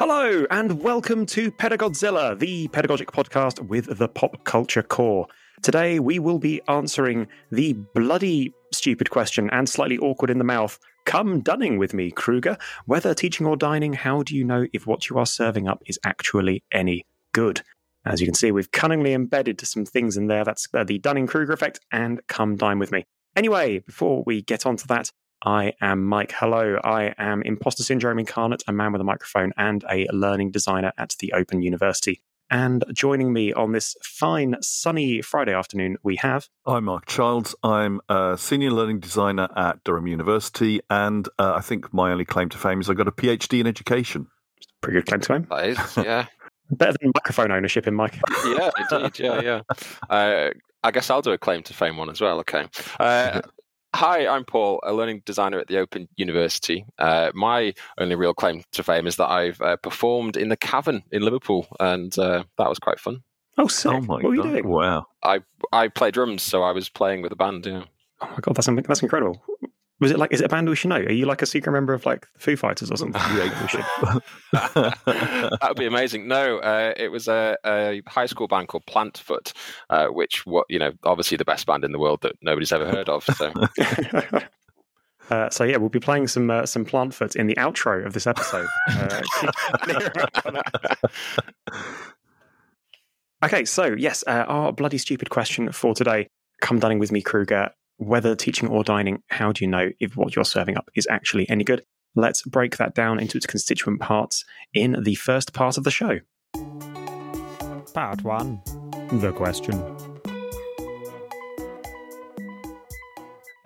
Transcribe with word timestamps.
Hello, 0.00 0.46
and 0.50 0.82
welcome 0.82 1.26
to 1.26 1.52
Pedagodzilla, 1.52 2.38
the 2.38 2.68
pedagogic 2.68 3.08
podcast 3.08 3.60
with 3.68 3.98
the 3.98 4.08
pop 4.08 4.44
culture 4.44 4.82
core. 4.82 5.26
Today, 5.60 5.98
we 5.98 6.18
will 6.18 6.38
be 6.38 6.62
answering 6.68 7.26
the 7.52 7.74
bloody 7.94 8.54
stupid 8.72 9.10
question 9.10 9.50
and 9.50 9.68
slightly 9.68 9.98
awkward 9.98 10.30
in 10.30 10.38
the 10.38 10.42
mouth. 10.44 10.78
Come 11.04 11.42
dunning 11.42 11.76
with 11.76 11.92
me, 11.92 12.10
Kruger. 12.10 12.56
Whether 12.86 13.12
teaching 13.12 13.46
or 13.46 13.58
dining, 13.58 13.92
how 13.92 14.22
do 14.22 14.34
you 14.34 14.42
know 14.42 14.64
if 14.72 14.86
what 14.86 15.10
you 15.10 15.18
are 15.18 15.26
serving 15.26 15.68
up 15.68 15.82
is 15.84 15.98
actually 16.02 16.64
any 16.72 17.04
good? 17.32 17.60
As 18.06 18.22
you 18.22 18.26
can 18.26 18.32
see, 18.32 18.52
we've 18.52 18.72
cunningly 18.72 19.12
embedded 19.12 19.60
some 19.60 19.84
things 19.84 20.16
in 20.16 20.28
there. 20.28 20.44
That's 20.44 20.66
the 20.72 20.98
Dunning 20.98 21.26
Kruger 21.26 21.52
effect 21.52 21.78
and 21.92 22.26
come 22.26 22.56
dine 22.56 22.78
with 22.78 22.90
me. 22.90 23.04
Anyway, 23.36 23.80
before 23.80 24.22
we 24.24 24.40
get 24.40 24.64
on 24.64 24.76
to 24.76 24.86
that, 24.86 25.12
I 25.42 25.72
am 25.80 26.04
Mike. 26.04 26.32
Hello. 26.32 26.78
I 26.84 27.14
am 27.18 27.42
imposter 27.42 27.82
syndrome 27.82 28.18
incarnate, 28.18 28.62
a 28.66 28.72
man 28.72 28.92
with 28.92 29.00
a 29.00 29.04
microphone, 29.04 29.52
and 29.56 29.84
a 29.90 30.06
learning 30.12 30.50
designer 30.50 30.92
at 30.98 31.16
the 31.18 31.32
Open 31.32 31.62
University. 31.62 32.20
And 32.50 32.84
joining 32.92 33.32
me 33.32 33.52
on 33.52 33.72
this 33.72 33.96
fine, 34.02 34.56
sunny 34.60 35.22
Friday 35.22 35.54
afternoon, 35.54 35.96
we 36.02 36.16
have. 36.16 36.48
I'm 36.66 36.84
Mark 36.84 37.06
Childs. 37.06 37.54
I'm 37.62 38.00
a 38.08 38.36
senior 38.36 38.72
learning 38.72 39.00
designer 39.00 39.48
at 39.56 39.82
Durham 39.84 40.08
University. 40.08 40.80
And 40.90 41.28
uh, 41.38 41.54
I 41.54 41.60
think 41.60 41.94
my 41.94 42.10
only 42.10 42.24
claim 42.24 42.48
to 42.48 42.58
fame 42.58 42.80
is 42.80 42.90
I 42.90 42.94
got 42.94 43.08
a 43.08 43.12
PhD 43.12 43.60
in 43.60 43.66
education. 43.66 44.26
Pretty 44.80 44.98
good 44.98 45.06
claim 45.06 45.20
to 45.20 45.26
fame. 45.28 45.46
That 45.48 45.68
is, 45.68 45.96
yeah. 45.96 46.26
Better 46.70 46.96
than 47.00 47.12
microphone 47.14 47.52
ownership 47.52 47.86
in 47.86 47.94
Mike. 47.94 48.18
yeah, 48.44 48.70
indeed. 48.90 49.18
Yeah, 49.18 49.40
yeah. 49.40 49.60
Uh, 50.10 50.50
I 50.82 50.90
guess 50.90 51.08
I'll 51.08 51.22
do 51.22 51.30
a 51.30 51.38
claim 51.38 51.62
to 51.64 51.74
fame 51.74 51.96
one 51.96 52.10
as 52.10 52.20
well. 52.20 52.40
Okay. 52.40 52.66
Uh, 52.98 53.42
Hi, 53.94 54.26
I'm 54.26 54.44
Paul, 54.44 54.80
a 54.84 54.92
learning 54.92 55.22
designer 55.26 55.58
at 55.58 55.66
the 55.66 55.78
Open 55.78 56.08
University. 56.16 56.84
Uh, 56.98 57.32
my 57.34 57.74
only 57.98 58.14
real 58.14 58.32
claim 58.32 58.62
to 58.72 58.82
fame 58.82 59.06
is 59.06 59.16
that 59.16 59.28
I've 59.28 59.60
uh, 59.60 59.76
performed 59.76 60.36
in 60.36 60.48
the 60.48 60.56
Cavern 60.56 61.02
in 61.10 61.22
Liverpool, 61.22 61.66
and 61.80 62.16
uh, 62.18 62.44
that 62.56 62.68
was 62.68 62.78
quite 62.78 63.00
fun. 63.00 63.22
Oh, 63.58 63.66
sick. 63.66 63.92
Oh 63.92 64.00
my 64.00 64.14
what 64.14 64.24
were 64.24 64.34
you 64.36 64.42
doing? 64.42 64.68
Wow. 64.68 65.06
I 65.22 65.40
I 65.72 65.88
play 65.88 66.10
drums, 66.12 66.42
so 66.42 66.62
I 66.62 66.70
was 66.70 66.88
playing 66.88 67.22
with 67.22 67.32
a 67.32 67.36
band. 67.36 67.66
Yeah, 67.66 67.84
Oh 68.22 68.28
my 68.28 68.38
god, 68.40 68.54
that's 68.54 68.68
that's 68.86 69.02
incredible. 69.02 69.42
Was 70.00 70.10
it 70.10 70.18
like? 70.18 70.32
Is 70.32 70.40
it 70.40 70.46
a 70.46 70.48
band 70.48 70.68
we 70.68 70.76
should 70.76 70.88
know? 70.88 70.96
Are 70.96 71.12
you 71.12 71.26
like 71.26 71.42
a 71.42 71.46
secret 71.46 71.72
member 71.72 71.92
of 71.92 72.06
like 72.06 72.26
the 72.32 72.38
Foo 72.40 72.56
Fighters 72.56 72.90
or 72.90 72.96
something? 72.96 73.20
Yeah, 73.36 73.62
We 73.62 73.68
should- 73.68 73.84
that 74.52 75.58
would 75.68 75.76
be 75.76 75.86
amazing. 75.86 76.26
No, 76.26 76.58
uh, 76.58 76.94
it 76.96 77.08
was 77.08 77.28
a, 77.28 77.56
a 77.64 78.02
high 78.08 78.26
school 78.26 78.48
band 78.48 78.68
called 78.68 78.86
Plantfoot, 78.86 79.52
uh, 79.90 80.06
which 80.08 80.46
what 80.46 80.66
you 80.68 80.78
know, 80.78 80.92
obviously 81.04 81.36
the 81.36 81.44
best 81.44 81.66
band 81.66 81.84
in 81.84 81.92
the 81.92 81.98
world 81.98 82.20
that 82.22 82.36
nobody's 82.42 82.72
ever 82.72 82.90
heard 82.90 83.08
of. 83.08 83.24
So 83.24 83.52
Uh, 85.30 85.48
so 85.48 85.62
yeah, 85.62 85.76
we'll 85.76 85.88
be 85.88 86.00
playing 86.00 86.26
some 86.26 86.50
uh, 86.50 86.66
some 86.66 86.84
Plantfoot 86.84 87.36
in 87.36 87.46
the 87.46 87.54
outro 87.54 88.04
of 88.04 88.14
this 88.14 88.26
episode. 88.26 88.66
Uh, 88.88 89.20
okay, 93.44 93.64
so 93.64 93.94
yes, 93.96 94.24
uh, 94.26 94.44
our 94.48 94.72
bloody 94.72 94.98
stupid 94.98 95.30
question 95.30 95.70
for 95.72 95.94
today: 95.94 96.28
Come 96.60 96.78
dining 96.78 96.98
with 96.98 97.12
me, 97.12 97.22
Kruger. 97.22 97.70
Whether 98.00 98.34
teaching 98.34 98.70
or 98.70 98.82
dining, 98.82 99.22
how 99.26 99.52
do 99.52 99.62
you 99.62 99.70
know 99.70 99.90
if 100.00 100.16
what 100.16 100.34
you're 100.34 100.46
serving 100.46 100.78
up 100.78 100.88
is 100.94 101.06
actually 101.10 101.46
any 101.50 101.64
good? 101.64 101.84
Let's 102.14 102.40
break 102.40 102.78
that 102.78 102.94
down 102.94 103.20
into 103.20 103.36
its 103.36 103.44
constituent 103.44 104.00
parts 104.00 104.46
in 104.72 104.96
the 105.02 105.16
first 105.16 105.52
part 105.52 105.76
of 105.76 105.84
the 105.84 105.90
show. 105.90 106.20
Part 107.92 108.24
1 108.24 108.62
The 109.20 109.32
question. 109.32 109.84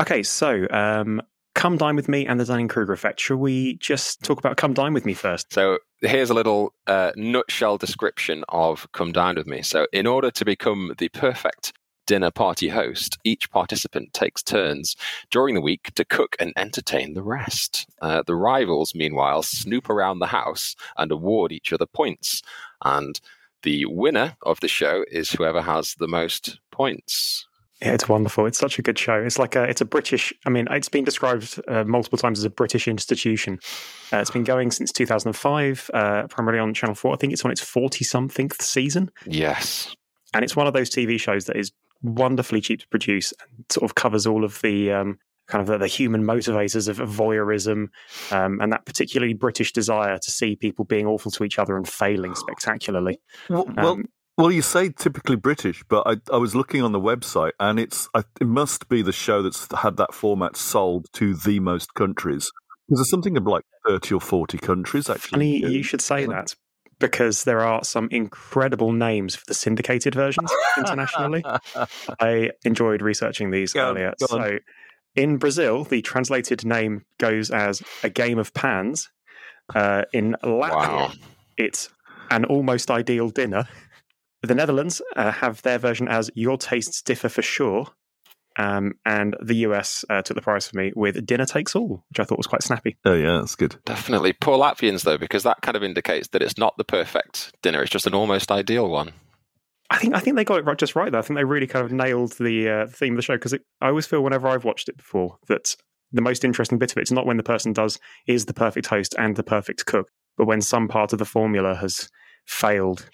Okay, 0.03 0.25
so 0.25 0.67
um, 0.71 1.23
come 1.55 1.77
dine 1.77 1.95
with 1.95 2.09
me 2.09 2.27
and 2.27 2.41
the 2.41 2.45
Dunning 2.45 2.67
Kruger 2.67 2.93
effect. 2.93 3.21
Shall 3.21 3.37
we 3.37 3.77
just 3.77 4.25
talk 4.25 4.41
about 4.41 4.57
come 4.57 4.75
dine 4.75 4.95
with 4.95 5.07
me 5.07 5.15
first? 5.15 5.53
So 5.53 5.79
here's 6.01 6.31
a 6.31 6.35
little 6.35 6.75
uh, 6.89 7.13
nutshell 7.15 7.79
description 7.79 8.43
of 8.49 8.91
Come 8.91 9.13
dine 9.13 9.37
With 9.37 9.47
Me. 9.47 9.63
So, 9.63 9.87
in 9.93 10.09
order 10.09 10.33
to 10.33 10.45
become 10.45 10.93
the 10.99 11.09
perfect 11.11 11.73
dinner 12.07 12.31
party 12.31 12.69
host, 12.69 13.19
each 13.25 13.51
participant 13.51 14.13
takes 14.13 14.43
turns 14.43 14.97
during 15.31 15.55
the 15.55 15.61
week 15.61 15.93
to 15.95 16.05
cook 16.05 16.37
and 16.39 16.53
entertain 16.57 17.15
the 17.15 17.23
rest. 17.23 17.87
Uh, 18.01 18.23
the 18.27 18.35
rivals, 18.37 18.95
meanwhile, 18.95 19.43
snoop 19.43 19.89
around 19.89 20.19
the 20.19 20.27
house 20.27 20.77
and 20.97 21.11
award 21.11 21.53
each 21.53 21.73
other 21.73 21.87
points. 21.87 22.43
And 22.85 23.21
the 23.63 23.87
winner 23.87 24.37
of 24.43 24.61
the 24.61 24.69
show 24.69 25.05
is 25.11 25.31
whoever 25.31 25.63
has 25.63 25.95
the 25.95 26.09
most 26.09 26.59
points. 26.71 27.47
Yeah, 27.83 27.93
it's 27.93 28.09
wonderful. 28.09 28.47
It's 28.47 28.59
such 28.59 28.79
a 28.79 28.83
good 28.83 28.99
show. 28.99 29.15
It's 29.21 29.39
like 29.39 29.57
a, 29.57 29.65
it's 29.65 29.81
a 29.81 29.85
British. 29.85 30.33
I 30.47 30.51
mean, 30.51 30.67
it's 30.71 30.89
been 30.89 31.05
described 31.05 31.61
uh, 31.69 31.85
multiple 31.85 32.17
times 32.17 32.39
as 32.39 32.45
a 32.45 32.51
British 32.51 32.87
institution. 32.89 33.59
Uh, 34.13 34.19
it's 34.19 34.31
been 34.31 34.45
going 34.45 34.71
since 34.71 34.93
2005, 34.93 35.91
uh, 35.93 36.27
primarily 36.29 36.61
on 36.61 36.73
Channel 36.73 36.95
Four. 36.95 37.15
I 37.15 37.17
think 37.17 37.33
it's 37.33 37.45
on 37.45 37.51
its 37.51 37.61
40 37.61 38.05
something 38.05 38.51
season, 38.61 39.11
Yes. 39.27 39.95
and 40.33 40.45
it's 40.45 40.55
one 40.57 40.67
of 40.67 40.73
those 40.73 40.89
TV 40.89 41.19
shows 41.21 41.47
that 41.47 41.57
is 41.57 41.73
wonderfully 42.03 42.61
cheap 42.61 42.81
to 42.81 42.89
produce 42.89 43.33
and 43.41 43.65
sort 43.71 43.85
of 43.85 43.95
covers 43.95 44.27
all 44.27 44.45
of 44.45 44.61
the 44.61 44.93
um, 44.93 45.19
kind 45.47 45.61
of 45.61 45.67
the, 45.67 45.79
the 45.79 45.87
human 45.87 46.23
motivators 46.25 46.89
of 46.89 46.99
voyeurism 46.99 47.89
um, 48.31 48.61
and 48.61 48.73
that 48.73 48.87
particularly 48.87 49.35
British 49.35 49.73
desire 49.73 50.19
to 50.19 50.31
see 50.31 50.57
people 50.57 50.85
being 50.85 51.07
awful 51.07 51.31
to 51.31 51.45
each 51.45 51.59
other 51.59 51.77
and 51.77 51.89
failing 51.89 52.35
spectacularly. 52.35 53.21
well, 53.49 53.67
well, 53.77 53.89
Um, 53.89 54.09
well, 54.37 54.51
you 54.51 54.63
say 54.63 54.89
typically 54.89 55.37
British, 55.37 55.85
but 55.89 56.03
I, 56.07 56.17
I 56.33 56.39
was 56.39 56.57
looking 56.57 56.83
on 56.83 56.93
the 56.93 57.01
website 57.01 57.53
and 57.61 57.79
it's 57.79 58.09
I, 58.15 58.25
it 58.41 58.49
must 58.49 58.89
be 58.89 59.01
the 59.01 59.13
show 59.13 59.43
that's 59.43 59.69
had 59.73 59.97
that 59.99 60.13
format 60.13 60.57
sold 60.57 61.07
to 61.15 61.35
the 61.35 61.61
most 61.61 61.95
countries. 61.95 62.51
Because 62.89 62.99
there's 62.99 63.11
something 63.11 63.37
of 63.37 63.47
like 63.47 63.65
30 63.87 64.15
or 64.15 64.21
40 64.21 64.59
countries 64.59 65.09
actually. 65.09 65.61
Funny 65.61 65.73
you 65.73 65.83
should 65.83 66.01
say 66.01 66.27
that 66.27 66.55
because 66.99 67.45
there 67.45 67.61
are 67.61 67.83
some 67.85 68.09
incredible 68.11 68.93
names 68.93 69.35
for 69.35 69.45
the 69.47 69.55
syndicated 69.55 70.15
versions 70.15 70.51
internationally. 70.79 71.45
I 72.21 72.51
enjoyed 72.65 73.03
researching 73.03 73.51
these 73.51 73.73
Go 73.73 73.91
earlier. 73.91 74.15
go 74.29 74.37
on. 74.37 74.43
So 74.43 74.59
in 75.17 75.37
Brazil, 75.39 75.85
the 75.85 76.03
translated 76.03 76.65
name 76.65 77.05
goes 77.19 77.51
as 77.51 77.83
a 78.03 78.09
game 78.11 78.39
of 78.39 78.53
pans. 78.55 79.11
Uh, 79.75 80.03
in 80.13 80.37
Latvia, 80.43 80.71
Wow. 80.71 81.13
it's 81.57 81.89
an 82.31 82.45
almost 82.45 82.91
ideal 82.91 83.31
dinner. 83.31 83.67
The 84.43 84.55
Netherlands 84.55 85.01
uh, 85.17 85.31
have 85.33 85.63
their 85.63 85.79
version 85.79 86.07
as 86.09 86.31
your 86.35 86.59
tastes 86.59 87.01
differ 87.01 87.29
for 87.31 87.41
sure. 87.43 87.87
Um, 88.57 88.95
and 89.05 89.37
the 89.43 89.57
US 89.57 90.05
uh, 90.09 90.23
took 90.23 90.37
the 90.37 90.43
prize 90.43 90.69
for 90.69 90.77
me 90.77 90.93
with 90.95 91.27
dinner 91.27 91.47
takes 91.47 91.75
all, 91.75 92.05
which 92.09 92.21
I 92.21 92.25
thought 92.25 92.39
was 92.39 92.47
quite 92.47 92.63
snappy. 92.63 92.97
Oh, 93.05 93.15
yeah, 93.15 93.39
that's 93.39 93.57
good. 93.57 93.77
Definitely. 93.85 94.33
Poor 94.33 94.59
Latvians, 94.59 95.03
though, 95.03 95.19
because 95.19 95.43
that 95.43 95.63
kind 95.63 95.77
of 95.77 95.83
indicates 95.83 96.29
that 96.29 96.43
it's 96.43 96.59
not 96.59 96.77
the 96.79 96.85
perfect 96.85 97.53
dinner. 97.63 97.83
It's 97.83 97.91
just 97.91 98.07
an 98.07 98.15
almost 98.15 98.53
ideal 98.53 98.89
one. 98.89 99.13
I 99.91 99.99
think 99.99 100.15
I 100.15 100.21
think 100.21 100.37
they 100.37 100.45
got 100.45 100.59
it 100.59 100.65
right, 100.65 100.79
just 100.79 100.97
right. 100.97 101.13
Though 101.13 101.19
I 101.19 101.23
think 101.23 101.37
they 101.37 101.45
really 101.45 101.67
kind 101.67 101.85
of 101.85 101.93
nailed 101.93 102.33
the 102.33 102.69
uh, 102.69 102.87
theme 102.87 103.13
of 103.13 103.17
the 103.17 103.23
show 103.23 103.37
because 103.37 103.55
I 103.81 103.89
always 103.89 104.07
feel 104.07 104.23
whenever 104.23 104.49
I've 104.49 104.65
watched 104.65 104.89
it 104.89 104.97
before 104.97 105.37
that 105.49 105.77
the 106.11 106.23
most 106.23 106.45
interesting 106.45 106.79
bit 106.79 106.93
of 106.93 106.99
it 106.99 107.03
is 107.03 107.13
not 107.13 107.27
when 107.27 107.37
the 107.37 107.43
person 107.43 107.73
does 107.73 107.99
is 108.27 108.47
the 108.47 108.55
perfect 108.55 108.87
host 108.87 109.15
and 109.19 109.37
the 109.37 109.43
perfect 109.43 109.85
cook, 109.85 110.09
but 110.39 110.47
when 110.47 110.61
some 110.61 110.89
part 110.89 111.13
of 111.13 111.19
the 111.19 111.25
formula 111.25 111.75
has 111.75 112.09
failed 112.47 113.09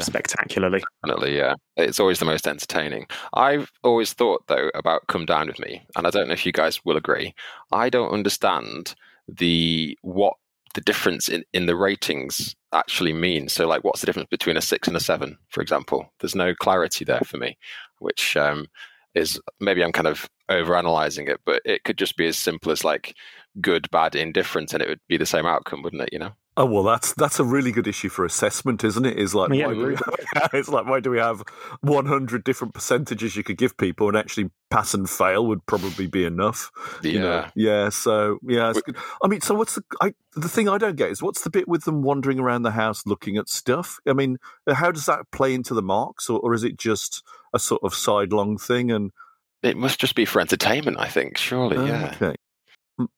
spectacularly. 0.00 0.82
Definitely, 1.04 1.36
yeah. 1.36 1.54
It's 1.76 2.00
always 2.00 2.18
the 2.18 2.24
most 2.24 2.46
entertaining. 2.46 3.06
I've 3.34 3.70
always 3.82 4.12
thought, 4.12 4.46
though, 4.46 4.70
about 4.74 5.06
Come 5.08 5.26
Dine 5.26 5.48
With 5.48 5.58
Me, 5.58 5.82
and 5.96 6.06
I 6.06 6.10
don't 6.10 6.28
know 6.28 6.34
if 6.34 6.46
you 6.46 6.52
guys 6.52 6.84
will 6.84 6.96
agree. 6.96 7.34
I 7.72 7.90
don't 7.90 8.12
understand 8.12 8.94
the 9.28 9.98
what 10.02 10.34
the 10.74 10.80
difference 10.80 11.28
in, 11.28 11.44
in 11.52 11.66
the 11.66 11.76
ratings 11.76 12.54
actually 12.72 13.12
means. 13.12 13.52
So, 13.52 13.66
like, 13.66 13.84
what's 13.84 14.00
the 14.00 14.06
difference 14.06 14.28
between 14.30 14.56
a 14.56 14.62
six 14.62 14.86
and 14.86 14.96
a 14.96 15.00
seven, 15.00 15.36
for 15.48 15.60
example? 15.60 16.12
There's 16.20 16.34
no 16.34 16.54
clarity 16.54 17.04
there 17.04 17.22
for 17.24 17.36
me, 17.36 17.56
which 17.98 18.36
um, 18.36 18.66
is 19.14 19.40
maybe 19.60 19.82
I'm 19.82 19.92
kind 19.92 20.06
of 20.06 20.28
overanalyzing 20.50 21.28
it, 21.28 21.40
but 21.44 21.62
it 21.64 21.84
could 21.84 21.98
just 21.98 22.16
be 22.16 22.26
as 22.26 22.38
simple 22.38 22.72
as 22.72 22.84
like 22.84 23.14
good, 23.60 23.90
bad, 23.90 24.14
indifferent, 24.14 24.72
and 24.72 24.82
it 24.82 24.88
would 24.88 25.00
be 25.08 25.16
the 25.16 25.26
same 25.26 25.46
outcome, 25.46 25.82
wouldn't 25.82 26.02
it? 26.02 26.10
You 26.12 26.20
know? 26.20 26.32
Oh 26.58 26.66
well, 26.66 26.82
that's 26.82 27.14
that's 27.14 27.38
a 27.38 27.44
really 27.44 27.70
good 27.70 27.86
issue 27.86 28.08
for 28.08 28.24
assessment, 28.24 28.82
isn't 28.82 29.06
it? 29.06 29.16
Is 29.16 29.32
like 29.32 29.52
Yeah, 29.52 29.68
why 29.68 29.74
do 29.74 29.86
we, 29.86 29.96
it's 30.58 30.68
like 30.68 30.86
why 30.86 30.98
do 30.98 31.08
we 31.08 31.18
have 31.18 31.44
one 31.82 32.06
hundred 32.06 32.42
different 32.42 32.74
percentages 32.74 33.36
you 33.36 33.44
could 33.44 33.56
give 33.56 33.76
people, 33.76 34.08
and 34.08 34.16
actually 34.16 34.50
pass 34.68 34.92
and 34.92 35.08
fail 35.08 35.46
would 35.46 35.64
probably 35.66 36.08
be 36.08 36.24
enough. 36.24 36.72
you 37.00 37.20
know? 37.20 37.46
Yeah. 37.54 37.84
yeah. 37.84 37.88
So 37.90 38.40
yeah, 38.42 38.70
it's 38.70 38.82
good. 38.82 38.96
I 39.22 39.28
mean, 39.28 39.40
so 39.40 39.54
what's 39.54 39.76
the 39.76 39.84
I, 40.00 40.14
the 40.34 40.48
thing 40.48 40.68
I 40.68 40.78
don't 40.78 40.96
get 40.96 41.10
is 41.10 41.22
what's 41.22 41.42
the 41.42 41.50
bit 41.50 41.68
with 41.68 41.84
them 41.84 42.02
wandering 42.02 42.40
around 42.40 42.62
the 42.62 42.72
house 42.72 43.06
looking 43.06 43.36
at 43.36 43.48
stuff? 43.48 44.00
I 44.04 44.12
mean, 44.12 44.38
how 44.68 44.90
does 44.90 45.06
that 45.06 45.30
play 45.30 45.54
into 45.54 45.74
the 45.74 45.82
marks, 45.82 46.28
or, 46.28 46.40
or 46.40 46.54
is 46.54 46.64
it 46.64 46.76
just 46.76 47.22
a 47.54 47.60
sort 47.60 47.84
of 47.84 47.94
sidelong 47.94 48.58
thing? 48.58 48.90
And 48.90 49.12
It 49.62 49.76
must 49.76 50.00
just 50.00 50.16
be 50.16 50.24
for 50.24 50.40
entertainment, 50.40 50.96
I 50.98 51.06
think. 51.06 51.38
Surely, 51.38 51.86
yeah. 51.86 52.16
okay, 52.20 52.34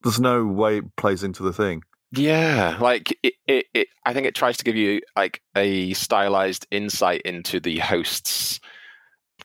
there's 0.03 0.21
no 0.21 0.45
way 0.45 0.77
it 0.77 0.97
plays 0.97 1.23
into 1.23 1.43
the 1.43 1.55
thing. 1.55 1.85
Yeah, 2.13 2.77
like 2.81 3.17
it, 3.23 3.35
it, 3.47 3.67
it, 3.73 3.89
I 4.05 4.13
think 4.13 4.27
it 4.27 4.35
tries 4.35 4.57
to 4.57 4.65
give 4.65 4.77
you 4.77 5.01
like 5.17 5.41
a 5.57 5.93
stylized 5.93 6.67
insight 6.71 7.23
into 7.23 7.61
the 7.61 7.79
host's 7.79 8.61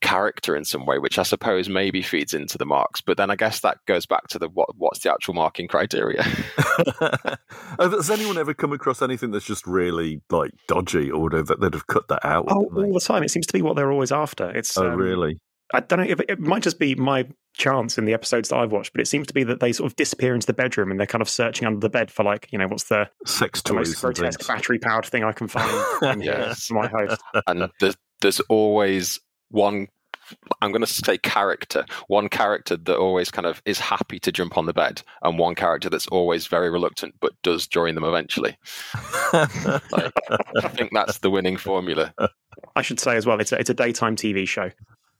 character 0.01 0.55
in 0.55 0.65
some 0.65 0.85
way, 0.85 0.97
which 0.97 1.19
I 1.19 1.23
suppose 1.23 1.69
maybe 1.69 2.01
feeds 2.01 2.33
into 2.33 2.57
the 2.57 2.65
marks. 2.65 3.01
But 3.01 3.17
then 3.17 3.29
I 3.29 3.35
guess 3.35 3.59
that 3.61 3.77
goes 3.85 4.05
back 4.05 4.27
to 4.29 4.39
the 4.39 4.49
what 4.49 4.69
what's 4.77 4.99
the 4.99 5.11
actual 5.11 5.35
marking 5.35 5.67
criteria? 5.67 6.23
Has 7.79 8.09
anyone 8.09 8.37
ever 8.37 8.53
come 8.53 8.73
across 8.73 9.01
anything 9.01 9.31
that's 9.31 9.45
just 9.45 9.65
really 9.67 10.21
like 10.29 10.51
dodgy, 10.67 11.11
or 11.11 11.29
that 11.29 11.59
they'd 11.59 11.73
have 11.73 11.87
cut 11.87 12.07
that 12.07 12.25
out? 12.25 12.45
Oh, 12.47 12.69
all 12.75 12.93
the 12.93 12.99
time. 12.99 13.23
It 13.23 13.29
seems 13.29 13.47
to 13.47 13.53
be 13.53 13.61
what 13.61 13.75
they're 13.75 13.91
always 13.91 14.11
after. 14.11 14.49
It's 14.49 14.77
oh, 14.77 14.91
um, 14.91 14.97
really? 14.97 15.39
I 15.73 15.79
don't 15.79 15.99
know 15.99 16.05
if 16.05 16.19
it, 16.19 16.25
it 16.29 16.39
might 16.39 16.63
just 16.63 16.79
be 16.79 16.95
my 16.95 17.27
chance 17.53 17.97
in 17.97 18.05
the 18.05 18.13
episodes 18.13 18.49
that 18.49 18.57
I've 18.57 18.71
watched, 18.71 18.91
but 18.93 19.01
it 19.01 19.07
seems 19.07 19.27
to 19.27 19.33
be 19.33 19.43
that 19.45 19.59
they 19.59 19.71
sort 19.71 19.91
of 19.91 19.95
disappear 19.95 20.35
into 20.35 20.45
the 20.47 20.53
bedroom 20.53 20.91
and 20.91 20.99
they're 20.99 21.07
kind 21.07 21.21
of 21.21 21.29
searching 21.29 21.65
under 21.67 21.79
the 21.79 21.89
bed 21.89 22.11
for 22.11 22.23
like, 22.23 22.47
you 22.51 22.57
know, 22.59 22.67
what's 22.67 22.85
the, 22.85 23.09
Sex 23.25 23.61
the 23.61 23.73
most 23.73 23.87
toys 23.99 24.03
and 24.03 24.15
grotesque 24.15 24.47
battery 24.47 24.77
powered 24.79 25.05
thing 25.05 25.23
I 25.23 25.31
can 25.31 25.47
find 25.47 25.71
in 26.13 26.21
Yes. 26.21 26.69
my 26.69 26.87
host. 26.87 27.19
and 27.47 27.69
there's 27.79 27.95
there's 28.21 28.39
always 28.41 29.19
one 29.49 29.87
I'm 30.61 30.71
going 30.71 30.81
to 30.81 30.87
say 30.87 31.19
character, 31.19 31.85
one 32.07 32.29
character 32.29 32.75
that 32.77 32.97
always 32.97 33.29
kind 33.29 33.45
of 33.45 33.61
is 33.65 33.77
happy 33.79 34.17
to 34.21 34.31
jump 34.31 34.57
on 34.57 34.65
the 34.65 34.73
bed, 34.73 35.03
and 35.21 35.37
one 35.37 35.53
character 35.53 35.87
that's 35.87 36.07
always 36.07 36.47
very 36.47 36.71
reluctant 36.71 37.13
but 37.21 37.33
does 37.43 37.67
join 37.67 37.93
them 37.95 38.03
eventually. 38.03 38.57
Like, 39.33 40.13
I 40.63 40.67
think 40.69 40.91
that's 40.93 41.19
the 41.19 41.29
winning 41.29 41.57
formula. 41.57 42.13
I 42.75 42.81
should 42.81 42.99
say 42.99 43.17
as 43.17 43.25
well, 43.25 43.39
it's 43.39 43.51
a, 43.51 43.59
it's 43.59 43.69
a 43.69 43.73
daytime 43.73 44.15
TV 44.15 44.47
show. 44.47 44.71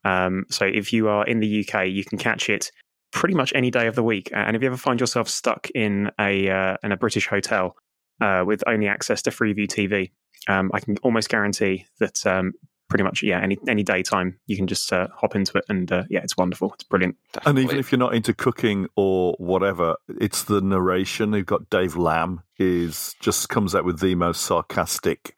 Um, 0.05 0.45
so 0.49 0.65
if 0.65 0.93
you 0.93 1.09
are 1.09 1.25
in 1.25 1.39
the 1.39 1.67
UK, 1.67 1.87
you 1.87 2.05
can 2.05 2.17
catch 2.17 2.49
it 2.49 2.71
pretty 3.11 3.35
much 3.35 3.51
any 3.55 3.71
day 3.71 3.87
of 3.87 3.95
the 3.95 4.03
week. 4.03 4.29
And 4.33 4.55
if 4.55 4.61
you 4.61 4.67
ever 4.67 4.77
find 4.77 4.99
yourself 4.99 5.27
stuck 5.27 5.69
in 5.71 6.11
a 6.19 6.49
uh, 6.49 6.77
in 6.83 6.91
a 6.91 6.97
British 6.97 7.27
hotel 7.27 7.75
uh, 8.21 8.43
with 8.45 8.63
only 8.67 8.87
access 8.87 9.21
to 9.23 9.31
Freeview 9.31 9.67
TV, 9.67 10.11
um, 10.47 10.71
I 10.73 10.79
can 10.79 10.97
almost 11.03 11.29
guarantee 11.29 11.85
that 11.99 12.25
um, 12.25 12.53
pretty 12.87 13.03
much 13.03 13.23
yeah 13.23 13.41
any 13.41 13.57
any 13.67 13.83
daytime 13.83 14.37
you 14.45 14.55
can 14.55 14.67
just 14.67 14.91
uh, 14.93 15.07
hop 15.15 15.35
into 15.35 15.57
it 15.57 15.65
and 15.69 15.91
uh, 15.91 16.03
yeah 16.09 16.21
it's 16.21 16.37
wonderful. 16.37 16.73
It's 16.73 16.83
brilliant. 16.83 17.15
And 17.45 17.59
even 17.59 17.77
if 17.77 17.91
you're 17.91 17.99
not 17.99 18.15
into 18.15 18.33
cooking 18.33 18.87
or 18.95 19.35
whatever, 19.37 19.95
it's 20.07 20.43
the 20.43 20.61
narration. 20.61 21.33
You've 21.33 21.45
got 21.45 21.69
Dave 21.69 21.95
Lamb 21.95 22.43
is 22.57 23.15
just 23.19 23.49
comes 23.49 23.75
out 23.75 23.83
with 23.83 23.99
the 23.99 24.15
most 24.15 24.41
sarcastic, 24.41 25.37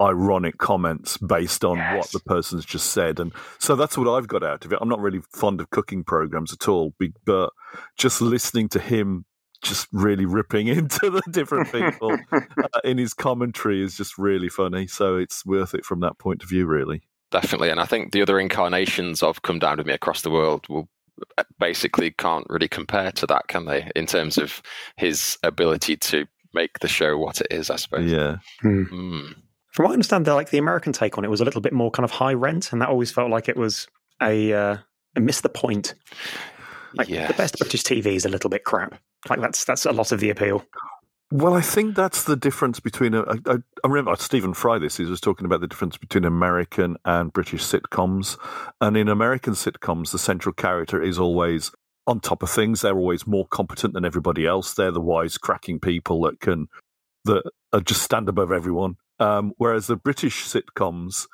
ironic 0.00 0.58
comments 0.58 1.16
based 1.18 1.64
on 1.64 1.78
what 1.96 2.10
the 2.12 2.20
person's 2.20 2.64
just 2.64 2.92
said, 2.92 3.20
and 3.20 3.32
so 3.58 3.74
that's 3.74 3.98
what 3.98 4.08
I've 4.08 4.28
got 4.28 4.42
out 4.42 4.64
of 4.64 4.72
it. 4.72 4.78
I'm 4.80 4.88
not 4.88 5.00
really 5.00 5.20
fond 5.32 5.60
of 5.60 5.70
cooking 5.70 6.04
programs 6.04 6.52
at 6.52 6.68
all, 6.68 6.94
but 7.24 7.50
just 7.96 8.20
listening 8.20 8.68
to 8.70 8.78
him 8.78 9.24
just 9.62 9.88
really 9.92 10.26
ripping 10.26 10.68
into 10.68 11.10
the 11.10 11.22
different 11.30 11.72
people 11.72 12.16
uh, 12.32 12.80
in 12.84 12.98
his 12.98 13.14
commentary 13.14 13.82
is 13.82 13.96
just 13.96 14.18
really 14.18 14.48
funny. 14.48 14.86
So 14.86 15.16
it's 15.16 15.46
worth 15.46 15.74
it 15.74 15.84
from 15.84 16.00
that 16.00 16.18
point 16.18 16.42
of 16.42 16.48
view, 16.48 16.66
really. 16.66 17.02
Definitely. 17.30 17.70
And 17.70 17.80
I 17.80 17.86
think 17.86 18.12
the 18.12 18.20
other 18.20 18.38
incarnations 18.38 19.22
of 19.22 19.42
Come 19.42 19.58
Dine 19.58 19.78
with 19.78 19.86
Me 19.86 19.94
across 19.94 20.20
the 20.20 20.30
world 20.30 20.68
will 20.68 20.88
uh, 21.38 21.44
basically 21.58 22.10
can't 22.10 22.46
really 22.50 22.68
compare 22.68 23.10
to 23.12 23.26
that, 23.26 23.48
can 23.48 23.64
they? 23.64 23.90
In 23.96 24.06
terms 24.06 24.36
of 24.36 24.60
his 24.96 25.38
ability 25.42 25.96
to 25.96 26.26
make 26.52 26.80
the 26.80 26.88
show 26.88 27.16
what 27.16 27.40
it 27.40 27.46
is, 27.50 27.70
I 27.70 27.76
suppose. 27.76 28.10
Yeah. 28.10 28.36
Mm. 28.62 29.34
from 29.72 29.84
what 29.84 29.90
I 29.90 29.94
understand 29.94 30.26
the 30.26 30.34
like 30.34 30.50
the 30.50 30.58
American 30.58 30.92
take 30.92 31.16
on 31.16 31.24
it 31.24 31.30
was 31.30 31.40
a 31.40 31.44
little 31.46 31.62
bit 31.62 31.72
more 31.72 31.90
kind 31.90 32.04
of 32.04 32.10
high 32.10 32.34
rent 32.34 32.72
and 32.72 32.82
that 32.82 32.90
always 32.90 33.10
felt 33.10 33.30
like 33.30 33.48
it 33.48 33.56
was 33.56 33.88
a, 34.20 34.52
uh, 34.52 34.76
a 35.16 35.20
miss 35.20 35.40
the 35.40 35.48
point 35.48 35.94
like 36.94 37.08
the 37.08 37.34
best 37.38 37.58
British 37.58 37.82
TV 37.82 38.06
is 38.14 38.26
a 38.26 38.28
little 38.28 38.50
bit 38.50 38.64
crap 38.64 39.00
like 39.28 39.40
that's 39.40 39.64
that's 39.64 39.86
a 39.86 39.92
lot 39.92 40.12
of 40.12 40.20
the 40.20 40.30
appeal 40.30 40.64
Well, 41.30 41.54
I 41.54 41.62
think 41.62 41.96
that's 41.96 42.24
the 42.24 42.36
difference 42.36 42.78
between. 42.78 43.14
I, 43.14 43.56
remember 43.84 44.14
Stephen 44.16 44.52
Fry. 44.52 44.78
This 44.78 44.98
he 44.98 45.06
was 45.06 45.18
talking 45.18 45.46
about 45.46 45.62
the 45.62 45.66
difference 45.66 45.96
between 45.96 46.26
American 46.26 46.98
and 47.06 47.32
British 47.32 47.62
sitcoms. 47.62 48.36
And 48.82 48.98
in 48.98 49.08
American 49.08 49.54
sitcoms, 49.54 50.12
the 50.12 50.18
central 50.18 50.52
character 50.52 51.00
is 51.00 51.18
always 51.18 51.72
on 52.06 52.20
top 52.20 52.42
of 52.42 52.50
things. 52.50 52.82
They're 52.82 52.98
always 52.98 53.26
more 53.26 53.46
competent 53.46 53.94
than 53.94 54.04
everybody 54.04 54.46
else. 54.46 54.74
They're 54.74 54.90
the 54.90 55.00
wise, 55.00 55.38
cracking 55.38 55.80
people 55.80 56.20
that 56.24 56.40
can 56.40 56.68
that 57.24 57.50
uh, 57.72 57.80
just 57.80 58.02
stand 58.02 58.28
above 58.28 58.52
everyone. 58.52 58.96
Um, 59.18 59.52
whereas 59.56 59.86
the 59.86 59.96
British 59.96 60.44
sitcoms, 60.44 61.28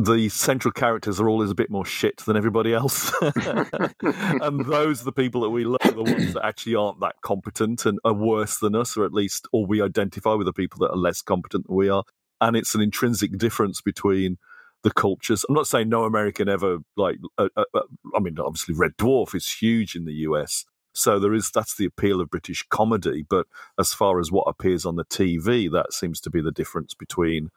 the 0.00 0.28
central 0.28 0.72
characters 0.72 1.20
are 1.20 1.28
always 1.28 1.50
a 1.50 1.54
bit 1.54 1.70
more 1.70 1.84
shit 1.84 2.18
than 2.18 2.36
everybody 2.36 2.74
else. 2.74 3.12
and 3.20 4.64
those 4.66 5.02
are 5.02 5.04
the 5.04 5.12
people 5.14 5.42
that 5.42 5.50
we 5.50 5.64
love, 5.64 5.80
the 5.82 6.02
ones 6.02 6.34
that 6.34 6.44
actually 6.44 6.74
aren't 6.74 7.00
that 7.00 7.16
competent 7.22 7.86
and 7.86 7.98
are 8.04 8.12
worse 8.12 8.58
than 8.58 8.74
us, 8.74 8.96
or 8.96 9.04
at 9.04 9.12
least, 9.12 9.46
or 9.52 9.66
we 9.66 9.82
identify 9.82 10.34
with 10.34 10.46
the 10.46 10.52
people 10.52 10.78
that 10.80 10.92
are 10.92 10.96
less 10.96 11.22
competent 11.22 11.66
than 11.66 11.76
we 11.76 11.88
are. 11.88 12.04
And 12.40 12.56
it's 12.56 12.74
an 12.74 12.80
intrinsic 12.80 13.36
difference 13.36 13.80
between 13.80 14.38
the 14.82 14.90
cultures. 14.90 15.44
I'm 15.48 15.54
not 15.54 15.66
saying 15.66 15.88
no 15.88 16.04
American 16.04 16.48
ever 16.48 16.78
like. 16.96 17.18
Uh, 17.36 17.48
uh, 17.56 17.64
uh, 17.74 17.80
I 18.14 18.20
mean, 18.20 18.38
obviously, 18.38 18.74
Red 18.74 18.96
Dwarf 18.96 19.34
is 19.34 19.52
huge 19.52 19.94
in 19.94 20.04
the 20.04 20.14
US, 20.26 20.64
so 20.94 21.18
there 21.18 21.34
is 21.34 21.50
that's 21.50 21.76
the 21.76 21.84
appeal 21.84 22.20
of 22.20 22.30
British 22.30 22.64
comedy. 22.70 23.24
But 23.28 23.46
as 23.78 23.92
far 23.92 24.20
as 24.20 24.32
what 24.32 24.44
appears 24.48 24.86
on 24.86 24.96
the 24.96 25.04
TV, 25.04 25.70
that 25.70 25.92
seems 25.92 26.20
to 26.22 26.30
be 26.30 26.40
the 26.40 26.52
difference 26.52 26.94
between 26.94 27.50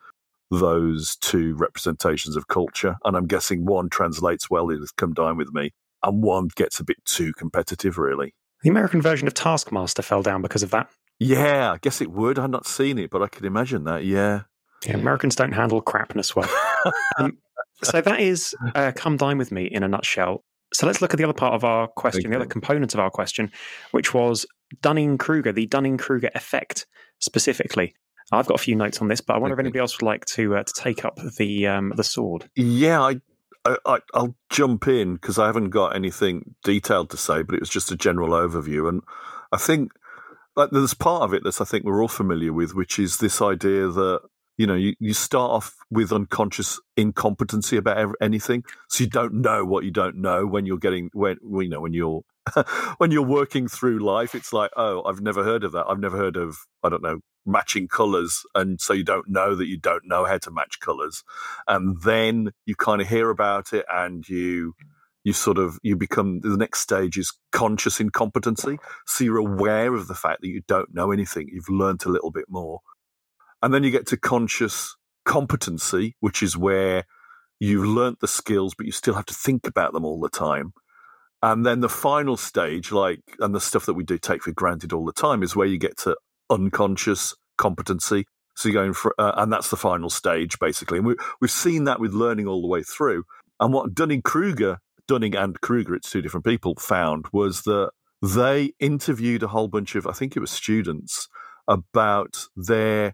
those 0.59 1.15
two 1.17 1.55
representations 1.55 2.35
of 2.35 2.47
culture. 2.47 2.95
And 3.05 3.15
I'm 3.17 3.27
guessing 3.27 3.65
one 3.65 3.89
translates 3.89 4.49
well 4.49 4.69
in 4.69 4.85
Come 4.97 5.13
Dine 5.13 5.37
With 5.37 5.53
Me, 5.53 5.71
and 6.03 6.23
one 6.23 6.49
gets 6.55 6.79
a 6.79 6.83
bit 6.83 6.97
too 7.05 7.33
competitive, 7.33 7.97
really. 7.97 8.33
the 8.61 8.69
American 8.69 9.01
version 9.01 9.27
of 9.27 9.33
Taskmaster 9.33 10.01
fell 10.01 10.21
down 10.23 10.41
because 10.41 10.63
of 10.63 10.71
that 10.71 10.89
Yeah, 11.19 11.71
I 11.71 11.77
guess 11.77 12.01
it 12.01 12.11
would. 12.11 12.39
I've 12.39 12.49
not 12.49 12.65
seen 12.65 12.97
it, 12.97 13.09
but 13.09 13.21
I 13.21 13.27
could 13.27 13.45
imagine 13.45 13.83
that. 13.85 14.05
Yeah. 14.05 14.43
yeah, 14.85 14.95
Americans 14.95 15.35
don't 15.35 15.53
handle 15.53 15.81
crapness 15.81 16.35
well 16.35 16.49
um, 17.19 17.37
so 17.81 18.01
that 18.01 18.19
is 18.19 18.55
uh, 18.75 18.91
come 18.95 19.17
dine 19.17 19.37
with 19.37 19.51
me 19.51 19.65
in 19.65 19.83
a 19.83 19.87
nutshell 19.87 20.43
so 20.73 20.87
let's 20.87 21.01
look 21.01 21.13
at 21.13 21.17
the 21.17 21.23
other 21.23 21.33
part 21.33 21.53
of 21.53 21.63
our 21.63 21.87
question 21.87 22.29
the 22.29 22.35
other 22.35 22.45
component 22.45 22.93
of 22.93 22.99
our 22.99 23.09
question 23.09 23.51
which 23.91 24.13
was 24.13 24.45
Dunning-Kruger 24.81 25.51
the 25.51 25.67
Dunning-Kruger 25.67 26.29
effect 26.35 26.85
specifically 27.19 27.95
I've 28.31 28.47
got 28.47 28.59
a 28.59 28.63
few 28.63 28.75
notes 28.75 29.01
on 29.01 29.07
this, 29.07 29.21
but 29.21 29.35
I 29.35 29.39
wonder 29.39 29.53
if 29.53 29.59
anybody 29.59 29.79
else 29.79 29.99
would 29.99 30.05
like 30.05 30.25
to 30.25 30.55
uh, 30.55 30.63
to 30.63 30.73
take 30.75 31.05
up 31.05 31.19
the 31.37 31.67
um, 31.67 31.93
the 31.95 32.03
sword. 32.03 32.49
Yeah, 32.55 33.01
I, 33.01 33.21
I, 33.65 33.77
I 33.85 33.99
I'll 34.13 34.35
jump 34.49 34.87
in 34.87 35.15
because 35.15 35.37
I 35.37 35.45
haven't 35.45 35.69
got 35.69 35.95
anything 35.95 36.55
detailed 36.63 37.09
to 37.11 37.17
say, 37.17 37.43
but 37.43 37.55
it 37.55 37.61
was 37.61 37.69
just 37.69 37.91
a 37.91 37.97
general 37.97 38.29
overview, 38.29 38.87
and 38.87 39.01
I 39.51 39.57
think 39.57 39.91
like, 40.55 40.69
there's 40.69 40.93
part 40.93 41.23
of 41.23 41.33
it 41.33 41.43
that 41.43 41.61
I 41.61 41.65
think 41.65 41.83
we're 41.83 42.01
all 42.01 42.07
familiar 42.07 42.53
with, 42.53 42.75
which 42.75 42.99
is 42.99 43.17
this 43.17 43.41
idea 43.41 43.87
that 43.87 44.21
you 44.57 44.67
know 44.67 44.75
you, 44.75 44.95
you 44.99 45.13
start 45.13 45.51
off 45.51 45.75
with 45.89 46.11
unconscious 46.11 46.79
incompetency 46.97 47.77
about 47.77 48.15
anything, 48.21 48.63
so 48.89 49.03
you 49.03 49.09
don't 49.09 49.35
know 49.35 49.65
what 49.65 49.83
you 49.83 49.91
don't 49.91 50.17
know 50.17 50.45
when 50.45 50.65
you're 50.65 50.77
getting 50.77 51.09
when 51.13 51.37
you 51.43 51.69
know 51.69 51.81
when 51.81 51.93
you're 51.93 52.21
when 52.97 53.11
you're 53.11 53.21
working 53.25 53.67
through 53.67 53.99
life. 53.99 54.35
It's 54.35 54.53
like, 54.53 54.71
oh, 54.75 55.03
I've 55.05 55.21
never 55.21 55.43
heard 55.43 55.63
of 55.63 55.71
that. 55.73 55.85
I've 55.87 55.99
never 55.99 56.17
heard 56.17 56.35
of 56.35 56.57
I 56.83 56.89
don't 56.89 57.03
know 57.03 57.19
matching 57.45 57.87
colors, 57.87 58.43
and 58.55 58.79
so 58.79 58.93
you 58.93 59.03
don't 59.03 59.29
know 59.29 59.55
that 59.55 59.67
you 59.67 59.77
don't 59.77 60.03
know 60.05 60.25
how 60.25 60.37
to 60.37 60.51
match 60.51 60.79
colors 60.79 61.23
and 61.67 62.01
then 62.01 62.51
you 62.65 62.75
kind 62.75 63.01
of 63.01 63.07
hear 63.07 63.29
about 63.29 63.73
it 63.73 63.85
and 63.91 64.27
you 64.27 64.73
you 65.23 65.33
sort 65.33 65.57
of 65.57 65.79
you 65.83 65.95
become 65.95 66.41
the 66.41 66.57
next 66.57 66.81
stage 66.81 67.17
is 67.17 67.33
conscious 67.51 67.99
incompetency 67.99 68.77
so 69.05 69.23
you're 69.23 69.37
aware 69.37 69.93
of 69.93 70.07
the 70.07 70.15
fact 70.15 70.41
that 70.41 70.49
you 70.49 70.61
don't 70.67 70.93
know 70.93 71.11
anything 71.11 71.47
you've 71.51 71.69
learnt 71.69 72.05
a 72.05 72.09
little 72.09 72.31
bit 72.31 72.45
more 72.49 72.79
and 73.63 73.73
then 73.73 73.83
you 73.83 73.89
get 73.89 74.05
to 74.05 74.17
conscious 74.17 74.95
competency 75.25 76.15
which 76.19 76.43
is 76.43 76.55
where 76.55 77.05
you've 77.59 77.85
learnt 77.85 78.19
the 78.19 78.27
skills 78.27 78.75
but 78.75 78.85
you 78.85 78.91
still 78.91 79.15
have 79.15 79.25
to 79.25 79.33
think 79.33 79.65
about 79.65 79.93
them 79.93 80.05
all 80.05 80.19
the 80.19 80.29
time 80.29 80.73
and 81.41 81.65
then 81.65 81.79
the 81.79 81.89
final 81.89 82.37
stage 82.37 82.91
like 82.91 83.21
and 83.39 83.55
the 83.55 83.59
stuff 83.59 83.85
that 83.87 83.95
we 83.95 84.03
do 84.03 84.19
take 84.19 84.43
for 84.43 84.51
granted 84.51 84.93
all 84.93 85.05
the 85.05 85.13
time 85.13 85.41
is 85.41 85.55
where 85.55 85.67
you 85.67 85.77
get 85.77 85.97
to 85.97 86.15
unconscious 86.51 87.33
competency 87.57 88.25
so 88.55 88.69
you're 88.69 88.81
going 88.81 88.93
for, 88.93 89.15
uh, 89.17 89.33
and 89.37 89.51
that's 89.51 89.69
the 89.69 89.77
final 89.77 90.09
stage 90.09 90.59
basically. 90.59 90.99
And 90.99 91.07
we, 91.07 91.15
we've 91.41 91.51
seen 91.51 91.85
that 91.85 91.99
with 91.99 92.13
learning 92.13 92.47
all 92.47 92.61
the 92.61 92.67
way 92.67 92.83
through. 92.83 93.23
And 93.59 93.73
what 93.73 93.93
Dunning 93.93 94.21
Kruger, 94.21 94.79
Dunning 95.07 95.35
and 95.35 95.59
Kruger, 95.61 95.95
it's 95.95 96.09
two 96.09 96.21
different 96.21 96.45
people, 96.45 96.75
found 96.75 97.25
was 97.31 97.63
that 97.63 97.91
they 98.21 98.73
interviewed 98.79 99.43
a 99.43 99.47
whole 99.47 99.67
bunch 99.67 99.95
of, 99.95 100.07
I 100.07 100.11
think 100.11 100.35
it 100.35 100.39
was 100.39 100.51
students, 100.51 101.27
about 101.67 102.45
their 102.55 103.13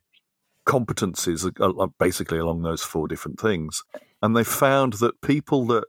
competencies, 0.70 1.44
uh, 1.60 1.88
basically 1.98 2.38
along 2.38 2.62
those 2.62 2.84
four 2.84 3.08
different 3.08 3.40
things. 3.40 3.84
And 4.22 4.36
they 4.36 4.44
found 4.44 4.94
that 4.94 5.22
people 5.22 5.66
that 5.68 5.86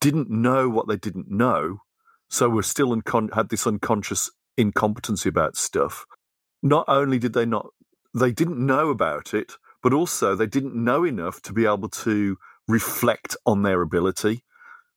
didn't 0.00 0.30
know 0.30 0.68
what 0.68 0.88
they 0.88 0.96
didn't 0.96 1.30
know, 1.30 1.80
so 2.28 2.48
were 2.48 2.62
still 2.62 2.98
had 3.34 3.48
this 3.50 3.66
unconscious 3.66 4.30
incompetency 4.56 5.28
about 5.28 5.56
stuff. 5.56 6.06
Not 6.62 6.86
only 6.88 7.18
did 7.18 7.34
they 7.34 7.44
not 7.44 7.66
they 8.14 8.32
didn't 8.32 8.64
know 8.64 8.90
about 8.90 9.34
it, 9.34 9.52
but 9.82 9.92
also 9.92 10.34
they 10.34 10.46
didn't 10.46 10.74
know 10.74 11.04
enough 11.04 11.42
to 11.42 11.52
be 11.52 11.66
able 11.66 11.88
to 11.88 12.38
reflect 12.66 13.36
on 13.44 13.62
their 13.62 13.82
ability. 13.82 14.44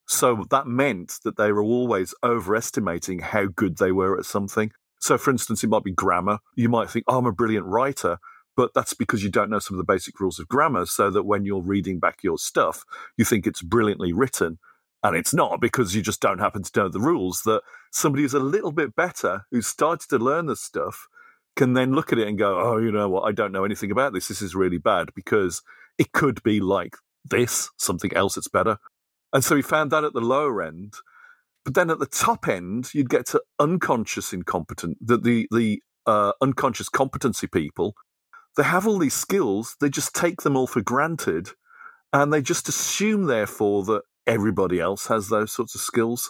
So 0.07 0.45
that 0.51 0.67
meant 0.67 1.17
that 1.25 1.35
they 1.35 1.51
were 1.51 1.63
always 1.63 2.13
overestimating 2.23 3.19
how 3.19 3.47
good 3.47 3.77
they 3.77 3.91
were 3.91 4.17
at 4.17 4.25
something. 4.25 4.71
So, 4.99 5.17
for 5.17 5.31
instance, 5.31 5.63
it 5.63 5.69
might 5.69 5.83
be 5.83 5.91
grammar. 5.91 6.39
You 6.55 6.69
might 6.69 6.89
think, 6.89 7.05
oh, 7.07 7.17
I'm 7.17 7.25
a 7.25 7.31
brilliant 7.31 7.65
writer, 7.65 8.17
but 8.57 8.73
that's 8.73 8.95
because 8.95 9.23
you 9.23 9.29
don't 9.29 9.51
know 9.51 9.59
some 9.59 9.75
of 9.75 9.77
the 9.77 9.93
basic 9.93 10.19
rules 10.19 10.39
of 10.39 10.49
grammar, 10.49 10.87
so 10.87 11.09
that 11.11 11.23
when 11.23 11.45
you're 11.45 11.61
reading 11.61 11.99
back 11.99 12.23
your 12.23 12.39
stuff, 12.39 12.83
you 13.15 13.23
think 13.23 13.45
it's 13.45 13.61
brilliantly 13.61 14.11
written. 14.11 14.57
And 15.03 15.15
it's 15.15 15.33
not 15.33 15.61
because 15.61 15.95
you 15.95 16.01
just 16.01 16.21
don't 16.21 16.39
happen 16.39 16.63
to 16.63 16.79
know 16.79 16.89
the 16.89 16.99
rules. 16.99 17.43
That 17.43 17.61
somebody 17.91 18.23
who's 18.23 18.33
a 18.33 18.39
little 18.39 18.71
bit 18.71 18.95
better, 18.95 19.45
who's 19.51 19.67
started 19.67 20.09
to 20.09 20.17
learn 20.17 20.47
this 20.47 20.59
stuff, 20.59 21.07
can 21.55 21.73
then 21.73 21.93
look 21.93 22.11
at 22.11 22.17
it 22.17 22.27
and 22.27 22.37
go, 22.37 22.59
oh, 22.59 22.77
you 22.77 22.91
know 22.91 23.07
what? 23.07 23.21
I 23.21 23.31
don't 23.31 23.51
know 23.51 23.63
anything 23.63 23.91
about 23.91 24.13
this. 24.13 24.27
This 24.27 24.41
is 24.41 24.55
really 24.55 24.79
bad 24.79 25.09
because 25.15 25.61
it 25.99 26.11
could 26.11 26.41
be 26.41 26.59
like 26.59 26.95
this, 27.23 27.69
something 27.77 28.13
else 28.15 28.35
that's 28.35 28.47
better. 28.47 28.79
And 29.33 29.43
so 29.43 29.55
he 29.55 29.61
found 29.61 29.91
that 29.91 30.03
at 30.03 30.13
the 30.13 30.21
lower 30.21 30.63
end. 30.63 30.95
But 31.63 31.75
then 31.75 31.91
at 31.91 31.99
the 31.99 32.07
top 32.07 32.47
end, 32.47 32.93
you'd 32.93 33.09
get 33.09 33.27
to 33.27 33.41
unconscious 33.59 34.33
incompetent, 34.33 34.97
the, 34.99 35.17
the, 35.17 35.47
the 35.51 35.83
uh, 36.07 36.31
unconscious 36.41 36.89
competency 36.89 37.45
people. 37.45 37.95
They 38.57 38.63
have 38.63 38.87
all 38.87 38.97
these 38.97 39.13
skills, 39.13 39.75
they 39.79 39.89
just 39.89 40.15
take 40.15 40.41
them 40.41 40.57
all 40.57 40.67
for 40.67 40.81
granted. 40.81 41.49
And 42.11 42.33
they 42.33 42.41
just 42.41 42.67
assume, 42.67 43.25
therefore, 43.25 43.83
that 43.85 44.01
everybody 44.25 44.79
else 44.79 45.07
has 45.07 45.29
those 45.29 45.51
sorts 45.51 45.75
of 45.75 45.81
skills. 45.81 46.29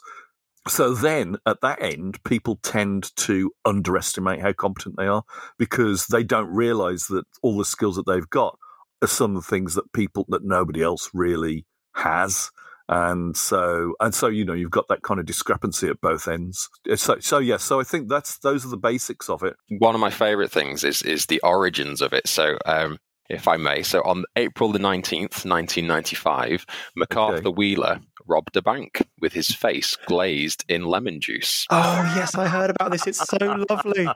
So 0.68 0.94
then 0.94 1.38
at 1.46 1.62
that 1.62 1.82
end, 1.82 2.22
people 2.24 2.60
tend 2.62 3.16
to 3.18 3.52
underestimate 3.64 4.42
how 4.42 4.54
competent 4.54 4.96
they 4.98 5.08
are 5.08 5.24
because 5.58 6.08
they 6.08 6.24
don't 6.24 6.54
realize 6.54 7.08
that 7.08 7.26
all 7.42 7.58
the 7.58 7.66
skills 7.66 7.96
that 7.96 8.06
they've 8.06 8.30
got 8.30 8.58
are 9.02 9.08
some 9.08 9.36
of 9.36 9.44
the 9.44 9.50
things 9.50 9.76
that 9.76 9.94
people 9.94 10.26
that 10.30 10.44
nobody 10.44 10.84
else 10.84 11.10
really 11.14 11.66
has. 11.96 12.52
And 12.90 13.36
so, 13.36 13.96
and 14.00 14.14
so, 14.14 14.28
you 14.28 14.46
know, 14.46 14.54
you've 14.54 14.72
got 14.72 14.88
that 14.88 15.02
kind 15.02 15.20
of 15.20 15.26
discrepancy 15.26 15.90
at 15.90 16.00
both 16.00 16.28
ends. 16.28 16.70
So, 16.96 17.18
so 17.20 17.40
yes, 17.40 17.48
yeah, 17.48 17.58
so 17.58 17.80
I 17.80 17.84
think 17.84 18.08
that's 18.08 18.38
those 18.40 18.66
are 18.66 18.70
the 18.70 18.78
basics 18.78 19.30
of 19.30 19.44
it. 19.44 19.56
One 19.80 19.94
of 19.96 20.02
my 20.02 20.10
favorite 20.10 20.52
things 20.52 20.84
is 20.84 21.02
is 21.02 21.26
the 21.26 21.42
origins 21.42 22.02
of 22.02 22.14
it. 22.14 22.28
So, 22.28 22.58
um, 22.66 22.98
if 23.30 23.48
I 23.48 23.58
may. 23.58 23.84
So 23.84 24.02
on 24.02 24.24
April 24.36 24.72
the 24.72 24.80
19th, 24.80 25.46
1995, 25.46 26.66
MacArthur 26.96 27.38
okay. 27.38 27.50
Wheeler 27.50 28.00
robbed 28.28 28.56
a 28.58 28.62
bank 28.62 29.08
with 29.20 29.34
his 29.34 29.48
face 29.48 29.96
glazed 30.06 30.66
in 30.68 30.86
lemon 30.86 31.20
juice. 31.20 31.66
Oh, 31.70 32.14
yes, 32.16 32.36
I 32.36 32.48
heard 32.48 32.70
about 32.70 32.92
this. 32.92 33.08
It's 33.08 33.20
so 33.20 33.38
lovely. 33.70 34.08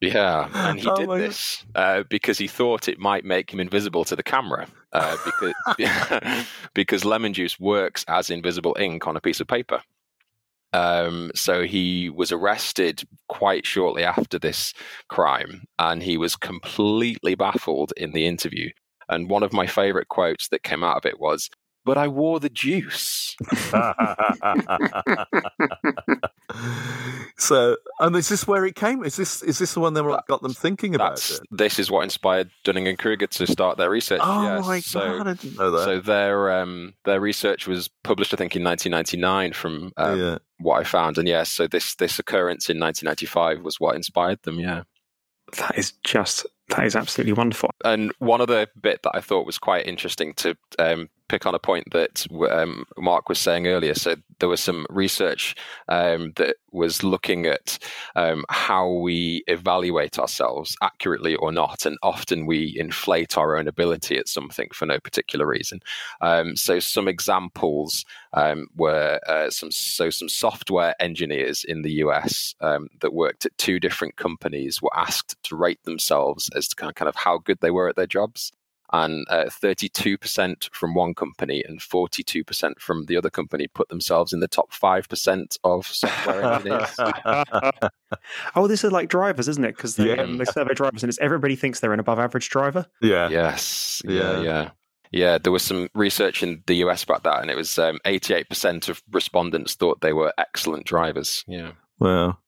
Yeah, 0.00 0.48
and 0.52 0.78
he 0.78 0.88
oh 0.88 0.96
did 0.96 1.08
this 1.08 1.64
uh, 1.74 2.02
because 2.08 2.38
he 2.38 2.46
thought 2.46 2.88
it 2.88 2.98
might 2.98 3.24
make 3.24 3.52
him 3.52 3.60
invisible 3.60 4.04
to 4.04 4.16
the 4.16 4.22
camera. 4.22 4.66
Uh, 4.92 5.16
because, 5.24 6.46
because 6.74 7.04
lemon 7.04 7.32
juice 7.32 7.60
works 7.60 8.04
as 8.08 8.28
invisible 8.28 8.76
ink 8.78 9.06
on 9.06 9.16
a 9.16 9.20
piece 9.20 9.40
of 9.40 9.46
paper. 9.46 9.80
Um, 10.72 11.30
so 11.34 11.64
he 11.64 12.10
was 12.10 12.32
arrested 12.32 13.02
quite 13.28 13.66
shortly 13.66 14.04
after 14.04 14.38
this 14.38 14.72
crime, 15.08 15.64
and 15.78 16.02
he 16.02 16.16
was 16.16 16.36
completely 16.36 17.34
baffled 17.34 17.92
in 17.96 18.12
the 18.12 18.26
interview. 18.26 18.70
And 19.08 19.28
one 19.28 19.42
of 19.42 19.52
my 19.52 19.66
favorite 19.66 20.08
quotes 20.08 20.48
that 20.48 20.62
came 20.62 20.84
out 20.84 20.96
of 20.96 21.06
it 21.06 21.18
was, 21.18 21.50
but 21.84 21.96
I 21.96 22.08
wore 22.08 22.40
the 22.40 22.50
juice. 22.50 23.36
so, 27.38 27.76
and 28.00 28.16
is 28.16 28.28
this 28.28 28.46
where 28.46 28.66
it 28.66 28.74
came? 28.74 29.04
Is 29.04 29.16
this 29.16 29.42
is 29.42 29.58
this 29.58 29.74
the 29.74 29.80
one 29.80 29.94
that 29.94 30.24
got 30.28 30.42
them 30.42 30.52
thinking 30.52 30.94
about 30.94 31.18
it? 31.30 31.40
This 31.50 31.78
is 31.78 31.90
what 31.90 32.02
inspired 32.02 32.50
Dunning 32.64 32.86
and 32.86 32.98
Kruger 32.98 33.26
to 33.26 33.46
start 33.46 33.78
their 33.78 33.90
research. 33.90 34.20
Oh 34.22 34.42
yes. 34.42 34.66
my 34.66 34.80
so, 34.80 35.18
god, 35.18 35.28
I 35.28 35.34
didn't 35.34 35.58
know 35.58 35.70
that. 35.70 35.84
So 35.84 36.00
their 36.00 36.60
um, 36.60 36.94
their 37.04 37.20
research 37.20 37.66
was 37.66 37.88
published, 38.04 38.34
I 38.34 38.36
think, 38.36 38.56
in 38.56 38.64
1999 38.64 39.52
from 39.52 39.92
um, 39.96 40.20
yeah. 40.20 40.38
what 40.58 40.80
I 40.80 40.84
found, 40.84 41.18
and 41.18 41.26
yes, 41.26 41.50
so 41.50 41.66
this 41.66 41.94
this 41.94 42.18
occurrence 42.18 42.68
in 42.68 42.78
1995 42.78 43.64
was 43.64 43.80
what 43.80 43.96
inspired 43.96 44.42
them. 44.42 44.60
Yeah, 44.60 44.82
that 45.56 45.78
is 45.78 45.92
just 46.04 46.46
that 46.68 46.84
is 46.84 46.94
absolutely 46.94 47.32
wonderful. 47.32 47.70
And 47.84 48.12
one 48.18 48.40
other 48.40 48.66
bit 48.80 49.02
that 49.02 49.12
I 49.14 49.20
thought 49.20 49.46
was 49.46 49.58
quite 49.58 49.86
interesting 49.86 50.34
to 50.34 50.56
um, 50.78 51.08
pick 51.30 51.46
on 51.46 51.54
a 51.54 51.60
point 51.60 51.86
that 51.92 52.26
um, 52.50 52.84
Mark 52.98 53.28
was 53.28 53.38
saying 53.38 53.68
earlier. 53.68 53.94
So 53.94 54.16
there 54.40 54.48
was 54.48 54.60
some 54.60 54.84
research 54.90 55.54
um, 55.88 56.32
that 56.34 56.56
was 56.72 57.04
looking 57.04 57.46
at 57.46 57.78
um, 58.16 58.44
how 58.48 58.90
we 58.90 59.44
evaluate 59.46 60.18
ourselves 60.18 60.76
accurately 60.82 61.36
or 61.36 61.52
not, 61.52 61.86
and 61.86 61.96
often 62.02 62.46
we 62.46 62.74
inflate 62.76 63.38
our 63.38 63.56
own 63.56 63.68
ability 63.68 64.16
at 64.16 64.26
something 64.26 64.68
for 64.74 64.86
no 64.86 64.98
particular 64.98 65.46
reason. 65.46 65.78
Um, 66.20 66.56
so 66.56 66.80
some 66.80 67.06
examples 67.06 68.04
um, 68.32 68.66
were 68.74 69.20
uh, 69.28 69.50
some 69.50 69.70
so 69.70 70.10
some 70.10 70.28
software 70.28 71.00
engineers 71.00 71.62
in 71.62 71.82
the 71.82 71.92
US 72.04 72.56
um, 72.60 72.88
that 73.02 73.14
worked 73.14 73.46
at 73.46 73.56
two 73.56 73.78
different 73.78 74.16
companies 74.16 74.82
were 74.82 74.96
asked 74.96 75.36
to 75.44 75.54
rate 75.54 75.82
themselves 75.84 76.50
as 76.56 76.66
to 76.68 76.76
kind 76.76 77.08
of 77.08 77.14
how 77.14 77.38
good 77.38 77.58
they 77.60 77.70
were 77.70 77.88
at 77.88 77.94
their 77.94 78.06
jobs 78.08 78.50
and 78.92 79.26
uh, 79.28 79.44
32% 79.44 80.72
from 80.72 80.94
one 80.94 81.14
company 81.14 81.62
and 81.66 81.80
42% 81.80 82.78
from 82.78 83.06
the 83.06 83.16
other 83.16 83.30
company 83.30 83.68
put 83.68 83.88
themselves 83.88 84.32
in 84.32 84.40
the 84.40 84.48
top 84.48 84.72
5% 84.72 85.56
of 85.64 85.86
software 85.86 86.42
engineers. 86.52 86.96
oh, 88.56 88.66
this 88.66 88.84
is 88.84 88.92
like 88.92 89.08
drivers, 89.08 89.48
isn't 89.48 89.64
it? 89.64 89.76
Because 89.76 89.96
they, 89.96 90.14
yeah. 90.14 90.22
um, 90.22 90.38
they 90.38 90.44
survey 90.44 90.74
drivers 90.74 91.02
and 91.02 91.10
it's 91.10 91.18
everybody 91.20 91.56
thinks 91.56 91.80
they're 91.80 91.92
an 91.92 92.00
above 92.00 92.18
average 92.18 92.48
driver. 92.50 92.86
Yeah. 93.00 93.28
Yes. 93.28 94.02
Yeah. 94.04 94.12
Yeah. 94.12 94.40
yeah. 94.42 94.70
Yeah, 95.12 95.38
there 95.38 95.50
was 95.50 95.64
some 95.64 95.88
research 95.94 96.42
in 96.42 96.62
the 96.66 96.76
US 96.76 97.02
about 97.02 97.24
that, 97.24 97.40
and 97.40 97.50
it 97.50 97.56
was 97.56 97.78
um, 97.80 97.98
88% 98.06 98.88
of 98.88 99.02
respondents 99.10 99.74
thought 99.74 100.02
they 100.02 100.12
were 100.12 100.32
excellent 100.38 100.86
drivers. 100.86 101.44
Yeah. 101.48 101.72
Well, 101.98 102.38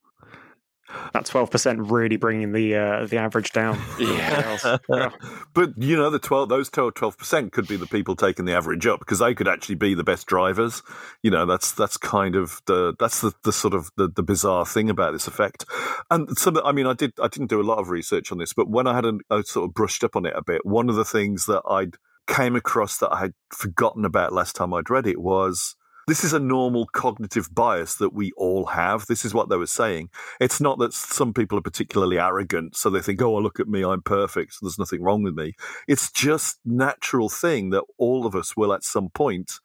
that 1.12 1.26
twelve 1.26 1.50
percent 1.50 1.80
really 1.90 2.16
bringing 2.16 2.52
the 2.52 2.74
uh, 2.74 3.06
the 3.06 3.18
average 3.18 3.52
down. 3.52 3.78
Yeah. 4.02 4.78
yeah. 4.88 5.10
but 5.54 5.70
you 5.76 5.96
know, 5.96 6.10
the 6.10 6.18
twelve 6.18 6.48
those 6.48 6.68
twelve 6.70 7.16
percent 7.16 7.52
could 7.52 7.68
be 7.68 7.76
the 7.76 7.86
people 7.86 8.16
taking 8.16 8.44
the 8.44 8.54
average 8.54 8.86
up 8.86 8.98
because 8.98 9.20
they 9.20 9.34
could 9.34 9.46
actually 9.46 9.76
be 9.76 9.94
the 9.94 10.04
best 10.04 10.26
drivers. 10.26 10.82
You 11.22 11.30
know, 11.30 11.46
that's 11.46 11.72
that's 11.72 11.96
kind 11.96 12.34
of 12.34 12.60
the 12.66 12.94
that's 12.98 13.20
the, 13.20 13.32
the 13.44 13.52
sort 13.52 13.74
of 13.74 13.90
the, 13.96 14.08
the 14.08 14.22
bizarre 14.22 14.66
thing 14.66 14.90
about 14.90 15.12
this 15.12 15.28
effect. 15.28 15.64
And 16.10 16.36
some, 16.36 16.58
I 16.64 16.72
mean, 16.72 16.86
I 16.86 16.94
did 16.94 17.12
I 17.22 17.28
didn't 17.28 17.50
do 17.50 17.60
a 17.60 17.62
lot 17.62 17.78
of 17.78 17.90
research 17.90 18.32
on 18.32 18.38
this, 18.38 18.52
but 18.52 18.68
when 18.68 18.86
I 18.86 18.94
had 18.94 19.04
a, 19.04 19.18
I 19.30 19.42
sort 19.42 19.68
of 19.68 19.74
brushed 19.74 20.02
up 20.02 20.16
on 20.16 20.26
it 20.26 20.34
a 20.36 20.42
bit, 20.42 20.66
one 20.66 20.88
of 20.88 20.96
the 20.96 21.04
things 21.04 21.46
that 21.46 21.62
I'd 21.68 21.96
came 22.26 22.56
across 22.56 22.98
that 22.98 23.12
I 23.12 23.20
had 23.20 23.34
forgotten 23.52 24.04
about 24.04 24.32
last 24.32 24.56
time 24.56 24.72
I'd 24.74 24.90
read 24.90 25.06
it 25.06 25.20
was 25.20 25.76
this 26.06 26.24
is 26.24 26.32
a 26.32 26.40
normal 26.40 26.86
cognitive 26.86 27.54
bias 27.54 27.96
that 27.96 28.12
we 28.12 28.32
all 28.36 28.66
have. 28.66 29.06
This 29.06 29.24
is 29.24 29.34
what 29.34 29.48
they 29.48 29.56
were 29.56 29.66
saying. 29.66 30.10
It's 30.40 30.60
not 30.60 30.78
that 30.78 30.92
some 30.92 31.32
people 31.32 31.58
are 31.58 31.62
particularly 31.62 32.18
arrogant, 32.18 32.76
so 32.76 32.90
they 32.90 33.00
think, 33.00 33.22
oh, 33.22 33.36
look 33.36 33.60
at 33.60 33.68
me, 33.68 33.84
I'm 33.84 34.02
perfect, 34.02 34.56
there's 34.60 34.78
nothing 34.78 35.02
wrong 35.02 35.22
with 35.22 35.34
me. 35.34 35.54
It's 35.86 36.10
just 36.10 36.58
natural 36.64 37.28
thing 37.28 37.70
that 37.70 37.84
all 37.98 38.26
of 38.26 38.34
us 38.34 38.56
will 38.56 38.72
at 38.72 38.84
some 38.84 39.10
point 39.10 39.60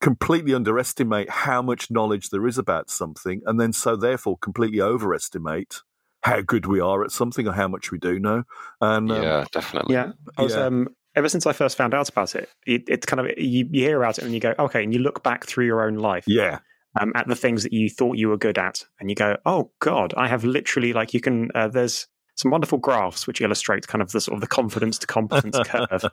completely 0.00 0.54
underestimate 0.54 1.30
how 1.30 1.62
much 1.62 1.90
knowledge 1.90 2.30
there 2.30 2.46
is 2.46 2.58
about 2.58 2.90
something, 2.90 3.42
and 3.46 3.60
then 3.60 3.72
so 3.72 3.96
therefore 3.96 4.36
completely 4.38 4.80
overestimate 4.80 5.82
how 6.22 6.40
good 6.40 6.64
we 6.64 6.80
are 6.80 7.04
at 7.04 7.10
something 7.10 7.46
or 7.46 7.52
how 7.52 7.68
much 7.68 7.90
we 7.92 7.98
do 7.98 8.18
know. 8.18 8.44
And 8.80 9.10
um, 9.12 9.22
yeah, 9.22 9.44
definitely. 9.52 9.94
Yeah, 9.94 10.12
I 10.38 10.42
was 10.42 10.54
yeah. 10.54 10.64
um, 10.64 10.88
ever 11.16 11.28
since 11.28 11.46
I 11.46 11.52
first 11.52 11.76
found 11.76 11.94
out 11.94 12.08
about 12.08 12.34
it, 12.34 12.48
it 12.66 12.84
it's 12.88 13.06
kind 13.06 13.20
of 13.20 13.26
you, 13.38 13.68
you, 13.70 13.84
hear 13.84 14.02
about 14.02 14.18
it 14.18 14.24
and 14.24 14.34
you 14.34 14.40
go, 14.40 14.54
okay, 14.58 14.82
and 14.82 14.92
you 14.92 15.00
look 15.00 15.22
back 15.22 15.46
through 15.46 15.66
your 15.66 15.82
own 15.82 15.94
life, 15.94 16.24
yeah, 16.26 16.58
um, 17.00 17.12
at 17.14 17.28
the 17.28 17.36
things 17.36 17.62
that 17.62 17.72
you 17.72 17.88
thought 17.88 18.16
you 18.16 18.28
were 18.28 18.36
good 18.36 18.58
at, 18.58 18.84
and 19.00 19.10
you 19.10 19.16
go, 19.16 19.36
oh 19.46 19.70
god, 19.80 20.14
I 20.16 20.28
have 20.28 20.44
literally 20.44 20.92
like 20.92 21.14
you 21.14 21.20
can. 21.20 21.50
Uh, 21.54 21.68
there's 21.68 22.06
some 22.36 22.50
wonderful 22.50 22.78
graphs 22.78 23.28
which 23.28 23.40
illustrate 23.40 23.86
kind 23.86 24.02
of 24.02 24.10
the 24.10 24.20
sort 24.20 24.34
of 24.34 24.40
the 24.40 24.48
confidence 24.48 24.98
to 24.98 25.06
competence 25.06 25.56
curve, 25.64 26.04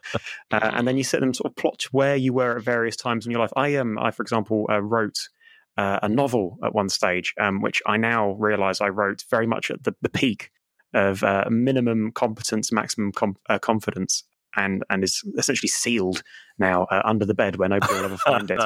uh, 0.51 0.72
and 0.74 0.88
then 0.88 0.98
you 0.98 1.03
set 1.03 1.20
them 1.22 1.34
sort 1.34 1.51
of 1.51 1.55
plot 1.55 1.84
where 1.91 2.15
you 2.15 2.34
were 2.34 2.58
at 2.58 2.63
various 2.63 2.96
times 2.96 3.25
in 3.25 3.31
your 3.31 3.41
life. 3.41 3.51
I 3.55 3.70
am, 3.70 3.98
um, 3.98 4.03
I 4.03 4.12
for 4.12 4.22
example, 4.24 4.67
uh, 4.70 4.81
wrote. 4.81 5.17
Uh, 5.77 5.98
a 6.03 6.10
novel 6.10 6.58
at 6.65 6.75
one 6.75 6.89
stage, 6.89 7.34
um, 7.39 7.62
which 7.62 7.81
I 7.88 7.96
now 7.96 8.31
realize 8.34 8.81
I 8.81 8.89
wrote 8.89 9.24
very 9.31 9.48
much 9.48 9.72
at 9.72 9.86
the, 9.86 9.96
the 10.01 10.10
peak 10.10 10.51
of 10.93 11.24
uh, 11.24 11.46
minimum 11.50 12.12
competence, 12.12 12.74
maximum 12.74 13.13
com- 13.13 13.38
uh, 13.50 13.58
confidence 13.58 14.25
and 14.55 14.84
and 14.89 15.03
is 15.03 15.24
essentially 15.38 15.70
sealed 15.70 16.24
now 16.62 16.84
uh, 16.86 17.01
under 17.03 17.25
the 17.25 17.34
bed 17.34 17.58
where 17.58 17.68
nobody 17.68 17.94
will 17.94 18.06
ever 18.06 18.18
find 18.18 18.50
it. 18.50 18.62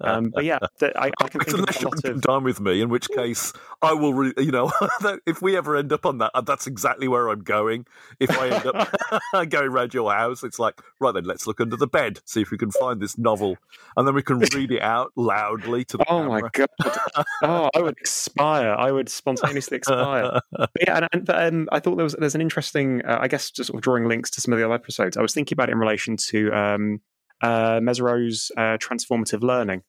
Um, 0.00 0.30
but 0.30 0.44
yeah, 0.44 0.58
the, 0.78 0.96
I, 0.96 1.10
I, 1.20 1.28
can 1.28 1.40
think 1.40 1.68
of 1.68 1.82
a 1.82 1.84
lot 1.88 2.04
of 2.04 2.20
done 2.20 2.44
with 2.44 2.60
me. 2.60 2.80
In 2.80 2.88
which 2.88 3.08
case, 3.08 3.52
I 3.82 3.92
will. 3.94 4.14
Re- 4.14 4.32
you 4.38 4.52
know, 4.52 4.70
if 5.26 5.42
we 5.42 5.56
ever 5.56 5.76
end 5.76 5.92
up 5.92 6.06
on 6.06 6.18
that, 6.18 6.30
uh, 6.34 6.40
that's 6.40 6.66
exactly 6.66 7.08
where 7.08 7.28
I'm 7.28 7.40
going. 7.40 7.86
If 8.20 8.30
I 8.30 8.48
end 8.48 8.66
up 8.66 8.90
going 9.50 9.68
around 9.68 9.94
your 9.94 10.12
house, 10.12 10.44
it's 10.44 10.58
like 10.58 10.80
right 11.00 11.12
then, 11.12 11.24
let's 11.24 11.46
look 11.46 11.60
under 11.60 11.76
the 11.76 11.86
bed, 11.86 12.20
see 12.24 12.42
if 12.42 12.50
we 12.50 12.58
can 12.58 12.70
find 12.70 13.00
this 13.00 13.18
novel, 13.18 13.56
and 13.96 14.06
then 14.06 14.14
we 14.14 14.22
can 14.22 14.38
read 14.38 14.70
it 14.70 14.82
out 14.82 15.12
loudly 15.16 15.84
to 15.86 15.96
the. 15.96 16.04
Oh 16.08 16.22
camera. 16.22 16.40
my 16.42 16.48
god! 16.52 16.98
Oh, 17.42 17.70
I 17.74 17.80
would 17.80 17.98
expire. 17.98 18.74
I 18.74 18.90
would 18.90 19.08
spontaneously 19.08 19.76
expire. 19.76 20.40
But 20.50 20.70
yeah, 20.80 21.06
and, 21.12 21.28
and 21.28 21.30
um, 21.30 21.68
I 21.70 21.80
thought 21.80 21.96
there 21.96 22.04
was 22.04 22.16
there's 22.18 22.34
an 22.34 22.40
interesting. 22.40 23.02
Uh, 23.04 23.18
I 23.20 23.28
guess 23.28 23.50
just 23.50 23.68
sort 23.68 23.78
of 23.78 23.82
drawing 23.82 24.06
links 24.06 24.30
to 24.30 24.40
some 24.40 24.52
of 24.52 24.58
the 24.58 24.64
other 24.64 24.74
episodes. 24.74 25.16
I 25.16 25.22
was 25.22 25.34
thinking 25.34 25.54
about 25.54 25.68
it 25.68 25.72
in 25.72 25.78
relation 25.78 26.16
to 26.16 26.52
um, 26.52 27.00
uh, 27.42 27.80
Mezirow's 27.80 28.50
uh, 28.56 28.76
transformative 28.78 29.42
learning 29.42 29.82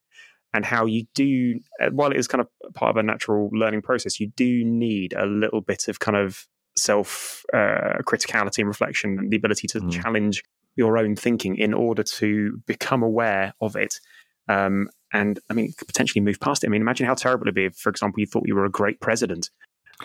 and 0.54 0.66
how 0.66 0.86
you 0.86 1.06
do, 1.14 1.60
uh, 1.82 1.90
while 1.92 2.12
it 2.12 2.18
is 2.18 2.28
kind 2.28 2.42
of 2.42 2.74
part 2.74 2.90
of 2.92 2.98
a 2.98 3.04
natural 3.04 3.50
learning 3.54 3.82
process, 3.82 4.20
you 4.20 4.32
do 4.36 4.64
need 4.66 5.14
a 5.14 5.26
little 5.26 5.62
bit 5.62 5.88
of 5.88 6.00
kind 6.00 6.18
of 6.18 6.48
self 6.76 7.44
uh, 7.54 8.00
criticality 8.04 8.60
and 8.60 8.68
reflection 8.68 9.18
and 9.20 9.32
the 9.32 9.38
ability 9.38 9.68
to 9.68 9.80
Mm. 9.80 9.92
challenge 9.92 10.44
your 10.76 10.98
own 10.98 11.16
thinking 11.16 11.58
in 11.58 11.74
order 11.74 12.04
to 12.04 12.62
become 12.66 13.04
aware 13.04 13.54
of 13.60 13.76
it. 13.76 13.96
Um, 14.48 14.90
and 15.12 15.40
I 15.50 15.54
mean, 15.54 15.74
potentially 15.86 16.22
move 16.22 16.40
past 16.40 16.64
it. 16.64 16.68
I 16.68 16.70
mean, 16.70 16.82
imagine 16.82 17.06
how 17.06 17.16
terrible 17.16 17.44
it'd 17.46 17.56
be 17.56 17.66
if, 17.66 17.76
for 17.76 17.90
example, 17.90 18.20
you 18.20 18.26
thought 18.28 18.48
you 18.48 18.56
were 18.56 18.66
a 18.66 18.72
great 18.72 19.00
president 19.02 19.50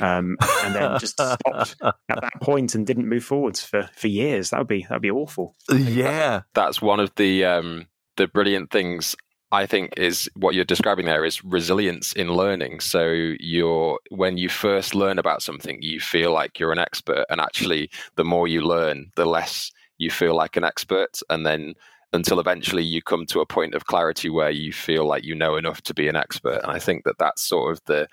um, 0.00 0.36
and 0.64 0.74
then 0.74 0.98
just 0.98 1.14
stopped 1.14 1.76
at 1.82 1.94
that 2.08 2.40
point 2.42 2.74
and 2.74 2.86
didn't 2.86 3.08
move 3.08 3.24
forwards 3.24 3.62
for, 3.62 3.88
for 3.94 4.08
years. 4.08 4.50
That 4.50 4.58
would 4.58 4.68
be 4.68 4.82
that 4.82 4.92
would 4.92 5.02
be 5.02 5.10
awful. 5.10 5.56
yeah. 5.70 6.42
That's 6.54 6.82
one 6.82 7.00
of 7.00 7.14
the 7.16 7.44
um, 7.44 7.86
the 8.16 8.26
brilliant 8.26 8.70
things 8.70 9.16
I 9.54 9.66
think 9.66 9.94
is 9.96 10.28
what 10.34 10.56
you're 10.56 10.64
describing 10.64 11.06
there 11.06 11.24
is 11.24 11.44
resilience 11.44 12.12
in 12.12 12.32
learning. 12.32 12.80
So 12.80 13.06
you're 13.38 14.00
when 14.10 14.36
you 14.36 14.48
first 14.48 14.96
learn 14.96 15.18
about 15.18 15.42
something, 15.42 15.80
you 15.80 16.00
feel 16.00 16.32
like 16.32 16.58
you're 16.58 16.72
an 16.72 16.78
expert, 16.80 17.24
and 17.30 17.40
actually, 17.40 17.90
the 18.16 18.24
more 18.24 18.48
you 18.48 18.62
learn, 18.62 19.12
the 19.14 19.26
less 19.26 19.70
you 19.96 20.10
feel 20.10 20.34
like 20.34 20.56
an 20.56 20.64
expert, 20.64 21.20
and 21.30 21.46
then 21.46 21.74
until 22.12 22.40
eventually 22.40 22.82
you 22.82 23.00
come 23.00 23.26
to 23.26 23.40
a 23.40 23.46
point 23.46 23.74
of 23.74 23.86
clarity 23.86 24.28
where 24.28 24.50
you 24.50 24.72
feel 24.72 25.06
like 25.06 25.24
you 25.24 25.36
know 25.36 25.56
enough 25.56 25.82
to 25.82 25.94
be 25.94 26.08
an 26.08 26.16
expert. 26.16 26.60
And 26.62 26.72
I 26.72 26.80
think 26.80 27.04
that 27.04 27.18
that's 27.18 27.42
sort 27.42 27.72
of 27.72 27.80
the 27.86 28.08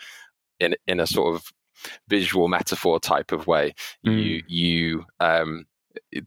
in 0.60 0.76
in 0.86 1.00
a 1.00 1.08
sort 1.08 1.36
of 1.36 1.52
visual 2.08 2.48
metaphor 2.48 3.00
type 3.00 3.32
of 3.32 3.48
way. 3.48 3.74
You 4.04 4.42
you 4.48 5.06
um, 5.20 5.66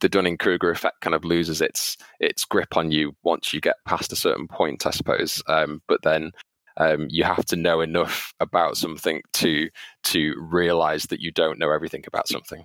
the 0.01 0.09
Dunning 0.09 0.37
Kruger 0.37 0.71
effect 0.71 1.01
kind 1.01 1.15
of 1.15 1.25
loses 1.25 1.61
its 1.61 1.97
its 2.21 2.45
grip 2.45 2.77
on 2.77 2.91
you 2.91 3.17
once 3.23 3.53
you 3.53 3.61
get 3.61 3.77
past 3.87 4.13
a 4.13 4.17
certain 4.17 4.49
point, 4.49 4.87
I 4.87 4.91
suppose. 4.91 5.43
Um, 5.49 5.83
but 5.89 6.03
then 6.03 6.33
um, 6.77 7.07
you 7.11 7.25
have 7.25 7.45
to 7.47 7.57
know 7.57 7.81
enough 7.81 8.33
about 8.41 8.77
something 8.77 9.23
to 9.35 9.69
to 10.05 10.35
realize 10.39 11.05
that 11.05 11.21
you 11.21 11.31
don't 11.31 11.59
know 11.59 11.71
everything 11.71 12.05
about 12.07 12.29
something. 12.29 12.65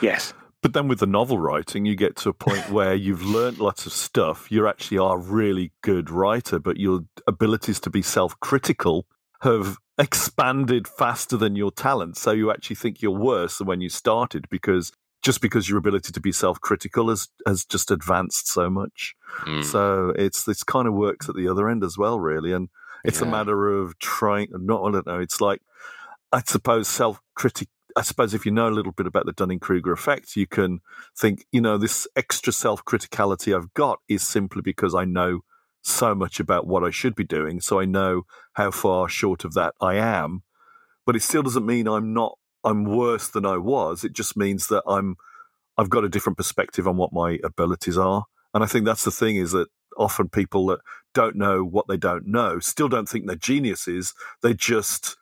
Yes. 0.00 0.32
But 0.62 0.74
then 0.74 0.86
with 0.86 1.00
the 1.00 1.06
novel 1.06 1.38
writing, 1.38 1.86
you 1.86 1.96
get 1.96 2.14
to 2.18 2.28
a 2.28 2.32
point 2.32 2.70
where 2.70 2.94
you've 2.94 3.24
learned 3.24 3.58
lots 3.58 3.84
of 3.84 3.92
stuff. 3.92 4.50
You 4.50 4.68
actually 4.68 4.98
are 4.98 5.16
a 5.16 5.20
really 5.20 5.72
good 5.82 6.08
writer, 6.08 6.60
but 6.60 6.76
your 6.76 7.00
abilities 7.26 7.80
to 7.80 7.90
be 7.90 8.00
self 8.00 8.38
critical 8.40 9.06
have 9.40 9.76
expanded 9.98 10.88
faster 10.88 11.36
than 11.36 11.56
your 11.56 11.70
talent. 11.70 12.16
So 12.16 12.32
you 12.32 12.50
actually 12.50 12.76
think 12.76 13.02
you're 13.02 13.10
worse 13.10 13.58
than 13.58 13.66
when 13.66 13.80
you 13.80 13.88
started 13.88 14.48
because 14.50 14.92
just 15.22 15.40
because 15.40 15.68
your 15.68 15.78
ability 15.78 16.12
to 16.12 16.20
be 16.20 16.32
self 16.32 16.60
critical 16.60 17.08
has, 17.08 17.28
has 17.46 17.64
just 17.64 17.90
advanced 17.90 18.48
so 18.48 18.68
much. 18.68 19.14
Mm. 19.42 19.64
So 19.64 20.12
it's 20.16 20.44
this 20.44 20.64
kind 20.64 20.88
of 20.88 20.94
works 20.94 21.28
at 21.28 21.36
the 21.36 21.48
other 21.48 21.68
end 21.68 21.84
as 21.84 21.96
well, 21.96 22.18
really. 22.18 22.52
And 22.52 22.68
it's 23.04 23.20
a 23.20 23.26
matter 23.26 23.68
of 23.68 23.98
trying, 23.98 24.48
not, 24.52 24.82
I 24.82 24.92
don't 24.92 25.06
know, 25.06 25.20
it's 25.20 25.40
like, 25.40 25.60
I 26.32 26.42
suppose 26.44 26.88
self 26.88 27.20
critic. 27.34 27.68
I 27.94 28.00
suppose 28.02 28.32
if 28.32 28.46
you 28.46 28.52
know 28.52 28.68
a 28.68 28.70
little 28.70 28.92
bit 28.92 29.06
about 29.06 29.26
the 29.26 29.32
Dunning 29.32 29.60
Kruger 29.60 29.92
effect, 29.92 30.34
you 30.34 30.46
can 30.46 30.80
think, 31.16 31.44
you 31.52 31.60
know, 31.60 31.76
this 31.76 32.08
extra 32.16 32.52
self 32.52 32.84
criticality 32.84 33.54
I've 33.54 33.72
got 33.74 34.00
is 34.08 34.22
simply 34.22 34.62
because 34.62 34.94
I 34.94 35.04
know 35.04 35.40
so 35.82 36.14
much 36.14 36.40
about 36.40 36.66
what 36.66 36.84
I 36.84 36.90
should 36.90 37.14
be 37.14 37.24
doing. 37.24 37.60
So 37.60 37.80
I 37.80 37.84
know 37.84 38.22
how 38.54 38.70
far 38.70 39.08
short 39.08 39.44
of 39.44 39.54
that 39.54 39.74
I 39.80 39.94
am. 39.94 40.42
But 41.04 41.16
it 41.16 41.22
still 41.22 41.42
doesn't 41.42 41.66
mean 41.66 41.88
I'm 41.88 42.14
not, 42.14 42.38
I'm 42.64 42.84
worse 42.84 43.28
than 43.28 43.44
I 43.44 43.56
was. 43.56 44.04
It 44.04 44.12
just 44.12 44.36
means 44.36 44.68
that 44.68 44.84
I'm, 44.86 45.16
I've 45.76 45.90
got 45.90 46.04
a 46.04 46.08
different 46.08 46.36
perspective 46.36 46.86
on 46.86 46.96
what 46.96 47.12
my 47.12 47.38
abilities 47.42 47.98
are. 47.98 48.24
And 48.54 48.62
I 48.62 48.66
think 48.66 48.84
that's 48.84 49.04
the 49.04 49.10
thing 49.10 49.36
is 49.36 49.52
that 49.52 49.68
often 49.98 50.28
people 50.28 50.66
that 50.66 50.80
don't 51.14 51.36
know 51.36 51.64
what 51.64 51.86
they 51.88 51.96
don't 51.96 52.26
know 52.26 52.58
still 52.58 52.88
don't 52.88 53.08
think 53.08 53.26
they're 53.26 53.36
geniuses. 53.36 54.14
They 54.42 54.54
just 54.54 55.16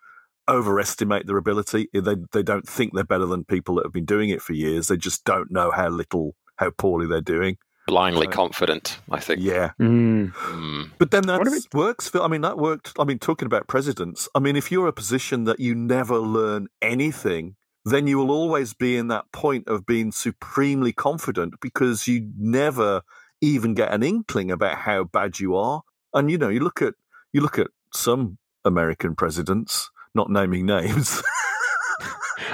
overestimate 0.49 1.27
their 1.27 1.37
ability. 1.37 1.89
They 1.93 2.17
they 2.33 2.43
don't 2.43 2.69
think 2.69 2.93
they're 2.93 3.05
better 3.05 3.27
than 3.27 3.45
people 3.45 3.77
that 3.77 3.87
have 3.87 3.93
been 3.93 4.05
doing 4.05 4.31
it 4.31 4.43
for 4.43 4.53
years. 4.53 4.89
They 4.89 4.97
just 4.97 5.25
don't 5.25 5.51
know 5.51 5.71
how 5.71 5.89
little, 5.89 6.35
how 6.57 6.71
poorly 6.71 7.07
they're 7.07 7.21
doing. 7.21 7.57
Blindly 7.91 8.27
Right. 8.29 8.35
confident, 8.35 8.99
I 9.11 9.19
think. 9.21 9.41
Yeah, 9.43 9.73
Mm. 9.81 10.33
Mm. 10.33 10.91
but 10.99 11.11
then 11.11 11.27
that 11.27 11.39
What 11.41 11.49
if 11.49 11.55
it- 11.67 11.75
works. 11.75 12.09
For, 12.09 12.23
I 12.23 12.29
mean, 12.29 12.41
that 12.43 12.57
worked. 12.59 12.93
I 12.99 13.05
mean, 13.05 13.19
talking 13.19 13.47
about 13.47 13.67
presidents. 13.67 14.29
I 14.35 14.39
mean, 14.39 14.57
if 14.57 14.71
you're 14.71 14.87
a 14.89 14.93
position 14.93 15.45
that 15.45 15.59
you 15.61 15.75
never 15.75 16.19
learn 16.19 16.69
anything, 16.81 17.57
then 17.85 18.07
you 18.07 18.17
will 18.19 18.31
always 18.31 18.75
be 18.75 18.97
in 18.97 19.09
that 19.09 19.25
point 19.33 19.67
of 19.67 19.87
being 19.87 20.13
supremely 20.13 20.93
confident 20.93 21.55
because 21.61 22.07
you 22.07 22.31
never 22.39 23.03
even 23.41 23.75
get 23.75 23.93
an 23.93 24.03
inkling 24.03 24.51
about 24.51 24.79
how 24.89 25.03
bad 25.05 25.41
you 25.41 25.57
are. 25.57 25.83
And 26.15 26.31
you 26.31 26.39
know, 26.39 26.49
you 26.49 26.61
look 26.61 26.81
at 26.83 26.95
you 27.33 27.41
look 27.41 27.59
at 27.59 27.69
some 27.95 28.39
American 28.65 29.15
presidents, 29.17 29.91
not 30.15 30.31
naming 30.31 30.67
names. 30.67 31.23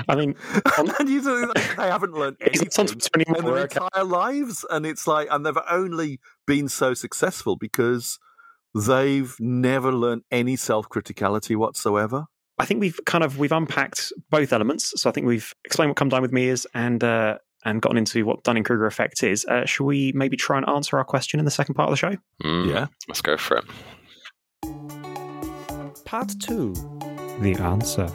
I 0.09 0.16
mean, 0.16 0.35
and 0.79 1.09
you 1.09 1.22
don't, 1.22 1.55
they 1.55 1.88
haven't 1.88 2.12
learned 2.12 2.37
is 2.40 2.61
anything 2.61 2.87
to 2.87 3.11
in 3.16 3.22
anymore? 3.35 3.55
their 3.55 3.64
Okay. 3.64 3.79
entire 3.83 4.05
lives, 4.05 4.64
and 4.70 4.85
it's 4.87 5.07
like, 5.07 5.29
and 5.31 5.44
they've 5.44 5.57
only 5.70 6.20
been 6.46 6.68
so 6.68 6.94
successful 6.94 7.57
because 7.57 8.18
they've 8.75 9.35
never 9.40 9.92
learned 9.92 10.22
any 10.31 10.57
self 10.57 10.88
criticality 10.88 11.57
whatsoever. 11.57 12.27
I 12.59 12.64
think 12.64 12.81
we've 12.81 12.99
kind 13.05 13.22
of 13.25 13.38
we've 13.38 13.53
unpacked 13.53 14.12
both 14.31 14.53
elements. 14.53 14.92
So 15.01 15.11
I 15.11 15.12
think 15.12 15.27
we've 15.27 15.53
explained 15.64 15.90
what 15.90 15.96
come 15.96 16.09
dine 16.09 16.22
with 16.22 16.33
me 16.33 16.49
is 16.49 16.66
and 16.75 17.03
uh, 17.05 17.37
and 17.64 17.83
gotten 17.83 17.99
into 17.99 18.25
what 18.25 18.42
Dunning 18.44 18.62
Kruger 18.64 18.87
effect 18.87 19.22
is. 19.22 19.44
Uh, 19.44 19.64
shall 19.66 19.87
we 19.87 20.12
maybe 20.14 20.37
try 20.37 20.57
and 20.57 20.68
answer 20.68 20.96
our 20.96 21.05
question 21.05 21.38
in 21.38 21.44
the 21.44 21.51
second 21.51 21.75
part 21.75 21.88
of 21.90 21.92
the 21.92 21.96
show? 21.96 22.16
Mm. 22.42 22.68
Yeah. 22.68 22.87
Let's 23.09 23.20
go 23.20 23.37
for 23.37 23.59
it. 23.59 23.64
Part 26.05 26.33
2 26.40 26.72
The 27.40 27.57
answer. 27.61 28.09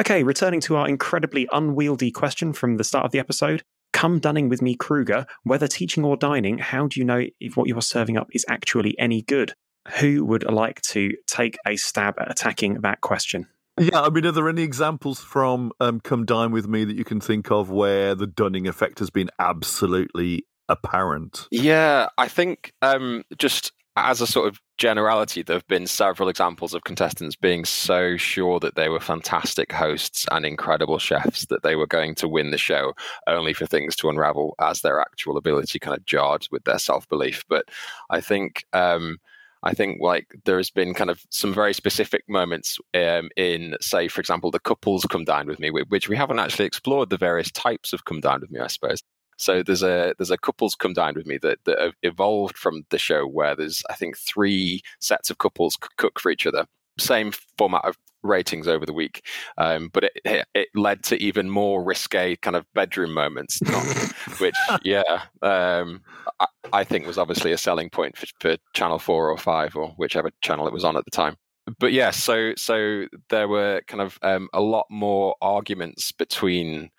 Okay, 0.00 0.22
returning 0.22 0.60
to 0.60 0.76
our 0.76 0.88
incredibly 0.88 1.46
unwieldy 1.52 2.10
question 2.10 2.54
from 2.54 2.78
the 2.78 2.84
start 2.84 3.04
of 3.04 3.12
the 3.12 3.18
episode. 3.18 3.62
Come 3.92 4.18
Dunning 4.18 4.48
with 4.48 4.62
me, 4.62 4.74
Kruger. 4.74 5.26
Whether 5.42 5.68
teaching 5.68 6.04
or 6.04 6.16
dining, 6.16 6.56
how 6.56 6.86
do 6.86 6.98
you 6.98 7.04
know 7.04 7.26
if 7.38 7.54
what 7.54 7.68
you 7.68 7.76
are 7.76 7.82
serving 7.82 8.16
up 8.16 8.28
is 8.32 8.46
actually 8.48 8.98
any 8.98 9.20
good? 9.20 9.52
Who 9.98 10.24
would 10.24 10.50
like 10.50 10.80
to 10.92 11.12
take 11.26 11.58
a 11.66 11.76
stab 11.76 12.14
at 12.18 12.30
attacking 12.30 12.80
that 12.80 13.02
question? 13.02 13.48
Yeah, 13.78 14.00
I 14.00 14.08
mean, 14.08 14.24
are 14.24 14.32
there 14.32 14.48
any 14.48 14.62
examples 14.62 15.20
from 15.20 15.70
um, 15.80 16.00
Come 16.00 16.24
Dine 16.24 16.50
With 16.50 16.66
Me 16.66 16.86
that 16.86 16.96
you 16.96 17.04
can 17.04 17.20
think 17.20 17.50
of 17.50 17.68
where 17.68 18.14
the 18.14 18.26
Dunning 18.26 18.66
effect 18.66 19.00
has 19.00 19.10
been 19.10 19.28
absolutely 19.38 20.46
apparent? 20.70 21.46
Yeah, 21.50 22.08
I 22.16 22.28
think 22.28 22.72
um, 22.80 23.24
just 23.36 23.72
as 23.96 24.20
a 24.20 24.26
sort 24.26 24.48
of 24.48 24.60
generality, 24.78 25.42
there 25.42 25.56
have 25.56 25.66
been 25.66 25.86
several 25.86 26.28
examples 26.28 26.74
of 26.74 26.84
contestants 26.84 27.36
being 27.36 27.64
so 27.64 28.16
sure 28.16 28.60
that 28.60 28.76
they 28.76 28.88
were 28.88 29.00
fantastic 29.00 29.72
hosts 29.72 30.26
and 30.30 30.46
incredible 30.46 30.98
chefs 30.98 31.46
that 31.46 31.62
they 31.62 31.76
were 31.76 31.86
going 31.86 32.14
to 32.16 32.28
win 32.28 32.50
the 32.50 32.58
show, 32.58 32.92
only 33.26 33.52
for 33.52 33.66
things 33.66 33.96
to 33.96 34.08
unravel 34.08 34.54
as 34.60 34.80
their 34.80 35.00
actual 35.00 35.36
ability 35.36 35.78
kind 35.78 35.96
of 35.96 36.04
jarred 36.06 36.46
with 36.50 36.64
their 36.64 36.78
self 36.78 37.08
belief. 37.08 37.44
But 37.48 37.66
I 38.10 38.20
think. 38.20 38.64
Um, 38.72 39.18
I 39.62 39.74
think 39.74 40.00
like 40.00 40.26
there 40.46 40.56
has 40.56 40.70
been 40.70 40.94
kind 40.94 41.10
of 41.10 41.22
some 41.28 41.52
very 41.52 41.74
specific 41.74 42.24
moments 42.26 42.78
um, 42.94 43.28
in, 43.36 43.76
say, 43.82 44.08
for 44.08 44.20
example, 44.20 44.50
the 44.50 44.58
couples 44.58 45.04
come 45.10 45.24
dine 45.24 45.46
with 45.46 45.60
me, 45.60 45.70
which 45.70 46.08
we 46.08 46.16
haven't 46.16 46.38
actually 46.38 46.64
explored 46.64 47.10
the 47.10 47.18
various 47.18 47.50
types 47.50 47.92
of 47.92 48.06
come 48.06 48.20
dine 48.20 48.40
with 48.40 48.50
me, 48.50 48.58
I 48.60 48.68
suppose. 48.68 49.02
So 49.40 49.62
there's 49.62 49.82
a 49.82 50.14
there's 50.18 50.30
a 50.30 50.38
couples 50.38 50.74
come 50.74 50.92
dine 50.92 51.14
with 51.14 51.26
me 51.26 51.38
that, 51.38 51.58
that 51.64 51.80
have 51.80 51.94
evolved 52.02 52.56
from 52.56 52.84
the 52.90 52.98
show 52.98 53.26
where 53.26 53.56
there's 53.56 53.82
I 53.88 53.94
think 53.94 54.16
three 54.18 54.82
sets 55.00 55.30
of 55.30 55.38
couples 55.38 55.78
cook 55.96 56.20
for 56.20 56.30
each 56.30 56.46
other. 56.46 56.66
Same 56.98 57.32
format 57.56 57.84
of 57.84 57.96
ratings 58.22 58.68
over 58.68 58.84
the 58.84 58.92
week, 58.92 59.24
um, 59.56 59.88
but 59.94 60.04
it, 60.04 60.12
it 60.24 60.46
it 60.54 60.68
led 60.74 61.02
to 61.04 61.22
even 61.22 61.48
more 61.48 61.82
risque 61.82 62.36
kind 62.36 62.54
of 62.54 62.66
bedroom 62.74 63.14
moments, 63.14 63.62
not, 63.62 63.86
which 64.38 64.56
yeah, 64.82 65.22
um, 65.40 66.02
I, 66.38 66.46
I 66.74 66.84
think 66.84 67.06
was 67.06 67.16
obviously 67.16 67.52
a 67.52 67.58
selling 67.58 67.88
point 67.88 68.18
for, 68.18 68.26
for 68.40 68.56
Channel 68.74 68.98
Four 68.98 69.30
or 69.30 69.38
Five 69.38 69.74
or 69.74 69.88
whichever 69.96 70.30
channel 70.42 70.66
it 70.66 70.72
was 70.74 70.84
on 70.84 70.98
at 70.98 71.06
the 71.06 71.10
time 71.10 71.36
but 71.78 71.92
yeah, 71.92 72.10
so 72.10 72.52
so 72.56 73.06
there 73.28 73.46
were 73.46 73.82
kind 73.86 74.00
of 74.00 74.18
um, 74.22 74.48
a 74.52 74.60
lot 74.60 74.86
more 74.90 75.36
arguments 75.40 76.10
between 76.12 76.90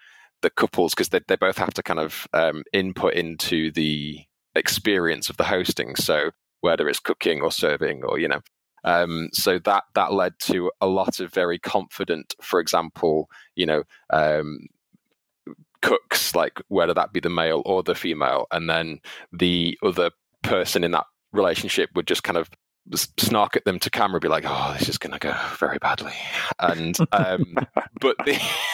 the 0.42 0.50
couples 0.50 0.94
because 0.94 1.10
they 1.10 1.22
they 1.28 1.36
both 1.36 1.58
have 1.58 1.74
to 1.74 1.84
kind 1.84 2.00
of 2.00 2.28
um, 2.34 2.64
input 2.74 3.14
into 3.14 3.72
the 3.72 4.20
experience 4.56 5.30
of 5.30 5.38
the 5.38 5.44
hosting. 5.44 5.96
So 5.96 6.32
whether 6.62 6.88
it's 6.88 7.00
cooking 7.00 7.42
or 7.42 7.52
serving 7.52 8.04
or 8.04 8.20
you 8.20 8.28
know, 8.28 8.42
um, 8.84 9.30
so 9.34 9.60
that 9.60 9.84
that 9.96 10.14
led 10.14 10.34
to 10.42 10.72
a 10.82 10.88
lot 10.88 11.20
of 11.20 11.34
very 11.34 11.60
confident, 11.60 12.36
for 12.42 12.60
example, 12.60 13.30
you 13.56 13.66
know. 13.66 13.84
Um, 14.10 14.68
cooks 15.82 16.36
like 16.36 16.62
whether 16.68 16.94
that 16.94 17.12
be 17.12 17.20
the 17.20 17.30
male 17.30 17.64
or 17.66 17.82
the 17.82 17.96
female 17.96 18.46
and 18.52 18.70
then 18.70 19.00
the 19.34 19.76
other 19.82 20.12
person 20.44 20.84
in 20.84 20.92
that 20.92 21.06
relationship 21.32 21.90
would 21.96 22.06
just 22.06 22.24
kind 22.24 22.38
of 22.38 22.50
snark 23.18 23.56
at 23.56 23.66
them 23.66 23.80
to 23.80 23.90
camera 23.90 24.20
be 24.20 24.28
like 24.28 24.44
oh 24.46 24.76
this 24.78 24.90
is 24.90 24.98
going 24.98 25.14
to 25.14 25.20
go 25.20 25.36
very 25.58 25.78
badly 25.80 26.14
and 26.60 26.98
um 27.12 27.56
but 28.00 28.16
the 28.26 28.40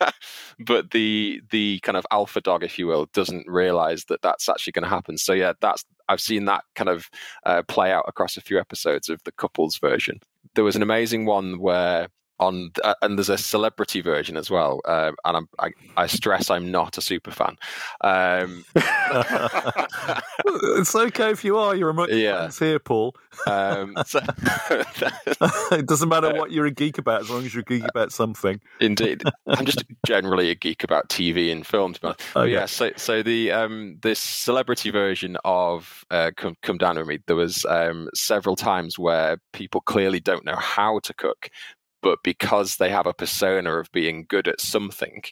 but 0.58 0.90
the 0.90 1.40
the 1.50 1.80
kind 1.80 1.96
of 1.96 2.06
alpha 2.10 2.40
dog 2.40 2.62
if 2.62 2.78
you 2.78 2.86
will 2.86 3.06
doesn't 3.12 3.46
realize 3.48 4.04
that 4.06 4.22
that's 4.22 4.48
actually 4.48 4.72
going 4.72 4.84
to 4.84 4.88
happen. 4.88 5.18
So 5.18 5.32
yeah 5.32 5.52
that's 5.60 5.84
i've 6.08 6.20
seen 6.20 6.44
that 6.44 6.64
kind 6.74 6.90
of 6.90 7.08
uh, 7.46 7.62
play 7.66 7.90
out 7.90 8.04
across 8.06 8.36
a 8.36 8.40
few 8.42 8.58
episodes 8.58 9.08
of 9.08 9.22
the 9.24 9.32
couples 9.32 9.78
version. 9.78 10.20
There 10.54 10.64
was 10.64 10.76
an 10.76 10.82
amazing 10.82 11.26
one 11.26 11.58
where 11.58 12.08
on 12.40 12.70
uh, 12.82 12.94
and 13.02 13.18
there's 13.18 13.28
a 13.28 13.38
celebrity 13.38 14.00
version 14.00 14.36
as 14.36 14.50
well 14.50 14.80
um, 14.86 15.14
and 15.24 15.36
I'm, 15.36 15.48
I, 15.58 15.70
I 15.96 16.06
stress 16.06 16.50
i'm 16.50 16.70
not 16.70 16.98
a 16.98 17.00
super 17.00 17.30
fan 17.30 17.56
um, 18.02 18.64
it's 20.46 20.94
okay 20.94 21.30
if 21.30 21.44
you 21.44 21.56
are. 21.56 21.74
You're 21.74 21.90
a 21.90 21.94
much 21.94 22.10
Yeah. 22.10 22.50
here, 22.58 22.78
Paul. 22.78 23.14
um, 23.46 23.96
so, 24.06 24.20
it 25.72 25.86
doesn't 25.86 26.08
matter 26.08 26.34
what 26.34 26.50
you're 26.50 26.66
a 26.66 26.70
geek 26.70 26.98
about 26.98 27.20
as 27.22 27.30
long 27.30 27.44
as 27.44 27.54
you're 27.54 27.62
a 27.62 27.64
geek 27.64 27.88
about 27.88 28.12
something. 28.12 28.60
indeed 28.80 29.22
i'm 29.56 29.64
just 29.64 29.84
generally 30.06 30.50
a 30.50 30.54
geek 30.54 30.82
about 30.82 31.08
tv 31.08 31.52
and 31.52 31.66
films 31.66 31.98
be 31.98 32.08
honest. 32.08 32.22
But 32.34 32.40
Okay. 32.42 32.52
yeah 32.52 32.66
so 32.66 32.90
so 32.96 33.22
the 33.22 33.52
um 33.52 33.98
this 34.02 34.18
celebrity 34.18 34.90
version 34.90 35.36
of 35.44 36.04
uh, 36.10 36.32
come, 36.36 36.56
come 36.62 36.78
dine 36.78 36.96
with 36.96 37.06
me 37.06 37.18
there 37.26 37.36
was 37.36 37.64
um 37.66 38.08
several 38.14 38.56
times 38.56 38.98
where 38.98 39.38
people 39.52 39.80
clearly 39.80 40.20
don't 40.20 40.44
know 40.44 40.56
how 40.56 40.98
to 41.00 41.14
cook 41.14 41.50
but 42.04 42.22
because 42.22 42.76
they 42.76 42.90
have 42.90 43.06
a 43.06 43.14
persona 43.14 43.78
of 43.78 43.90
being 43.90 44.26
good 44.28 44.46
at 44.46 44.60
something 44.60 45.22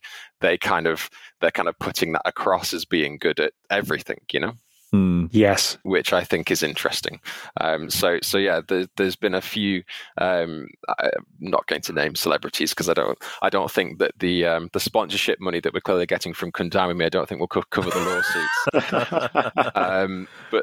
they 0.40 0.56
kind 0.58 0.88
of 0.88 1.11
they're 1.40 1.52
kind 1.52 1.68
of 1.68 1.78
putting 1.78 2.12
that 2.12 2.22
across 2.24 2.72
as 2.72 2.85
being 2.87 3.18
good 3.18 3.38
at 3.38 3.52
everything 3.70 4.18
you 4.32 4.40
know 4.40 4.54
Hmm. 4.92 5.26
Yes. 5.31 5.78
which 5.85 6.12
I 6.12 6.22
think 6.22 6.50
is 6.50 6.62
interesting. 6.62 7.18
Um, 7.61 7.88
so, 7.88 8.18
so 8.22 8.37
yeah, 8.37 8.61
there, 8.68 8.87
there's 8.96 9.16
been 9.16 9.35
a 9.35 9.40
few. 9.40 9.83
Um, 10.18 10.68
I'm 10.98 11.11
not 11.40 11.66
going 11.66 11.81
to 11.83 11.94
name 11.94 12.14
celebrities 12.14 12.70
because 12.70 12.90
I 12.90 12.94
don't. 12.94 13.18
I 13.40 13.48
don't 13.48 13.70
think 13.70 13.98
that 14.00 14.12
the 14.18 14.44
um, 14.44 14.68
the 14.74 14.81
sponsorship 14.81 15.40
money 15.40 15.61
that 15.61 15.72
we're 15.72 15.81
clearly 15.81 16.05
getting 16.05 16.35
from 16.35 16.52
Condamn 16.52 16.94
Me, 16.96 17.07
I 17.07 17.09
don't 17.09 17.26
think 17.26 17.40
will 17.40 17.48
co- 17.48 17.62
cover 17.70 17.88
the 17.90 18.22
lawsuits. 18.70 19.72
um, 19.74 20.28
but 20.50 20.62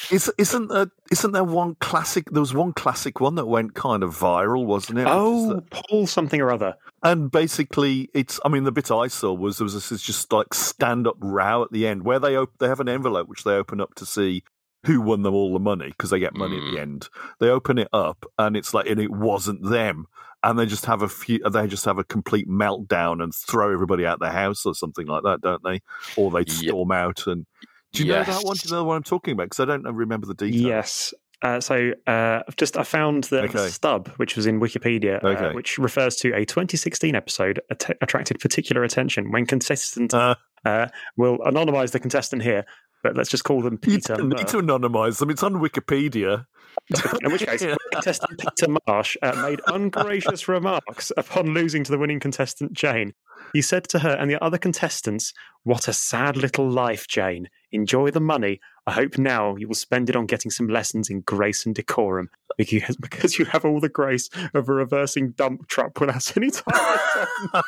Is, 0.12 0.30
isn't 0.38 0.68
there 0.68 0.90
isn't 1.10 1.32
there 1.32 1.42
one 1.44 1.74
classic? 1.80 2.30
There 2.30 2.40
was 2.40 2.54
one 2.54 2.72
classic 2.72 3.20
one 3.20 3.34
that 3.34 3.46
went 3.46 3.74
kind 3.74 4.04
of 4.04 4.16
viral, 4.16 4.64
wasn't 4.64 5.00
it? 5.00 5.04
Which 5.04 5.10
is 5.10 5.14
oh, 5.16 5.54
that- 5.54 5.70
Paul 5.70 6.06
something 6.06 6.40
or 6.40 6.52
other. 6.52 6.76
And 7.02 7.30
basically, 7.30 8.08
it's. 8.14 8.38
I 8.44 8.48
mean, 8.48 8.64
the 8.64 8.72
bit 8.72 8.90
I 8.90 9.08
saw 9.08 9.32
was 9.32 9.58
there 9.58 9.64
was 9.64 9.74
this 9.88 10.02
just 10.02 10.32
like 10.32 10.52
stand 10.54 11.06
up 11.06 11.16
row 11.20 11.62
at 11.62 11.72
the 11.72 11.86
end 11.86 12.04
where 12.04 12.18
they 12.18 12.36
op- 12.36 12.58
they 12.58 12.68
have 12.68 12.80
an 12.80 12.88
envelope 12.88 13.28
which 13.28 13.44
they 13.44 13.52
open 13.52 13.80
up 13.80 13.94
to 13.96 14.06
see 14.06 14.42
who 14.86 15.00
won 15.00 15.22
them 15.22 15.34
all 15.34 15.52
the 15.52 15.58
money 15.58 15.88
because 15.88 16.10
they 16.10 16.18
get 16.18 16.34
money 16.34 16.56
at 16.56 16.62
Mm. 16.62 16.72
the 16.74 16.80
end. 16.80 17.08
They 17.38 17.48
open 17.48 17.76
it 17.78 17.88
up 17.92 18.24
and 18.38 18.56
it's 18.56 18.72
like, 18.72 18.86
and 18.88 18.98
it 18.98 19.10
wasn't 19.10 19.62
them. 19.68 20.06
And 20.42 20.58
they 20.58 20.64
just 20.64 20.86
have 20.86 21.02
a 21.02 21.08
few. 21.08 21.38
They 21.50 21.66
just 21.66 21.84
have 21.84 21.98
a 21.98 22.04
complete 22.04 22.48
meltdown 22.48 23.22
and 23.22 23.34
throw 23.34 23.70
everybody 23.72 24.06
out 24.06 24.20
the 24.20 24.30
house 24.30 24.64
or 24.64 24.74
something 24.74 25.06
like 25.06 25.22
that, 25.24 25.42
don't 25.42 25.62
they? 25.62 25.80
Or 26.16 26.30
they 26.30 26.44
storm 26.46 26.92
out 26.92 27.26
and. 27.26 27.44
Do 27.92 28.04
you 28.04 28.08
know 28.12 28.20
that 28.20 28.28
Yes. 28.28 28.44
one? 28.44 28.56
Do 28.56 28.68
you 28.68 28.74
know 28.74 28.84
what 28.84 28.94
I'm 28.96 29.02
talking 29.02 29.32
about? 29.32 29.50
Because 29.50 29.60
I 29.60 29.64
don't 29.66 29.82
remember 29.84 30.26
the 30.26 30.34
details. 30.34 30.62
Yes. 30.62 31.14
Uh, 31.42 31.60
so 31.60 31.92
uh, 32.06 32.40
I've 32.46 32.56
just 32.56 32.76
I 32.76 32.82
found 32.82 33.24
the 33.24 33.42
Okay. 33.44 33.68
stub, 33.68 34.08
which 34.16 34.36
was 34.36 34.46
in 34.46 34.60
Wikipedia, 34.60 35.22
uh, 35.24 35.52
which 35.52 35.78
refers 35.78 36.16
to 36.16 36.34
a 36.34 36.44
2016 36.44 37.14
episode 37.14 37.60
att- 37.70 37.96
attracted 38.02 38.38
particular 38.40 38.84
attention 38.84 39.30
when 39.30 39.46
contestant 39.46 40.12
Uh, 40.12 40.34
uh, 40.66 40.86
will 41.16 41.38
anonymize 41.38 41.92
the 41.92 41.98
contestant 41.98 42.42
here, 42.42 42.66
but 43.02 43.16
let's 43.16 43.30
just 43.30 43.44
call 43.44 43.62
them 43.62 43.74
you 43.74 43.78
Peter. 43.78 44.16
don't 44.16 44.28
need 44.28 44.46
to 44.48 44.58
anonymise 44.58 45.18
them. 45.18 45.30
It's 45.30 45.42
on 45.42 45.54
Wikipedia. 45.54 46.44
In 47.24 47.32
which 47.32 47.46
case, 47.46 47.64
contestant 47.92 48.38
Peter 48.38 48.72
Marsh 48.86 49.16
uh, 49.22 49.32
made 49.42 49.60
ungracious 49.68 50.46
remarks 50.48 51.10
upon 51.16 51.54
losing 51.54 51.82
to 51.84 51.90
the 51.90 51.98
winning 51.98 52.20
contestant 52.20 52.74
Jane. 52.74 53.14
He 53.54 53.62
said 53.62 53.84
to 53.88 54.00
her 54.00 54.10
and 54.10 54.30
the 54.30 54.42
other 54.44 54.58
contestants, 54.58 55.32
What 55.64 55.88
a 55.88 55.92
sad 55.94 56.36
little 56.36 56.68
life, 56.70 57.06
Jane. 57.08 57.48
Enjoy 57.72 58.10
the 58.10 58.20
money. 58.20 58.60
I 58.86 58.92
hope 58.92 59.18
now 59.18 59.56
you 59.56 59.68
will 59.68 59.74
spend 59.74 60.08
it 60.08 60.16
on 60.16 60.26
getting 60.26 60.50
some 60.50 60.68
lessons 60.68 61.10
in 61.10 61.20
grace 61.20 61.66
and 61.66 61.74
decorum 61.74 62.30
because, 62.56 62.96
because 63.00 63.38
you 63.38 63.44
have 63.46 63.64
all 63.64 63.80
the 63.80 63.88
grace 63.88 64.28
of 64.54 64.68
a 64.68 64.72
reversing 64.72 65.30
dump 65.32 65.68
truck 65.68 66.00
without 66.00 66.36
any 66.36 66.50
time. 66.50 67.62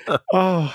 oh, 0.32 0.74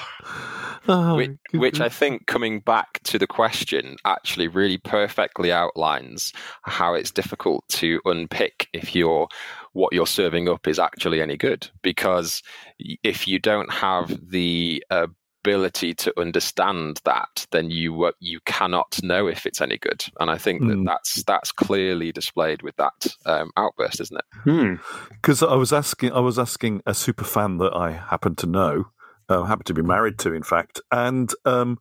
Oh, 0.88 1.16
which, 1.16 1.38
which 1.52 1.82
I 1.82 1.90
think, 1.90 2.26
coming 2.26 2.62
back 2.62 3.00
to 3.04 3.20
the 3.20 3.28
question, 3.28 3.98
actually 4.06 4.48
really 4.48 4.78
perfectly 4.78 5.52
outlines 5.52 6.34
how 6.64 6.96
it's 6.96 7.12
difficult 7.12 7.68
to 7.70 8.02
unpick 8.06 8.68
if 8.74 8.96
you're 8.96 9.28
what 9.74 9.94
you're 9.94 10.08
serving 10.08 10.50
up 10.50 10.68
is 10.68 10.80
actually 10.80 11.22
any 11.22 11.38
good. 11.38 11.70
Because 11.84 12.42
if 12.80 13.28
you 13.28 13.38
don't 13.38 13.72
have 13.72 14.20
the 14.30 14.84
uh, 14.90 15.08
ability 15.44 15.94
to 15.96 16.14
understand 16.20 17.00
that, 17.06 17.46
then 17.52 17.70
you 17.72 18.04
uh, 18.04 18.12
you 18.20 18.40
cannot 18.46 19.00
know 19.04 19.28
if 19.28 19.46
it's 19.46 19.62
any 19.62 19.78
good. 19.78 20.04
And 20.20 20.30
I 20.30 20.38
think 20.38 20.62
that 20.62 20.78
Mm. 20.78 20.86
that's 20.86 21.24
that's 21.24 21.52
clearly 21.52 22.12
displayed 22.12 22.62
with 22.62 22.76
that 22.78 23.08
um, 23.26 23.52
outburst, 23.58 24.00
isn't 24.02 24.18
it? 24.18 24.26
hmm. 24.44 24.74
because 25.14 25.42
I 25.44 25.56
was 25.56 25.72
asking, 25.74 26.12
I 26.14 26.20
was 26.20 26.38
asking 26.40 26.82
a 26.86 26.94
super 26.94 27.24
fan 27.26 27.58
that 27.58 27.74
I 27.76 27.92
happen 27.92 28.36
to 28.36 28.48
know, 28.48 28.86
uh, 29.30 29.44
happen 29.44 29.66
to 29.66 29.74
be 29.74 29.82
married 29.82 30.18
to, 30.20 30.34
in 30.34 30.44
fact, 30.44 30.82
and 30.92 31.34
um, 31.46 31.78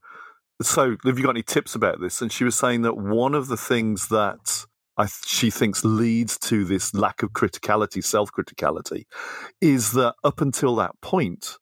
so 0.62 0.96
have 1.04 1.18
you 1.18 1.24
got 1.24 1.30
any 1.30 1.42
tips 1.42 1.74
about 1.74 2.00
this? 2.00 2.20
And 2.22 2.32
she 2.32 2.44
was 2.44 2.56
saying 2.56 2.82
that 2.82 2.96
one 2.96 3.34
of 3.34 3.46
the 3.48 3.56
things 3.56 4.08
that 4.08 4.66
I 4.96 5.04
th- 5.04 5.26
she 5.26 5.50
thinks 5.50 5.84
leads 5.84 6.36
to 6.40 6.64
this 6.64 6.92
lack 6.94 7.22
of 7.22 7.30
criticality, 7.30 8.02
self 8.02 8.30
criticality, 8.32 9.04
is 9.60 9.92
that 9.92 10.14
up 10.24 10.40
until 10.40 10.74
that 10.76 10.92
point. 11.00 11.58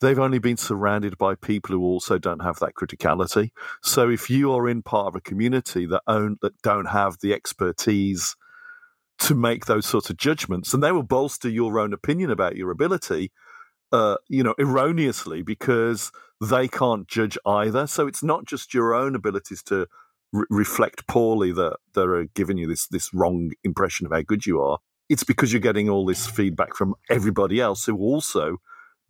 They've 0.00 0.18
only 0.18 0.38
been 0.38 0.56
surrounded 0.56 1.18
by 1.18 1.34
people 1.34 1.76
who 1.76 1.82
also 1.84 2.18
don't 2.18 2.42
have 2.42 2.58
that 2.60 2.74
criticality. 2.74 3.50
So 3.82 4.08
if 4.08 4.30
you 4.30 4.52
are 4.52 4.68
in 4.68 4.82
part 4.82 5.08
of 5.08 5.14
a 5.16 5.20
community 5.20 5.86
that 5.86 6.02
own 6.06 6.38
that 6.40 6.60
don't 6.62 6.86
have 6.86 7.18
the 7.20 7.34
expertise 7.34 8.34
to 9.20 9.34
make 9.34 9.66
those 9.66 9.84
sorts 9.84 10.08
of 10.08 10.16
judgments, 10.16 10.72
and 10.72 10.82
they 10.82 10.92
will 10.92 11.02
bolster 11.02 11.48
your 11.48 11.78
own 11.78 11.92
opinion 11.92 12.30
about 12.30 12.56
your 12.56 12.70
ability, 12.70 13.30
uh, 13.92 14.16
you 14.28 14.42
know, 14.42 14.54
erroneously 14.58 15.42
because 15.42 16.10
they 16.40 16.66
can't 16.66 17.06
judge 17.06 17.36
either. 17.44 17.86
So 17.86 18.06
it's 18.06 18.22
not 18.22 18.46
just 18.46 18.72
your 18.72 18.94
own 18.94 19.14
abilities 19.14 19.62
to 19.64 19.86
re- 20.32 20.46
reflect 20.48 21.06
poorly 21.06 21.52
that 21.52 21.76
that 21.92 22.08
are 22.08 22.24
giving 22.34 22.56
you 22.56 22.66
this 22.66 22.86
this 22.88 23.12
wrong 23.12 23.50
impression 23.64 24.06
of 24.06 24.12
how 24.12 24.22
good 24.22 24.46
you 24.46 24.62
are. 24.62 24.78
It's 25.10 25.24
because 25.24 25.52
you're 25.52 25.60
getting 25.60 25.90
all 25.90 26.06
this 26.06 26.26
feedback 26.26 26.74
from 26.74 26.94
everybody 27.10 27.60
else 27.60 27.84
who 27.84 27.98
also 27.98 28.58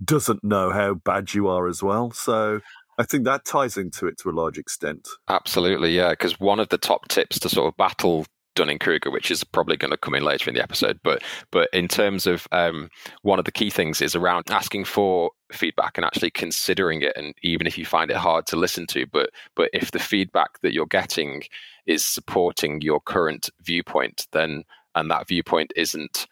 doesn't 0.04 0.42
know 0.44 0.70
how 0.70 0.94
bad 0.94 1.34
you 1.34 1.48
are 1.48 1.68
as 1.68 1.82
well. 1.82 2.10
So 2.10 2.60
I 2.98 3.04
think 3.04 3.24
that 3.24 3.44
ties 3.44 3.76
into 3.76 4.06
it 4.06 4.18
to 4.18 4.30
a 4.30 4.32
large 4.32 4.58
extent. 4.58 5.08
Absolutely, 5.28 5.96
yeah. 5.96 6.10
Because 6.10 6.38
one 6.38 6.60
of 6.60 6.68
the 6.68 6.78
top 6.78 7.08
tips 7.08 7.38
to 7.40 7.48
sort 7.48 7.68
of 7.68 7.76
battle 7.76 8.26
Dunning 8.56 8.78
Kruger, 8.78 9.10
which 9.10 9.30
is 9.30 9.44
probably 9.44 9.76
going 9.76 9.92
to 9.92 9.96
come 9.96 10.14
in 10.14 10.24
later 10.24 10.50
in 10.50 10.54
the 10.54 10.62
episode, 10.62 10.98
but 11.04 11.22
but 11.50 11.68
in 11.72 11.88
terms 11.88 12.26
of 12.26 12.48
um, 12.52 12.90
one 13.22 13.38
of 13.38 13.44
the 13.44 13.52
key 13.52 13.70
things 13.70 14.02
is 14.02 14.16
around 14.16 14.50
asking 14.50 14.84
for 14.84 15.30
feedback 15.52 15.96
and 15.96 16.04
actually 16.04 16.30
considering 16.30 17.00
it, 17.00 17.12
and 17.16 17.32
even 17.42 17.66
if 17.66 17.78
you 17.78 17.86
find 17.86 18.10
it 18.10 18.16
hard 18.16 18.46
to 18.46 18.56
listen 18.56 18.86
to, 18.88 19.06
but 19.06 19.30
but 19.54 19.70
if 19.72 19.92
the 19.92 19.98
feedback 19.98 20.60
that 20.60 20.74
you're 20.74 20.86
getting 20.86 21.44
is 21.86 22.04
supporting 22.04 22.80
your 22.80 23.00
current 23.00 23.48
viewpoint, 23.62 24.26
then 24.32 24.64
and 24.94 25.10
that 25.10 25.28
viewpoint 25.28 25.72
isn't, 25.76 26.26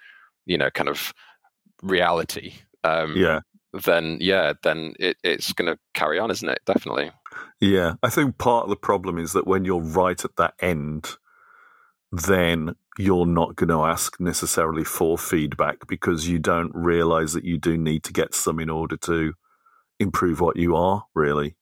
you 0.44 0.58
know, 0.58 0.70
kind 0.70 0.88
of 0.88 1.14
reality. 1.82 2.54
Um, 2.84 3.16
Yeah. 3.16 3.40
Then 3.72 4.18
yeah, 4.20 4.54
then 4.62 4.94
it, 4.98 5.16
it's 5.22 5.52
going 5.52 5.70
to 5.72 5.78
carry 5.94 6.18
on, 6.18 6.30
isn't 6.30 6.48
it? 6.48 6.60
Definitely. 6.66 7.10
Yeah, 7.60 7.94
I 8.02 8.08
think 8.08 8.38
part 8.38 8.64
of 8.64 8.70
the 8.70 8.76
problem 8.76 9.18
is 9.18 9.32
that 9.32 9.46
when 9.46 9.64
you're 9.64 9.82
right 9.82 10.22
at 10.24 10.36
that 10.36 10.54
end, 10.60 11.16
then 12.10 12.74
you're 12.98 13.26
not 13.26 13.56
going 13.56 13.68
to 13.68 13.84
ask 13.84 14.18
necessarily 14.18 14.84
for 14.84 15.18
feedback 15.18 15.86
because 15.86 16.28
you 16.28 16.38
don't 16.38 16.72
realize 16.74 17.32
that 17.32 17.44
you 17.44 17.58
do 17.58 17.76
need 17.76 18.02
to 18.04 18.12
get 18.12 18.34
some 18.34 18.58
in 18.58 18.70
order 18.70 18.96
to 18.96 19.34
improve 20.00 20.40
what 20.40 20.56
you 20.56 20.74
are 20.74 21.04
really. 21.14 21.54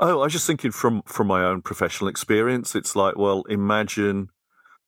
Oh, 0.00 0.20
I 0.20 0.24
was 0.24 0.32
just 0.32 0.46
thinking 0.46 0.72
from 0.72 1.02
from 1.02 1.28
my 1.28 1.44
own 1.44 1.62
professional 1.62 2.08
experience. 2.08 2.74
It's 2.74 2.96
like, 2.96 3.16
well, 3.16 3.44
imagine 3.48 4.28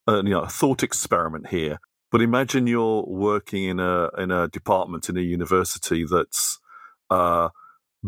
uh, 0.09 0.23
you 0.25 0.31
know 0.31 0.43
a 0.43 0.49
thought 0.49 0.83
experiment 0.83 1.49
here. 1.49 1.79
But 2.13 2.23
imagine 2.23 2.69
you're 2.69 3.05
working 3.07 3.65
in 3.65 3.81
a 3.81 4.11
in 4.19 4.31
a 4.31 4.49
department 4.49 5.09
in 5.09 5.19
a 5.19 5.23
university 5.23 6.05
that's 6.05 6.61
uh, 7.11 7.51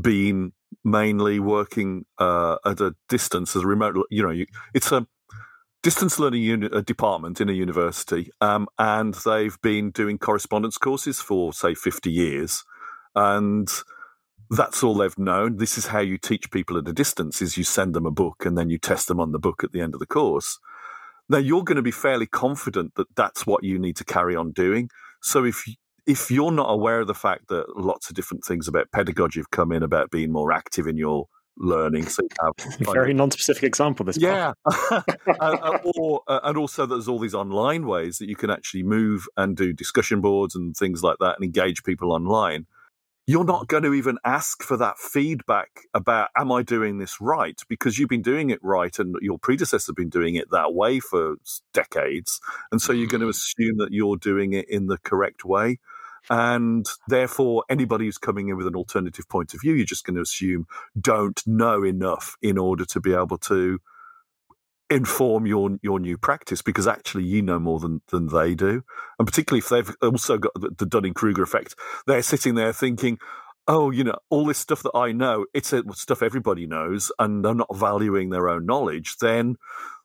been 0.00 0.52
mainly 0.84 1.40
working 1.40 2.06
uh, 2.18 2.56
at 2.66 2.80
a 2.80 2.94
distance 3.08 3.56
as 3.56 3.62
a 3.62 3.66
remote. 3.66 3.96
You 4.10 4.22
know, 4.24 4.30
you, 4.30 4.46
it's 4.74 4.92
a 4.92 5.06
distance 5.82 6.18
learning 6.18 6.42
uni- 6.42 6.70
a 6.72 6.82
department 6.82 7.40
in 7.40 7.48
a 7.48 7.54
university, 7.54 8.30
um, 8.40 8.68
and 8.78 9.14
they've 9.26 9.60
been 9.62 9.90
doing 9.90 10.18
correspondence 10.18 10.78
courses 10.78 11.20
for 11.20 11.52
say 11.54 11.74
fifty 11.74 12.12
years, 12.12 12.64
and 13.14 13.68
that's 14.50 14.82
all 14.82 14.94
they've 14.94 15.18
known. 15.18 15.56
This 15.58 15.78
is 15.78 15.88
how 15.88 16.00
you 16.00 16.18
teach 16.18 16.50
people 16.50 16.78
at 16.78 16.88
a 16.88 16.92
distance: 16.92 17.42
is 17.42 17.56
you 17.56 17.64
send 17.64 17.94
them 17.94 18.06
a 18.06 18.10
book 18.12 18.44
and 18.46 18.58
then 18.58 18.70
you 18.70 18.78
test 18.78 19.08
them 19.08 19.20
on 19.20 19.32
the 19.32 19.38
book 19.38 19.64
at 19.64 19.72
the 19.72 19.80
end 19.80 19.94
of 19.94 20.00
the 20.00 20.06
course. 20.06 20.58
Now 21.28 21.38
you're 21.38 21.64
going 21.64 21.76
to 21.76 21.82
be 21.82 21.90
fairly 21.90 22.26
confident 22.26 22.94
that 22.96 23.06
that's 23.16 23.46
what 23.46 23.64
you 23.64 23.78
need 23.78 23.96
to 23.96 24.04
carry 24.04 24.36
on 24.36 24.52
doing. 24.52 24.90
So 25.22 25.44
if 25.44 25.64
if 26.06 26.30
you're 26.30 26.52
not 26.52 26.70
aware 26.70 27.00
of 27.00 27.06
the 27.06 27.14
fact 27.14 27.48
that 27.48 27.76
lots 27.76 28.10
of 28.10 28.14
different 28.14 28.44
things 28.44 28.68
about 28.68 28.90
pedagogy 28.92 29.40
have 29.40 29.50
come 29.50 29.72
in 29.72 29.82
about 29.82 30.10
being 30.10 30.30
more 30.30 30.52
active 30.52 30.86
in 30.86 30.98
your 30.98 31.26
learning. 31.56 32.06
So 32.06 32.22
you 32.22 32.28
have 32.86 32.94
very 32.94 33.14
non-specific 33.14 33.62
example. 33.62 34.04
This 34.04 34.18
yeah, 34.18 34.52
uh, 34.64 35.02
uh, 35.40 35.78
or 35.96 36.22
uh, 36.26 36.40
and 36.42 36.58
also 36.58 36.86
there's 36.86 37.08
all 37.08 37.18
these 37.18 37.34
online 37.34 37.86
ways 37.86 38.18
that 38.18 38.28
you 38.28 38.36
can 38.36 38.50
actually 38.50 38.82
move 38.82 39.26
and 39.36 39.56
do 39.56 39.72
discussion 39.72 40.20
boards 40.20 40.54
and 40.54 40.76
things 40.76 41.02
like 41.02 41.16
that 41.20 41.36
and 41.36 41.44
engage 41.44 41.84
people 41.84 42.12
online. 42.12 42.66
You're 43.26 43.44
not 43.44 43.68
going 43.68 43.84
to 43.84 43.94
even 43.94 44.18
ask 44.22 44.62
for 44.62 44.76
that 44.76 44.98
feedback 44.98 45.86
about 45.94 46.28
am 46.36 46.52
I 46.52 46.62
doing 46.62 46.98
this 46.98 47.22
right 47.22 47.58
because 47.70 47.98
you've 47.98 48.10
been 48.10 48.20
doing 48.20 48.50
it 48.50 48.58
right 48.62 48.98
and 48.98 49.16
your 49.22 49.38
predecessors 49.38 49.86
have 49.86 49.96
been 49.96 50.10
doing 50.10 50.34
it 50.34 50.50
that 50.50 50.74
way 50.74 51.00
for 51.00 51.36
decades, 51.72 52.40
and 52.70 52.82
so 52.82 52.92
you're 52.92 53.08
going 53.08 53.22
to 53.22 53.26
mm. 53.26 53.30
assume 53.30 53.78
that 53.78 53.92
you're 53.92 54.16
doing 54.16 54.52
it 54.52 54.68
in 54.68 54.88
the 54.88 54.98
correct 54.98 55.44
way. 55.44 55.78
And 56.30 56.86
therefore, 57.08 57.64
anybody 57.68 58.06
who's 58.06 58.18
coming 58.18 58.48
in 58.48 58.56
with 58.56 58.66
an 58.66 58.76
alternative 58.76 59.28
point 59.28 59.52
of 59.54 59.60
view, 59.60 59.74
you're 59.74 59.86
just 59.86 60.04
going 60.04 60.16
to 60.16 60.22
assume 60.22 60.66
don't 60.98 61.42
know 61.46 61.82
enough 61.84 62.36
in 62.40 62.56
order 62.58 62.84
to 62.86 63.00
be 63.00 63.14
able 63.14 63.38
to 63.38 63.80
inform 64.90 65.46
your 65.46 65.78
your 65.82 65.98
new 65.98 66.18
practice 66.18 66.62
because 66.62 66.86
actually 66.86 67.24
you 67.24 67.42
know 67.42 67.58
more 67.58 67.80
than 67.80 68.02
than 68.10 68.28
they 68.28 68.54
do. 68.54 68.82
And 69.18 69.26
particularly 69.26 69.60
if 69.60 69.68
they've 69.68 69.96
also 70.02 70.38
got 70.38 70.52
the, 70.54 70.70
the 70.76 70.86
dunning-kruger 70.86 71.42
effect. 71.42 71.74
They're 72.06 72.22
sitting 72.22 72.54
there 72.54 72.72
thinking 72.72 73.18
oh 73.66 73.90
you 73.90 74.04
know 74.04 74.16
all 74.30 74.44
this 74.44 74.58
stuff 74.58 74.82
that 74.82 74.94
i 74.94 75.10
know 75.10 75.46
it's 75.54 75.72
stuff 75.94 76.22
everybody 76.22 76.66
knows 76.66 77.10
and 77.18 77.44
they're 77.44 77.54
not 77.54 77.74
valuing 77.74 78.30
their 78.30 78.48
own 78.48 78.66
knowledge 78.66 79.16
then 79.20 79.56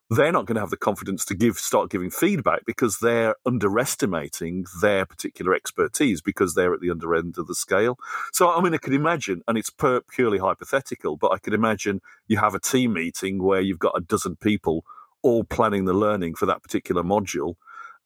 they're 0.09 0.31
not 0.31 0.47
going 0.47 0.55
to 0.55 0.61
have 0.61 0.71
the 0.71 0.77
confidence 0.77 1.23
to 1.25 1.35
give 1.35 1.57
start 1.57 1.91
giving 1.91 2.09
feedback 2.09 2.65
because 2.65 2.97
they're 2.99 3.35
underestimating 3.45 4.65
their 4.81 5.05
particular 5.05 5.53
expertise 5.53 6.21
because 6.21 6.55
they're 6.55 6.73
at 6.73 6.79
the 6.79 6.89
under 6.89 7.13
end 7.15 7.35
of 7.37 7.47
the 7.47 7.55
scale. 7.55 7.97
So 8.33 8.49
I 8.49 8.61
mean, 8.61 8.73
I 8.73 8.77
could 8.77 8.93
imagine, 8.93 9.41
and 9.47 9.57
it's 9.57 9.69
per, 9.69 10.01
purely 10.01 10.39
hypothetical, 10.39 11.15
but 11.17 11.31
I 11.31 11.37
could 11.37 11.53
imagine 11.53 12.01
you 12.27 12.37
have 12.37 12.55
a 12.55 12.59
team 12.59 12.93
meeting 12.93 13.43
where 13.43 13.61
you've 13.61 13.79
got 13.79 13.97
a 13.97 14.01
dozen 14.01 14.35
people 14.35 14.83
all 15.21 15.43
planning 15.43 15.85
the 15.85 15.93
learning 15.93 16.35
for 16.35 16.45
that 16.47 16.63
particular 16.63 17.03
module, 17.03 17.55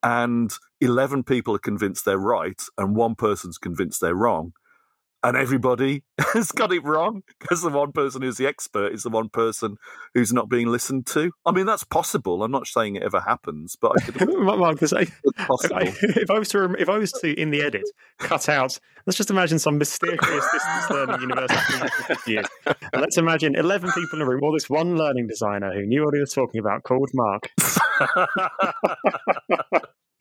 and 0.02 0.54
eleven 0.82 1.24
people 1.24 1.56
are 1.56 1.60
convinced 1.60 2.04
they're 2.04 2.18
right, 2.18 2.62
and 2.78 2.96
one 2.96 3.16
person's 3.16 3.58
convinced 3.58 4.02
they're 4.02 4.16
wrong 4.16 4.54
and 5.24 5.38
everybody 5.38 6.04
has 6.34 6.52
got 6.52 6.74
it 6.74 6.84
wrong 6.84 7.24
because 7.40 7.62
the 7.62 7.70
one 7.70 7.92
person 7.92 8.22
who's 8.22 8.38
the 8.38 8.46
expert 8.46 8.94
is 8.94 9.04
the 9.04 9.10
one 9.10 9.30
person 9.30 9.78
who's 10.14 10.34
not 10.34 10.50
being 10.50 10.68
listened 10.68 11.08
to. 11.08 11.32
I 11.46 11.52
mean, 11.52 11.66
that's 11.66 11.84
possible. 11.86 12.44
I'm 12.44 12.52
not 12.52 12.68
saying 12.68 12.98
it 12.98 13.04
ever 13.04 13.22
happens, 13.22 13.78
but 13.80 13.94
I 13.98 14.12
could. 14.12 14.30
Mark, 14.44 14.82
if, 14.82 14.94
I, 14.94 15.08
if 15.42 16.30
I 16.30 16.40
was 16.40 16.50
to, 16.50 16.76
if 16.78 16.90
I 16.90 16.98
was 16.98 17.12
to, 17.14 17.34
in 17.34 17.52
the 17.52 17.62
edit, 17.62 17.84
cut 18.20 18.50
out. 18.50 18.78
Let's 19.06 19.18
just 19.18 19.32
imagine 19.32 19.60
some 19.60 19.78
mysterious 19.78 20.20
distance 20.52 20.90
learning 20.90 21.22
university. 21.22 22.40
let's 22.94 23.18
imagine 23.18 23.56
11 23.56 23.92
people 23.92 24.20
in 24.20 24.22
a 24.22 24.26
room, 24.26 24.42
all 24.44 24.54
this 24.54 24.70
one 24.70 24.98
learning 24.98 25.28
designer 25.28 25.74
who 25.74 25.86
knew 25.86 26.04
what 26.04 26.14
he 26.14 26.20
was 26.20 26.32
talking 26.32 26.60
about, 26.60 26.84
called 26.84 27.10
Mark. 27.14 27.50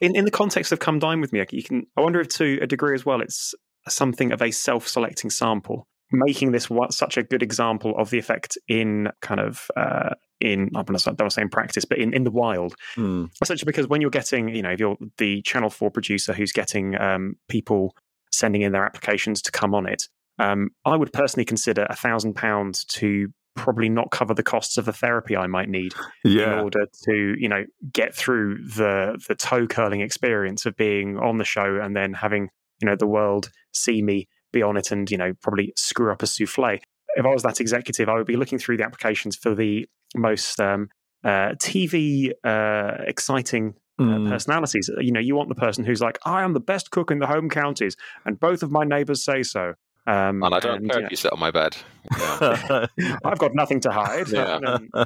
in 0.01 0.17
in 0.17 0.25
the 0.25 0.31
context 0.31 0.73
of 0.73 0.81
come 0.81 0.99
dine 0.99 1.21
with 1.21 1.33
me, 1.33 1.45
you 1.51 1.63
can. 1.63 1.87
I 1.97 2.01
wonder 2.01 2.21
if 2.21 2.29
to 2.31 2.59
a 2.61 2.67
degree 2.67 2.95
as 2.95 3.07
well, 3.07 3.21
it's 3.21 3.55
something 3.89 4.33
of 4.33 4.43
a 4.43 4.51
self-selecting 4.51 5.31
sample, 5.31 5.87
making 6.11 6.53
this 6.53 6.69
what, 6.69 6.93
such 6.93 7.17
a 7.17 7.23
good 7.23 7.43
example 7.43 7.95
of 7.97 8.11
the 8.11 8.19
effect 8.19 8.59
in 8.69 9.09
kind 9.21 9.41
of 9.41 9.69
uh, 9.77 10.11
in 10.41 10.71
I'm 10.75 10.85
not 10.89 11.19
to 11.19 11.31
say 11.31 11.43
in 11.43 11.49
practice, 11.49 11.85
but 11.85 11.99
in, 11.99 12.13
in 12.13 12.25
the 12.25 12.31
wild. 12.31 12.75
Mm. 12.97 13.31
Essentially, 13.41 13.67
because 13.67 13.87
when 13.87 14.01
you're 14.01 14.11
getting, 14.11 14.49
you 14.49 14.63
know, 14.63 14.73
if 14.73 14.81
you're 14.81 14.97
the 15.19 15.43
Channel 15.43 15.71
Four 15.71 15.91
producer 15.91 16.33
who's 16.33 16.53
getting 16.53 17.01
um, 17.01 17.37
people 17.49 17.95
sending 18.33 18.63
in 18.63 18.73
their 18.73 18.85
applications 18.85 19.41
to 19.43 19.53
come 19.53 19.75
on 19.75 19.87
it, 19.87 20.09
um, 20.39 20.71
I 20.85 20.97
would 20.97 21.13
personally 21.13 21.45
consider 21.45 21.87
a 21.89 21.97
thousand 21.97 22.35
pounds 22.35 22.85
to 22.87 23.29
probably 23.55 23.89
not 23.89 24.11
cover 24.11 24.33
the 24.33 24.43
costs 24.43 24.79
of 24.79 24.87
the 24.87 24.93
therapy 24.93 25.37
I 25.37 25.47
might 25.47 25.69
need 25.69 25.93
yeah. 26.25 26.55
in 26.55 26.59
order 26.61 26.87
to, 27.05 27.35
you 27.39 27.49
know, 27.49 27.65
get 27.93 28.15
through 28.15 28.59
the 28.65 29.23
the 29.29 29.35
toe 29.35 29.67
curling 29.67 30.01
experience 30.01 30.67
of 30.67 30.77
being 30.77 31.19
on 31.19 31.39
the 31.39 31.45
show 31.45 31.79
and 31.83 31.95
then 31.95 32.15
having 32.15 32.49
you 32.81 32.89
know 32.89 32.97
the 32.97 33.07
world 33.07 33.51
see 33.73 34.03
me 34.03 34.29
be 34.53 34.63
on 34.63 34.77
it 34.77 34.91
and 34.91 35.11
you 35.11 35.17
know 35.17 35.33
probably 35.43 35.73
screw 35.77 36.13
up 36.13 36.23
a 36.23 36.27
souffle 36.27 36.79
if 37.17 37.25
i 37.25 37.29
was 37.29 37.43
that 37.43 37.61
executive 37.61 38.09
i 38.09 38.15
would 38.15 38.27
be 38.27 38.37
looking 38.37 38.59
through 38.59 38.77
the 38.77 38.85
applications 38.85 39.37
for 39.37 39.55
the 39.55 39.87
most 40.15 40.61
um, 40.61 40.89
uh, 41.25 41.55
tv 41.57 42.31
uh, 42.45 43.03
exciting 43.07 43.75
uh, 43.99 44.03
mm. 44.03 44.29
personalities 44.29 44.91
you 45.01 45.13
know 45.13 45.21
you 45.21 45.35
want 45.35 45.49
the 45.49 45.55
person 45.55 45.85
who's 45.85 46.01
like 46.01 46.19
i 46.25 46.43
am 46.43 46.53
the 46.53 46.61
best 46.61 46.91
cook 46.91 47.11
in 47.11 47.19
the 47.19 47.27
home 47.27 47.49
counties 47.49 47.97
and 48.25 48.39
both 48.41 48.63
of 48.63 48.71
my 48.71 48.85
neighbors 48.85 49.25
say 49.25 49.43
so 49.43 49.75
um, 50.05 50.43
and 50.43 50.55
I 50.55 50.59
don't 50.59 50.79
and, 50.79 50.91
care 50.91 51.05
if 51.05 51.11
you 51.11 51.17
sit 51.17 51.33
on 51.33 51.39
my 51.39 51.53
bed. 51.53 51.77
Yeah. 52.19 52.87
I've 53.25 53.39
got 53.39 53.55
nothing 53.55 53.81
to 53.81 53.93
hide. 53.93 54.29
Yeah. 54.29 54.57
And, 54.57 54.91
then, 54.95 55.05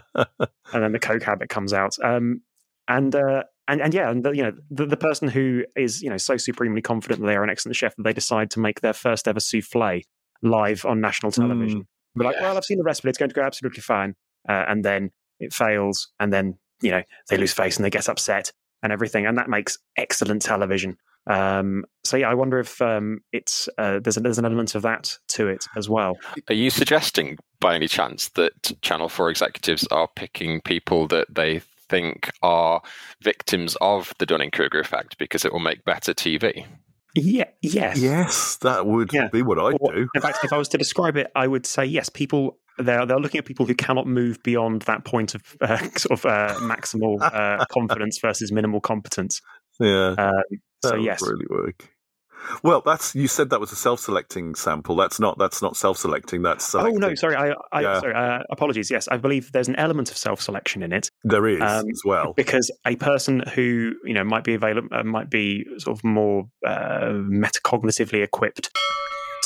and, 0.72 0.82
then, 0.82 0.92
the 0.92 0.98
coke 0.98 1.22
habit 1.22 1.50
comes 1.50 1.74
out. 1.74 1.96
Um, 2.02 2.40
and 2.88 3.14
uh, 3.14 3.42
and 3.68 3.80
and 3.80 3.94
yeah, 3.94 4.10
and 4.10 4.24
the, 4.24 4.30
you 4.32 4.42
know 4.42 4.52
the, 4.70 4.86
the 4.86 4.96
person 4.96 5.28
who 5.28 5.64
is 5.74 6.02
you 6.02 6.10
know 6.10 6.16
so 6.16 6.36
supremely 6.36 6.82
confident 6.82 7.20
that 7.20 7.26
they 7.26 7.36
are 7.36 7.44
an 7.44 7.50
excellent 7.50 7.76
chef 7.76 7.94
that 7.96 8.02
they 8.02 8.12
decide 8.12 8.50
to 8.52 8.60
make 8.60 8.80
their 8.80 8.92
first 8.92 9.26
ever 9.28 9.40
souffle 9.40 10.00
live 10.42 10.84
on 10.84 11.00
national 11.00 11.32
television. 11.32 11.80
Mm, 11.80 12.18
Be 12.18 12.24
like, 12.24 12.36
well, 12.40 12.56
I've 12.56 12.64
seen 12.64 12.78
the 12.78 12.84
recipe; 12.84 13.08
it's 13.08 13.18
going 13.18 13.30
to 13.30 13.34
go 13.34 13.42
absolutely 13.42 13.82
fine. 13.82 14.14
Uh, 14.48 14.64
and 14.68 14.84
then 14.84 15.10
it 15.40 15.52
fails, 15.52 16.08
and 16.20 16.32
then 16.32 16.58
you 16.80 16.90
know 16.90 17.02
they 17.28 17.36
lose 17.36 17.52
face 17.52 17.76
and 17.76 17.84
they 17.84 17.90
get 17.90 18.08
upset 18.08 18.52
and 18.82 18.92
everything, 18.92 19.26
and 19.26 19.36
that 19.38 19.48
makes 19.48 19.78
excellent 19.96 20.42
television. 20.42 20.96
Um, 21.28 21.84
so 22.04 22.16
yeah, 22.16 22.30
I 22.30 22.34
wonder 22.34 22.60
if 22.60 22.80
um, 22.80 23.20
it's 23.32 23.68
uh, 23.78 23.98
there's, 23.98 24.16
a, 24.16 24.20
there's 24.20 24.38
an 24.38 24.44
element 24.44 24.76
of 24.76 24.82
that 24.82 25.18
to 25.28 25.48
it 25.48 25.66
as 25.76 25.88
well. 25.88 26.16
Are 26.48 26.54
you 26.54 26.70
suggesting, 26.70 27.38
by 27.58 27.74
any 27.74 27.88
chance, 27.88 28.28
that 28.30 28.72
Channel 28.82 29.08
Four 29.08 29.30
executives 29.30 29.86
are 29.90 30.08
picking 30.14 30.60
people 30.60 31.08
that 31.08 31.34
they 31.34 31.62
think 31.88 32.30
are 32.42 32.82
victims 33.22 33.76
of 33.80 34.12
the 34.18 34.26
Dunning 34.26 34.50
Kruger 34.50 34.80
effect 34.80 35.18
because 35.18 35.44
it 35.44 35.52
will 35.52 35.60
make 35.60 35.84
better 35.84 36.12
TV. 36.12 36.66
Yeah, 37.14 37.44
yes. 37.62 37.98
Yes, 37.98 38.56
that 38.58 38.86
would 38.86 39.12
yeah. 39.12 39.28
be 39.28 39.42
what 39.42 39.58
I 39.58 39.70
do. 39.72 40.08
In 40.14 40.20
fact, 40.20 40.38
if 40.44 40.52
I 40.52 40.58
was 40.58 40.68
to 40.68 40.78
describe 40.78 41.16
it, 41.16 41.30
I 41.34 41.46
would 41.46 41.64
say 41.64 41.84
yes, 41.84 42.08
people 42.08 42.58
they're 42.78 43.06
they're 43.06 43.18
looking 43.18 43.38
at 43.38 43.46
people 43.46 43.64
who 43.64 43.74
cannot 43.74 44.06
move 44.06 44.42
beyond 44.42 44.82
that 44.82 45.04
point 45.04 45.34
of 45.34 45.42
uh, 45.60 45.78
sort 45.96 46.18
of 46.18 46.26
uh, 46.26 46.54
maximal 46.60 47.20
uh, 47.20 47.64
confidence 47.70 48.18
versus 48.18 48.52
minimal 48.52 48.80
competence. 48.80 49.40
Yeah. 49.80 50.14
Um, 50.18 50.42
so 50.84 50.96
yes, 50.96 51.22
really 51.22 51.46
work. 51.48 51.90
Well, 52.62 52.82
that's 52.84 53.14
you 53.14 53.28
said 53.28 53.50
that 53.50 53.60
was 53.60 53.72
a 53.72 53.76
self-selecting 53.76 54.54
sample. 54.54 54.96
That's 54.96 55.18
not 55.20 55.38
that's 55.38 55.62
not 55.62 55.76
self-selecting. 55.76 56.42
That's 56.42 56.64
selecting. 56.64 57.02
oh 57.02 57.08
no, 57.08 57.14
sorry, 57.14 57.36
I, 57.36 57.54
I 57.72 57.80
yeah. 57.80 58.00
sorry, 58.00 58.14
uh, 58.14 58.42
apologies. 58.50 58.90
Yes, 58.90 59.08
I 59.08 59.16
believe 59.16 59.52
there's 59.52 59.68
an 59.68 59.76
element 59.76 60.10
of 60.10 60.16
self-selection 60.16 60.82
in 60.82 60.92
it. 60.92 61.10
There 61.24 61.46
is 61.46 61.60
um, 61.60 61.88
as 61.90 62.02
well 62.04 62.32
because 62.34 62.70
a 62.86 62.96
person 62.96 63.42
who 63.54 63.94
you 64.04 64.14
know 64.14 64.24
might 64.24 64.44
be 64.44 64.54
available 64.54 64.88
uh, 64.92 65.02
might 65.02 65.30
be 65.30 65.64
sort 65.78 65.98
of 65.98 66.04
more 66.04 66.44
uh, 66.66 67.12
metacognitively 67.12 68.22
equipped 68.22 68.70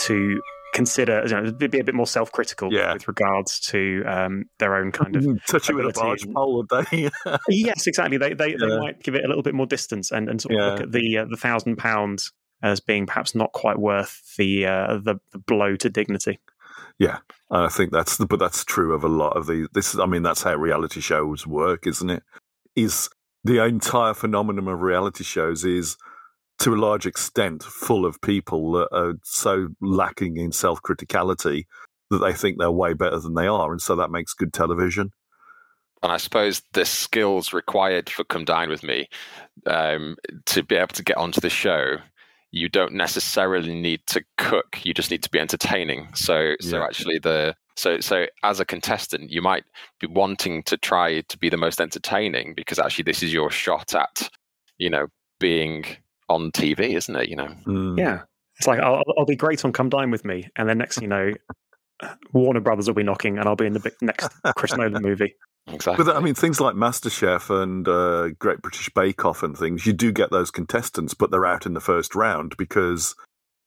to 0.02 0.40
consider 0.72 1.22
you 1.26 1.34
know, 1.34 1.52
be 1.52 1.80
a 1.80 1.84
bit 1.84 1.94
more 1.94 2.06
self-critical 2.06 2.72
yeah. 2.72 2.92
with 2.92 3.08
regards 3.08 3.58
to 3.58 4.04
um, 4.06 4.44
their 4.58 4.76
own 4.76 4.92
kind 4.92 5.16
of 5.16 5.44
touch 5.46 5.68
it 5.68 5.74
with 5.74 5.86
a 5.86 5.92
barge 5.92 6.24
pole 6.32 6.56
would 6.58 6.68
they 6.68 7.10
yes 7.48 7.86
exactly 7.86 8.16
they 8.16 8.34
they, 8.34 8.50
yeah. 8.50 8.56
they 8.60 8.78
might 8.78 9.02
give 9.02 9.14
it 9.14 9.24
a 9.24 9.28
little 9.28 9.42
bit 9.42 9.54
more 9.54 9.66
distance 9.66 10.12
and, 10.12 10.28
and 10.28 10.40
sort 10.40 10.54
of 10.54 10.60
yeah. 10.60 10.70
look 10.70 10.80
at 10.80 10.92
the 10.92 11.18
uh, 11.18 11.24
the 11.24 11.36
thousand 11.36 11.76
pounds 11.76 12.32
as 12.62 12.80
being 12.80 13.06
perhaps 13.06 13.34
not 13.34 13.52
quite 13.52 13.78
worth 13.78 14.36
the 14.36 14.66
uh, 14.66 14.98
the, 14.98 15.16
the 15.32 15.38
blow 15.38 15.76
to 15.76 15.88
dignity. 15.88 16.38
Yeah, 16.98 17.18
and 17.50 17.64
I 17.64 17.68
think 17.68 17.92
that's 17.92 18.18
the, 18.18 18.26
but 18.26 18.38
that's 18.38 18.64
true 18.64 18.94
of 18.94 19.04
a 19.04 19.08
lot 19.08 19.36
of 19.36 19.46
the. 19.46 19.68
This 19.72 19.98
I 19.98 20.06
mean, 20.06 20.22
that's 20.22 20.42
how 20.42 20.54
reality 20.54 21.00
shows 21.00 21.46
work, 21.46 21.86
isn't 21.86 22.10
it? 22.10 22.22
Is 22.76 23.08
the 23.42 23.64
entire 23.64 24.14
phenomenon 24.14 24.68
of 24.68 24.82
reality 24.82 25.24
shows 25.24 25.64
is 25.64 25.96
to 26.58 26.74
a 26.74 26.76
large 26.76 27.06
extent 27.06 27.62
full 27.62 28.04
of 28.04 28.20
people 28.20 28.72
that 28.72 28.88
are 28.92 29.14
so 29.24 29.68
lacking 29.80 30.36
in 30.36 30.52
self 30.52 30.82
criticality 30.82 31.64
that 32.10 32.18
they 32.18 32.34
think 32.34 32.58
they're 32.58 32.70
way 32.70 32.92
better 32.92 33.18
than 33.18 33.34
they 33.34 33.46
are, 33.46 33.72
and 33.72 33.80
so 33.80 33.96
that 33.96 34.10
makes 34.10 34.34
good 34.34 34.52
television. 34.52 35.10
And 36.02 36.12
I 36.12 36.16
suppose 36.16 36.62
the 36.72 36.84
skills 36.84 37.52
required 37.52 38.08
for 38.08 38.24
Come 38.24 38.44
Dine 38.44 38.70
with 38.70 38.82
Me 38.82 39.08
um, 39.66 40.16
to 40.46 40.62
be 40.62 40.76
able 40.76 40.88
to 40.88 41.02
get 41.02 41.18
onto 41.18 41.40
the 41.40 41.50
show 41.50 41.96
you 42.52 42.68
don't 42.68 42.92
necessarily 42.92 43.74
need 43.74 44.00
to 44.08 44.24
cook 44.36 44.80
you 44.84 44.92
just 44.92 45.10
need 45.10 45.22
to 45.22 45.30
be 45.30 45.38
entertaining. 45.38 46.08
So 46.14 46.54
so 46.60 46.78
yeah. 46.78 46.84
actually 46.84 47.18
the 47.18 47.54
so 47.76 48.00
so 48.00 48.26
as 48.42 48.60
a 48.60 48.64
contestant 48.64 49.30
you 49.30 49.42
might 49.42 49.64
be 50.00 50.06
wanting 50.06 50.62
to 50.64 50.76
try 50.76 51.20
to 51.22 51.38
be 51.38 51.48
the 51.48 51.56
most 51.56 51.80
entertaining 51.80 52.54
because 52.54 52.78
actually 52.78 53.04
this 53.04 53.22
is 53.22 53.32
your 53.32 53.50
shot 53.50 53.94
at 53.94 54.28
you 54.78 54.90
know 54.90 55.06
being 55.38 55.84
on 56.28 56.50
tv 56.52 56.96
isn't 56.96 57.16
it? 57.16 57.28
You 57.28 57.36
know? 57.36 57.54
Mm. 57.66 57.98
yeah. 57.98 58.22
It's 58.58 58.66
like 58.66 58.80
I'll, 58.80 59.02
I'll 59.16 59.24
be 59.24 59.36
great 59.36 59.64
on 59.64 59.72
come 59.72 59.88
dine 59.88 60.10
with 60.10 60.24
me 60.24 60.48
and 60.56 60.68
then 60.68 60.78
next 60.78 61.00
you 61.00 61.08
know 61.08 61.32
warner 62.32 62.60
brothers 62.60 62.86
will 62.86 62.94
be 62.94 63.02
knocking 63.02 63.38
and 63.38 63.46
i'll 63.46 63.56
be 63.56 63.66
in 63.66 63.74
the 63.74 63.92
next 64.00 64.30
chris 64.56 64.74
nolan 64.74 65.02
movie 65.02 65.34
Exactly. 65.66 66.04
But 66.04 66.16
I 66.16 66.20
mean, 66.20 66.34
things 66.34 66.60
like 66.60 66.74
MasterChef 66.74 67.62
and 67.62 67.86
uh, 67.86 68.30
Great 68.38 68.62
British 68.62 68.90
Bake 68.90 69.24
Off 69.24 69.42
and 69.42 69.56
things, 69.56 69.86
you 69.86 69.92
do 69.92 70.12
get 70.12 70.30
those 70.30 70.50
contestants, 70.50 71.14
but 71.14 71.30
they're 71.30 71.46
out 71.46 71.66
in 71.66 71.74
the 71.74 71.80
first 71.80 72.14
round 72.14 72.56
because 72.56 73.14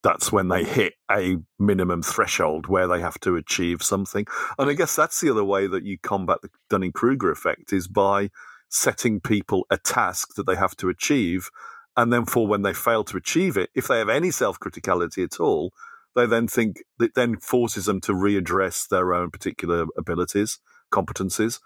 that's 0.04 0.32
when 0.32 0.50
they 0.50 0.66
hit 0.66 0.94
a 1.10 1.38
minimum 1.58 2.04
threshold 2.04 2.68
where 2.68 2.88
they 2.88 3.00
have 3.00 3.20
to 3.22 3.38
achieve 3.38 3.82
something. 3.82 4.26
And 4.60 4.70
I 4.70 4.74
guess 4.74 4.96
that's 4.96 5.22
the 5.22 5.32
other 5.32 5.46
way 5.46 5.66
that 5.68 5.86
you 5.86 5.98
combat 5.98 6.40
the 6.42 6.50
Dunning 6.70 6.92
Kruger 6.92 7.32
effect 7.32 7.72
is 7.72 7.88
by 7.88 8.30
setting 8.70 9.22
people 9.22 9.66
a 9.70 9.78
task 9.78 10.36
that 10.36 10.46
they 10.46 10.56
have 10.56 10.76
to 10.78 10.90
achieve. 10.90 11.50
And 11.96 12.12
then 12.12 12.26
for 12.26 12.48
when 12.48 12.64
they 12.64 12.74
fail 12.74 13.04
to 13.06 13.18
achieve 13.18 13.56
it, 13.56 13.70
if 13.76 13.88
they 13.88 14.00
have 14.00 14.10
any 14.10 14.32
self 14.32 14.60
criticality 14.60 15.24
at 15.24 15.40
all, 15.40 15.72
they 16.16 16.26
then 16.26 16.48
think 16.48 16.84
it 17.00 17.16
then 17.16 17.38
forces 17.38 17.86
them 17.86 18.02
to 18.02 18.14
readdress 18.14 18.88
their 18.88 19.14
own 19.14 19.32
particular 19.32 19.86
abilities, 19.98 20.60
competencies. 20.92 21.60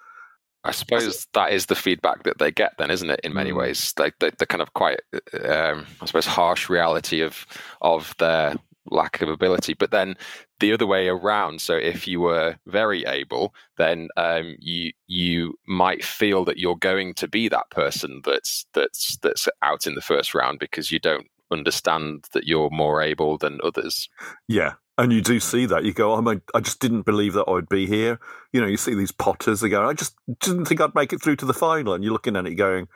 I 0.63 0.71
suppose 0.71 1.27
that 1.33 1.53
is 1.53 1.67
the 1.67 1.75
feedback 1.75 2.23
that 2.23 2.39
they 2.39 2.51
get, 2.51 2.73
then, 2.77 2.91
isn't 2.91 3.09
it? 3.09 3.21
In 3.23 3.33
many 3.33 3.51
mm. 3.51 3.57
ways, 3.57 3.93
like 3.97 4.15
the, 4.19 4.33
the, 4.37 4.45
kind 4.45 4.61
of 4.61 4.73
quite, 4.73 4.99
um, 5.45 5.85
I 6.01 6.05
suppose, 6.05 6.25
harsh 6.25 6.69
reality 6.69 7.21
of 7.21 7.45
of 7.81 8.13
their 8.17 8.55
lack 8.89 9.21
of 9.21 9.29
ability. 9.29 9.73
But 9.73 9.91
then 9.91 10.15
the 10.59 10.73
other 10.73 10.87
way 10.87 11.07
around. 11.07 11.61
So 11.61 11.75
if 11.75 12.07
you 12.07 12.19
were 12.19 12.55
very 12.65 13.05
able, 13.05 13.53
then 13.77 14.09
um, 14.17 14.55
you 14.59 14.91
you 15.07 15.55
might 15.67 16.03
feel 16.03 16.45
that 16.45 16.57
you're 16.57 16.77
going 16.77 17.13
to 17.15 17.27
be 17.27 17.47
that 17.49 17.69
person 17.69 18.21
that's 18.25 18.65
that's 18.73 19.17
that's 19.21 19.47
out 19.61 19.85
in 19.85 19.95
the 19.95 20.01
first 20.01 20.33
round 20.33 20.59
because 20.59 20.91
you 20.91 20.99
don't 20.99 21.27
understand 21.51 22.25
that 22.33 22.45
you're 22.45 22.69
more 22.71 23.01
able 23.01 23.37
than 23.37 23.59
others. 23.63 24.09
Yeah. 24.47 24.73
And 24.97 25.13
you 25.13 25.21
do 25.21 25.39
see 25.39 25.67
that. 25.67 25.83
You 25.83 25.93
go, 25.93 26.13
oh, 26.13 26.21
my, 26.21 26.41
I 26.55 26.59
just 26.59 26.79
didn't 26.79 27.03
believe 27.03 27.33
that 27.33 27.45
I 27.47 27.51
would 27.51 27.69
be 27.69 27.85
here. 27.85 28.19
You 28.51 28.61
know, 28.61 28.67
you 28.67 28.77
see 28.77 28.95
these 28.95 29.11
potters, 29.11 29.61
they 29.61 29.69
go, 29.69 29.87
I 29.87 29.93
just 29.93 30.15
didn't 30.39 30.65
think 30.65 30.81
I'd 30.81 30.95
make 30.95 31.13
it 31.13 31.21
through 31.21 31.35
to 31.37 31.45
the 31.45 31.53
final. 31.53 31.93
And 31.93 32.03
you're 32.03 32.13
looking 32.13 32.35
at 32.35 32.47
it 32.47 32.55
going, 32.55 32.87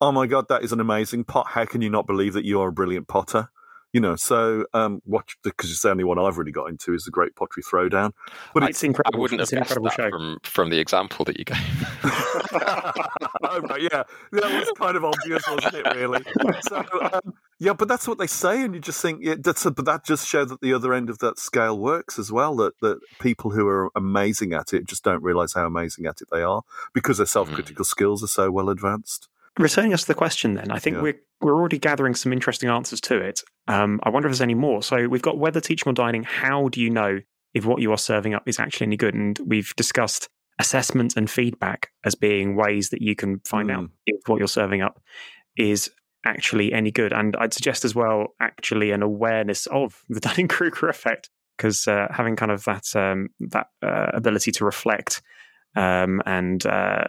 oh 0.00 0.12
my 0.12 0.26
God, 0.26 0.48
that 0.48 0.62
is 0.62 0.72
an 0.72 0.80
amazing 0.80 1.24
pot. 1.24 1.48
How 1.48 1.64
can 1.64 1.80
you 1.80 1.88
not 1.88 2.06
believe 2.06 2.34
that 2.34 2.44
you 2.44 2.60
are 2.60 2.68
a 2.68 2.72
brilliant 2.72 3.08
potter? 3.08 3.48
you 3.92 4.00
know, 4.00 4.14
so 4.16 4.66
um, 4.72 5.02
watch 5.04 5.36
because 5.42 5.70
it's 5.70 5.82
the 5.82 5.90
only 5.90 6.04
one 6.04 6.18
I've 6.18 6.38
really 6.38 6.52
got 6.52 6.68
into 6.68 6.94
is 6.94 7.04
the 7.04 7.10
Great 7.10 7.34
Pottery 7.34 7.62
Throwdown. 7.62 8.12
But 8.54 8.62
it's, 8.62 8.70
it's 8.70 8.84
incredible. 8.84 9.18
I 9.18 9.20
wouldn't 9.20 9.40
have 9.40 9.50
guessed 9.50 9.74
that 9.74 9.92
show. 9.92 10.10
from 10.10 10.38
from 10.44 10.70
the 10.70 10.78
example 10.78 11.24
that 11.24 11.38
you 11.38 11.44
gave. 11.44 11.56
oh, 13.42 13.60
right, 13.62 13.82
yeah, 13.82 14.04
that 14.32 14.58
was 14.60 14.70
kind 14.76 14.96
of 14.96 15.04
obvious, 15.04 15.42
wasn't 15.48 15.74
it? 15.74 15.94
Really. 15.96 16.22
So 16.68 16.84
um, 17.12 17.34
yeah, 17.60 17.74
but 17.74 17.88
that's 17.88 18.08
what 18.08 18.18
they 18.18 18.26
say, 18.26 18.64
and 18.64 18.74
you 18.74 18.80
just 18.80 19.00
think 19.02 19.20
yeah, 19.22 19.36
that's 19.38 19.66
a, 19.66 19.70
but 19.70 19.84
that 19.84 20.04
just 20.04 20.26
shows 20.26 20.48
that 20.48 20.62
the 20.62 20.72
other 20.72 20.94
end 20.94 21.10
of 21.10 21.18
that 21.18 21.38
scale 21.38 21.78
works 21.78 22.18
as 22.18 22.32
well. 22.32 22.56
That 22.56 22.72
that 22.80 23.00
people 23.20 23.50
who 23.50 23.68
are 23.68 23.90
amazing 23.94 24.54
at 24.54 24.72
it 24.72 24.86
just 24.86 25.04
don't 25.04 25.22
realize 25.22 25.52
how 25.52 25.66
amazing 25.66 26.06
at 26.06 26.20
it 26.22 26.28
they 26.32 26.42
are 26.42 26.62
because 26.94 27.18
their 27.18 27.26
self 27.26 27.52
critical 27.52 27.84
mm. 27.84 27.88
skills 27.88 28.24
are 28.24 28.28
so 28.28 28.50
well 28.50 28.70
advanced 28.70 29.28
returning 29.58 29.92
us 29.92 30.02
to 30.02 30.06
the 30.06 30.14
question 30.14 30.54
then 30.54 30.70
i 30.70 30.78
think 30.78 30.96
yeah. 30.96 31.02
we're 31.02 31.20
we're 31.40 31.54
already 31.54 31.78
gathering 31.78 32.14
some 32.14 32.32
interesting 32.32 32.68
answers 32.68 33.00
to 33.00 33.16
it 33.16 33.42
um, 33.68 34.00
i 34.04 34.08
wonder 34.08 34.28
if 34.28 34.32
there's 34.32 34.40
any 34.40 34.54
more 34.54 34.82
so 34.82 35.08
we've 35.08 35.22
got 35.22 35.38
whether 35.38 35.60
teaching 35.60 35.90
or 35.90 35.92
dining 35.92 36.22
how 36.22 36.68
do 36.68 36.80
you 36.80 36.88
know 36.88 37.18
if 37.52 37.66
what 37.66 37.82
you 37.82 37.90
are 37.90 37.98
serving 37.98 38.32
up 38.32 38.46
is 38.46 38.60
actually 38.60 38.86
any 38.86 38.96
good 38.96 39.14
and 39.14 39.38
we've 39.44 39.74
discussed 39.76 40.28
assessment 40.58 41.16
and 41.16 41.28
feedback 41.30 41.90
as 42.04 42.14
being 42.14 42.54
ways 42.54 42.90
that 42.90 43.02
you 43.02 43.16
can 43.16 43.40
find 43.40 43.70
mm. 43.70 43.76
out 43.76 43.90
if 44.06 44.20
what 44.28 44.38
you're 44.38 44.48
serving 44.48 44.82
up 44.82 45.00
is 45.56 45.90
actually 46.24 46.72
any 46.72 46.90
good 46.90 47.12
and 47.12 47.34
i'd 47.36 47.54
suggest 47.54 47.84
as 47.84 47.94
well 47.94 48.28
actually 48.40 48.90
an 48.90 49.02
awareness 49.02 49.66
of 49.68 50.04
the 50.08 50.20
dunning-kruger 50.28 50.88
effect 50.88 51.30
because 51.56 51.86
uh, 51.88 52.06
having 52.10 52.36
kind 52.36 52.50
of 52.50 52.64
that 52.64 52.84
um, 52.96 53.28
that 53.38 53.66
uh, 53.82 54.10
ability 54.14 54.50
to 54.50 54.64
reflect 54.64 55.20
um, 55.76 56.20
and 56.26 56.64
uh, 56.66 57.04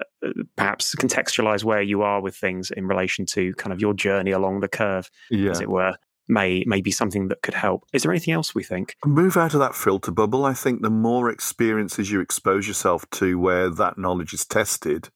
perhaps 0.55 0.95
contextualize 0.95 1.63
where 1.63 1.81
you 1.81 2.01
are 2.01 2.21
with 2.21 2.35
things 2.35 2.71
in 2.71 2.87
relation 2.87 3.25
to 3.27 3.53
kind 3.55 3.73
of 3.73 3.81
your 3.81 3.93
journey 3.93 4.31
along 4.31 4.59
the 4.59 4.67
curve, 4.67 5.09
yeah. 5.29 5.51
as 5.51 5.61
it 5.61 5.69
were, 5.69 5.95
may 6.27 6.63
may 6.67 6.81
be 6.81 6.91
something 6.91 7.27
that 7.29 7.41
could 7.41 7.53
help. 7.53 7.85
Is 7.93 8.03
there 8.03 8.11
anything 8.11 8.33
else 8.33 8.53
we 8.53 8.63
think? 8.63 8.95
Move 9.05 9.35
out 9.35 9.53
of 9.53 9.59
that 9.59 9.75
filter 9.75 10.11
bubble. 10.11 10.45
I 10.45 10.53
think 10.53 10.81
the 10.81 10.89
more 10.89 11.29
experiences 11.29 12.11
you 12.11 12.21
expose 12.21 12.67
yourself 12.67 13.09
to 13.11 13.39
where 13.39 13.69
that 13.69 13.97
knowledge 13.97 14.33
is 14.33 14.45
tested, 14.45 15.09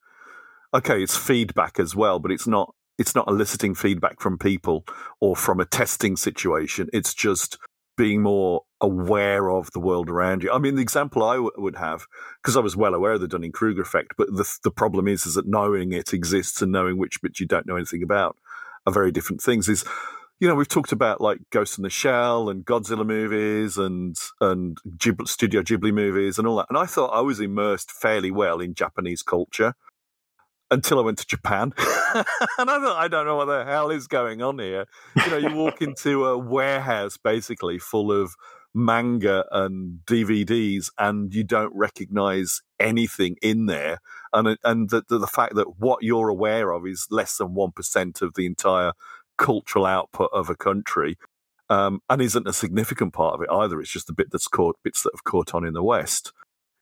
okay, 0.74 1.04
it's 1.04 1.18
feedback 1.18 1.80
as 1.80 1.96
well, 1.96 2.20
but 2.20 2.32
it's 2.32 2.48
not 2.48 2.74
it's 2.98 3.16
not 3.16 3.28
eliciting 3.28 3.76
feedback 3.76 4.20
from 4.20 4.38
people 4.38 4.86
or 5.20 5.36
from 5.36 5.60
a 5.60 5.66
testing 5.66 6.16
situation. 6.16 6.90
It's 6.94 7.14
just 7.14 7.58
being 7.98 8.22
more 8.22 8.62
aware 8.82 9.50
of 9.50 9.72
the 9.72 9.80
world 9.80 10.10
around 10.10 10.44
you. 10.44 10.52
I 10.52 10.58
mean, 10.58 10.76
the 10.76 10.82
example 10.82 11.24
I 11.24 11.36
w- 11.36 11.52
would 11.58 11.78
have, 11.78 12.06
because 12.42 12.58
I 12.58 12.60
was 12.60 12.76
well 12.76 12.94
aware 12.94 13.14
of 13.14 13.22
the 13.22 13.28
Dunning 13.28 13.54
Kruger 13.54 13.82
effect, 13.82 14.14
but 14.18 14.28
the, 14.28 14.50
the 14.64 14.72
problem 14.72 15.08
is, 15.08 15.26
is 15.26 15.36
that 15.36 15.48
knowing 15.48 15.94
it 15.94 16.14
exists 16.14 16.62
and 16.62 16.72
knowing 16.72 16.98
which 16.98 17.22
bits 17.22 17.40
you 17.40 17.48
don't 17.48 17.66
know 17.66 17.78
anything 17.78 18.04
about 18.04 18.38
are 18.86 18.94
very 18.94 19.12
different 19.12 19.42
things. 19.42 19.70
Is 19.70 19.86
you 20.40 20.48
know, 20.48 20.56
we've 20.56 20.68
talked 20.68 20.92
about 20.92 21.22
like 21.22 21.40
Ghost 21.50 21.78
in 21.78 21.84
the 21.84 21.90
Shell 21.90 22.50
and 22.50 22.66
Godzilla 22.66 23.06
movies 23.06 23.78
and 23.78 24.16
and 24.42 24.78
Ghibli, 24.98 25.28
Studio 25.28 25.62
Ghibli 25.62 25.94
movies 25.94 26.38
and 26.38 26.48
all 26.48 26.58
that. 26.58 26.68
And 26.70 26.78
I 26.78 26.86
thought 26.86 27.08
I 27.08 27.22
was 27.22 27.40
immersed 27.40 27.92
fairly 27.92 28.32
well 28.32 28.60
in 28.60 28.74
Japanese 28.74 29.24
culture 29.24 29.76
until 30.72 31.00
I 31.00 31.04
went 31.04 31.18
to 31.20 31.28
Japan. 31.28 31.74
and 31.78 32.26
I 32.70 32.80
thought, 32.80 32.98
I 32.98 33.08
don't 33.08 33.26
know 33.26 33.36
what 33.36 33.46
the 33.46 33.66
hell 33.66 33.90
is 33.90 34.08
going 34.08 34.42
on 34.42 34.60
here. 34.60 34.86
You 35.16 35.30
know, 35.30 35.38
you 35.38 35.56
walk 35.56 35.82
into 35.82 36.26
a 36.26 36.38
warehouse 36.38 37.18
basically 37.18 37.78
full 37.78 38.12
of 38.12 38.36
manga 38.74 39.46
and 39.52 40.00
DVDs, 40.06 40.90
and 40.98 41.34
you 41.34 41.44
don't 41.44 41.74
recognize 41.74 42.62
anything 42.80 43.38
in 43.42 43.68
there. 43.68 44.00
And 44.34 44.58
and 44.64 44.90
the, 44.90 45.04
the, 45.08 45.20
the 45.20 45.28
fact 45.28 45.56
that 45.56 45.80
what 45.80 46.04
you're 46.04 46.30
aware 46.30 46.72
of 46.72 46.86
is 46.86 47.08
less 47.10 47.38
than 47.38 47.56
1% 47.56 48.22
of 48.22 48.34
the 48.34 48.46
entire 48.46 48.92
cultural 49.38 49.86
output 49.86 50.30
of 50.34 50.50
a 50.50 50.56
country. 50.56 51.18
Um, 51.68 52.02
and 52.12 52.22
isn't 52.22 52.48
a 52.48 52.54
significant 52.54 53.14
part 53.14 53.34
of 53.34 53.42
it 53.42 53.50
either. 53.50 53.82
It's 53.82 53.90
just 53.90 54.06
the 54.06 54.14
bit 54.14 54.28
that's 54.32 54.48
caught 54.48 54.78
bits 54.84 55.02
that 55.02 55.14
have 55.16 55.24
caught 55.24 55.56
on 55.56 55.66
in 55.66 55.74
the 55.74 55.82
West. 55.82 56.32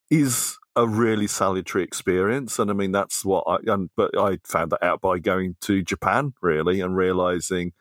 Is 0.10 0.58
a 0.76 0.88
really 0.88 1.28
salutary 1.28 1.84
experience, 1.84 2.60
and 2.60 2.70
I 2.70 2.74
mean 2.74 2.92
that's 2.92 3.24
what 3.24 3.44
I. 3.48 3.58
And, 3.72 3.90
but 3.96 4.18
I 4.18 4.40
found 4.44 4.72
that 4.72 4.84
out 4.84 5.02
by 5.02 5.20
going 5.20 5.56
to 5.62 5.84
Japan 5.84 6.34
really 6.42 6.82
and 6.82 6.96
realizing 6.96 7.74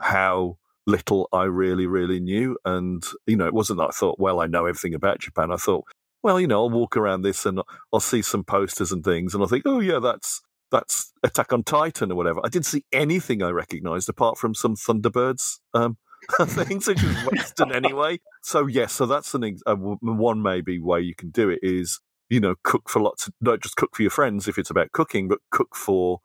how 0.00 0.58
little 0.86 1.28
I 1.32 1.44
really 1.44 1.86
really 1.86 2.20
knew. 2.20 2.56
And 2.64 3.04
you 3.26 3.36
know, 3.36 3.46
it 3.46 3.54
wasn't 3.54 3.78
that 3.78 3.88
I 3.88 3.92
thought, 3.92 4.18
well, 4.18 4.40
I 4.40 4.46
know 4.46 4.66
everything 4.66 4.94
about 4.94 5.20
Japan. 5.20 5.52
I 5.52 5.56
thought, 5.56 5.84
well, 6.22 6.40
you 6.40 6.46
know, 6.46 6.60
I'll 6.60 6.70
walk 6.70 6.96
around 6.96 7.22
this 7.22 7.44
and 7.44 7.60
I'll 7.92 8.00
see 8.00 8.22
some 8.22 8.44
posters 8.44 8.92
and 8.92 9.04
things, 9.04 9.34
and 9.34 9.42
I'll 9.42 9.48
think, 9.48 9.64
oh 9.66 9.80
yeah, 9.80 9.98
that's 9.98 10.40
that's 10.70 11.12
Attack 11.22 11.52
on 11.52 11.64
Titan 11.64 12.12
or 12.12 12.14
whatever. 12.14 12.40
I 12.44 12.48
didn't 12.48 12.66
see 12.66 12.84
anything 12.92 13.42
I 13.42 13.50
recognised 13.50 14.08
apart 14.08 14.38
from 14.38 14.54
some 14.54 14.74
Thunderbirds. 14.74 15.58
Um, 15.74 15.96
things 16.42 16.86
which 16.86 17.02
is 17.02 17.16
Western 17.26 17.72
anyway. 17.74 18.20
So 18.42 18.66
yes, 18.66 18.92
so 18.92 19.06
that's 19.06 19.34
an 19.34 19.58
uh, 19.66 19.76
one 19.76 20.42
maybe 20.42 20.78
way 20.78 21.00
you 21.00 21.14
can 21.14 21.30
do 21.30 21.48
it 21.48 21.60
is 21.62 22.00
you 22.30 22.40
know, 22.40 22.54
cook 22.62 22.88
for 22.88 23.00
lots, 23.00 23.26
of, 23.26 23.34
not 23.40 23.60
just 23.60 23.76
cook 23.76 23.94
for 23.94 24.02
your 24.02 24.10
friends 24.10 24.48
if 24.48 24.58
it's 24.58 24.70
about 24.70 24.92
cooking, 24.92 25.28
but 25.28 25.38
cook 25.50 25.74
for 25.74 26.20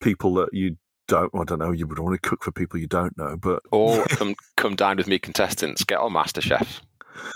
people 0.00 0.34
that 0.34 0.50
you 0.52 0.76
don't. 1.08 1.30
I 1.34 1.44
don't 1.44 1.58
know. 1.58 1.72
You 1.72 1.86
would 1.86 1.98
want 1.98 2.20
to 2.20 2.28
cook 2.28 2.44
for 2.44 2.52
people 2.52 2.78
you 2.78 2.86
don't 2.86 3.16
know, 3.16 3.36
but 3.36 3.62
or 3.72 4.04
come 4.08 4.34
come 4.56 4.76
dine 4.76 4.96
with 4.96 5.08
me, 5.08 5.18
contestants. 5.18 5.84
Get 5.84 5.98
on 5.98 6.12
MasterChef. 6.12 6.80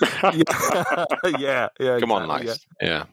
yeah, 0.22 1.04
yeah, 1.38 1.68
yeah. 1.80 1.98
Come 2.00 2.10
exactly, 2.10 2.12
on, 2.12 2.28
nice. 2.28 2.66
Yeah. 2.80 3.04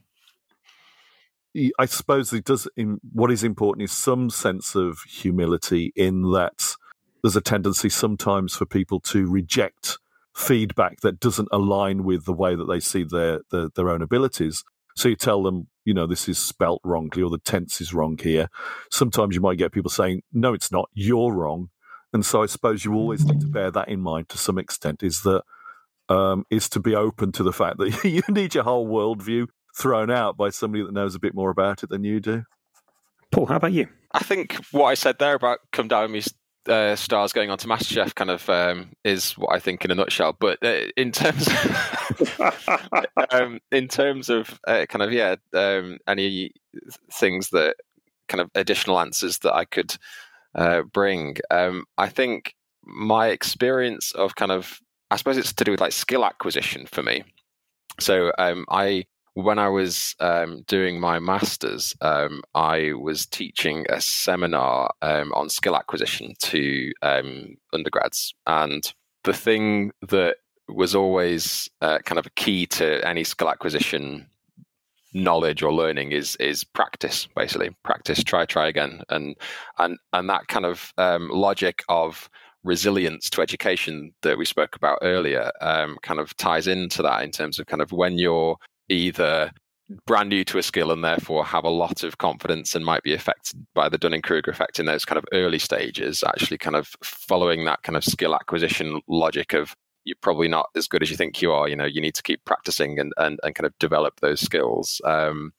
yeah. 1.54 1.70
I 1.80 1.86
suppose 1.86 2.34
it 2.34 2.44
does. 2.44 2.68
In, 2.76 3.00
what 3.14 3.32
is 3.32 3.44
important 3.44 3.84
is 3.84 3.92
some 3.92 4.30
sense 4.30 4.76
of 4.76 5.00
humility 5.08 5.94
in 5.96 6.24
that 6.34 6.76
there's 7.24 7.36
a 7.36 7.42
tendency 7.42 7.90
sometimes 7.90 8.56
for 8.56 8.66
people 8.66 9.00
to 9.00 9.26
reject 9.26 9.98
feedback 10.36 11.00
that 11.00 11.20
doesn't 11.20 11.48
align 11.52 12.04
with 12.04 12.26
the 12.26 12.34
way 12.34 12.56
that 12.56 12.66
they 12.66 12.80
see 12.80 13.04
their 13.04 13.40
their, 13.52 13.70
their 13.76 13.90
own 13.90 14.02
abilities. 14.02 14.64
So 14.96 15.10
you 15.10 15.16
tell 15.16 15.44
them, 15.44 15.68
you 15.84 15.94
know, 15.94 16.08
this 16.08 16.30
is 16.30 16.38
spelt 16.38 16.82
wrongly 16.84 17.22
or 17.22 17.30
the 17.30 17.38
tense 17.38 17.82
is 17.82 17.94
wrong 17.94 18.18
here. 18.18 18.50
Sometimes 18.92 19.36
you 19.36 19.42
might 19.42 19.58
get 19.58 19.72
people 19.72 19.92
saying, 19.92 20.22
no, 20.32 20.54
it's 20.54 20.72
not, 20.72 20.90
you're 20.94 21.34
wrong. 21.34 21.70
And 22.14 22.26
so 22.26 22.42
I 22.42 22.46
suppose 22.46 22.86
you 22.86 22.94
always 22.94 23.26
need 23.26 23.42
to 23.42 23.48
bear 23.48 23.72
that 23.72 23.90
in 23.90 24.00
mind 24.00 24.30
to 24.30 24.38
some 24.38 24.58
extent 24.58 25.04
is 25.04 25.24
that 25.24 25.44
um, 26.08 26.46
is 26.50 26.70
to 26.70 26.80
be 26.80 26.96
open 26.96 27.32
to 27.34 27.44
the 27.44 27.52
fact 27.52 27.78
that 27.78 28.04
you 28.04 28.22
need 28.30 28.56
your 28.56 28.64
whole 28.64 28.88
worldview 28.88 29.48
thrown 29.76 30.10
out 30.10 30.38
by 30.38 30.50
somebody 30.50 30.84
that 30.84 30.94
knows 30.94 31.16
a 31.16 31.20
bit 31.20 31.36
more 31.36 31.50
about 31.50 31.84
it 31.84 31.90
than 31.90 32.04
you 32.04 32.20
do. 32.20 32.44
Paul, 33.32 33.48
how 33.48 33.58
about 33.58 33.74
you? 33.74 33.88
I 34.14 34.20
think 34.20 34.56
what 34.72 34.86
I 34.86 34.94
said 34.94 35.20
there 35.20 35.36
about 35.36 35.60
come 35.74 35.90
down 35.90 36.14
with 36.14 36.30
uh, 36.68 36.96
stars 36.96 37.34
going 37.34 37.50
on 37.50 37.58
to 37.60 37.68
MasterChef 37.68 38.16
kind 38.16 38.30
of 38.30 38.50
um, 38.50 38.92
is 39.04 39.38
what 39.38 39.54
I 39.54 39.60
think 39.60 39.86
in 39.86 39.92
a 39.92 39.96
nutshell. 39.96 40.36
But 40.40 40.64
uh, 40.64 40.88
in 40.98 41.12
terms, 41.12 41.48
of, 41.48 42.50
um, 43.32 43.60
in 43.72 43.88
terms 43.88 44.30
of 44.30 44.60
uh, 44.68 44.86
kind 44.88 45.02
of 45.02 45.12
yeah, 45.12 45.36
um, 45.54 46.00
any 46.08 46.52
things 47.12 47.50
that 47.50 47.76
kind 48.28 48.42
of 48.42 48.50
additional 48.56 49.00
answers 49.00 49.40
that 49.40 49.54
I 49.54 49.66
could 49.66 49.96
uh, 50.56 50.82
bring, 50.82 51.38
um, 51.52 51.86
I 51.98 52.10
think 52.10 52.56
my 52.84 53.28
experience 53.28 54.12
of 54.14 54.36
kind 54.36 54.52
of 54.52 54.80
I 55.12 55.18
suppose 55.18 55.38
it's 55.38 55.54
to 55.54 55.64
do 55.64 55.72
with 55.72 55.82
like 55.82 55.92
skill 55.92 56.26
acquisition 56.26 56.88
for 56.88 57.04
me. 57.04 57.24
So 58.00 58.32
um, 58.38 58.66
I 58.70 59.06
when 59.36 59.60
I 59.60 59.68
was 59.68 60.16
um, 60.22 60.64
doing 60.66 61.00
my 61.00 61.20
master's, 61.20 61.94
um, 62.00 62.42
I 62.56 62.94
was 62.94 63.26
teaching 63.26 63.86
a 63.90 64.00
seminar 64.00 64.92
um, 65.02 65.34
on 65.34 65.50
skill 65.50 65.76
acquisition 65.76 66.34
to 66.40 66.92
um, 67.02 67.58
undergrads. 67.74 68.34
And 68.48 68.92
the 69.26 69.34
thing 69.34 69.92
that 70.08 70.38
was 70.70 70.96
always 70.96 71.70
uh, 71.82 72.00
kind 72.00 72.18
of 72.18 72.26
a 72.26 72.32
key 72.32 72.66
to 72.68 73.06
any 73.06 73.26
skill 73.26 73.50
acquisition 73.50 74.26
knowledge 75.14 75.64
or 75.64 75.72
learning 75.74 76.12
is 76.12 76.36
is 76.38 76.66
practice 76.66 77.26
basically 77.38 77.70
practice 77.84 78.22
try 78.22 78.44
try 78.44 78.68
again 78.68 79.02
and 79.08 79.38
and 79.80 79.98
and 80.12 80.30
that 80.30 80.46
kind 80.50 80.66
of 80.66 80.92
um, 80.98 81.30
logic 81.30 81.86
of 81.88 82.30
resilience 82.66 83.30
to 83.30 83.42
education 83.42 84.14
that 84.24 84.38
we 84.38 84.44
spoke 84.44 84.76
about 84.76 85.00
earlier 85.02 85.52
um, 85.62 85.98
kind 86.02 86.20
of 86.20 86.36
ties 86.36 86.68
into 86.68 87.02
that 87.02 87.24
in 87.24 87.32
terms 87.32 87.60
of 87.60 87.66
kind 87.68 87.82
of 87.82 87.94
when 87.94 88.18
you're 88.18 88.58
either 88.90 89.52
brand 90.08 90.30
new 90.30 90.44
to 90.44 90.58
a 90.58 90.64
skill 90.64 90.92
and 90.92 91.04
therefore 91.04 91.46
have 91.46 91.64
a 91.64 91.70
lot 91.70 92.04
of 92.04 92.18
confidence 92.18 92.74
and 92.74 92.84
might 92.84 93.04
be 93.04 93.14
affected 93.14 93.66
by 93.76 93.88
the 93.88 93.98
Dunning 93.98 94.22
Kruger 94.22 94.52
effect 94.52 94.80
in 94.80 94.86
those 94.86 95.06
kind 95.06 95.18
of 95.18 95.26
early 95.32 95.60
stages, 95.60 96.24
actually 96.26 96.58
kind 96.58 96.76
of 96.76 96.90
following 97.04 97.66
that 97.66 97.84
kind 97.84 97.96
of 97.96 98.04
skill 98.04 98.36
acquisition 98.36 99.02
logic 99.08 99.54
of 99.54 99.76
you're 100.06 100.16
probably 100.22 100.48
not 100.48 100.70
as 100.76 100.88
good 100.88 101.02
as 101.02 101.10
you 101.10 101.18
think 101.18 101.42
you 101.42 101.52
are. 101.52 101.68
You 101.68 101.76
know, 101.76 101.86
you 101.86 102.02
need 102.02 102.16
to 102.16 102.24
keep 102.24 102.44
practicing 102.46 103.00
and, 103.00 103.12
and, 103.18 103.40
and 103.44 103.56
kind 103.56 103.66
of 103.66 103.78
develop 103.80 104.20
those 104.22 104.40
skills. 104.40 105.02
Um, 105.04 105.52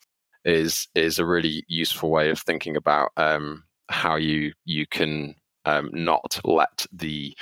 is 0.44 0.86
is 0.94 1.18
a 1.18 1.26
really 1.26 1.64
useful 1.66 2.08
way 2.08 2.30
of 2.30 2.38
thinking 2.38 2.76
about 2.76 3.10
um, 3.16 3.64
how 3.88 4.14
you 4.14 4.52
you 4.64 4.86
can 4.86 5.34
um, 5.64 5.90
not 5.92 6.40
let 6.44 6.86
the 6.92 7.36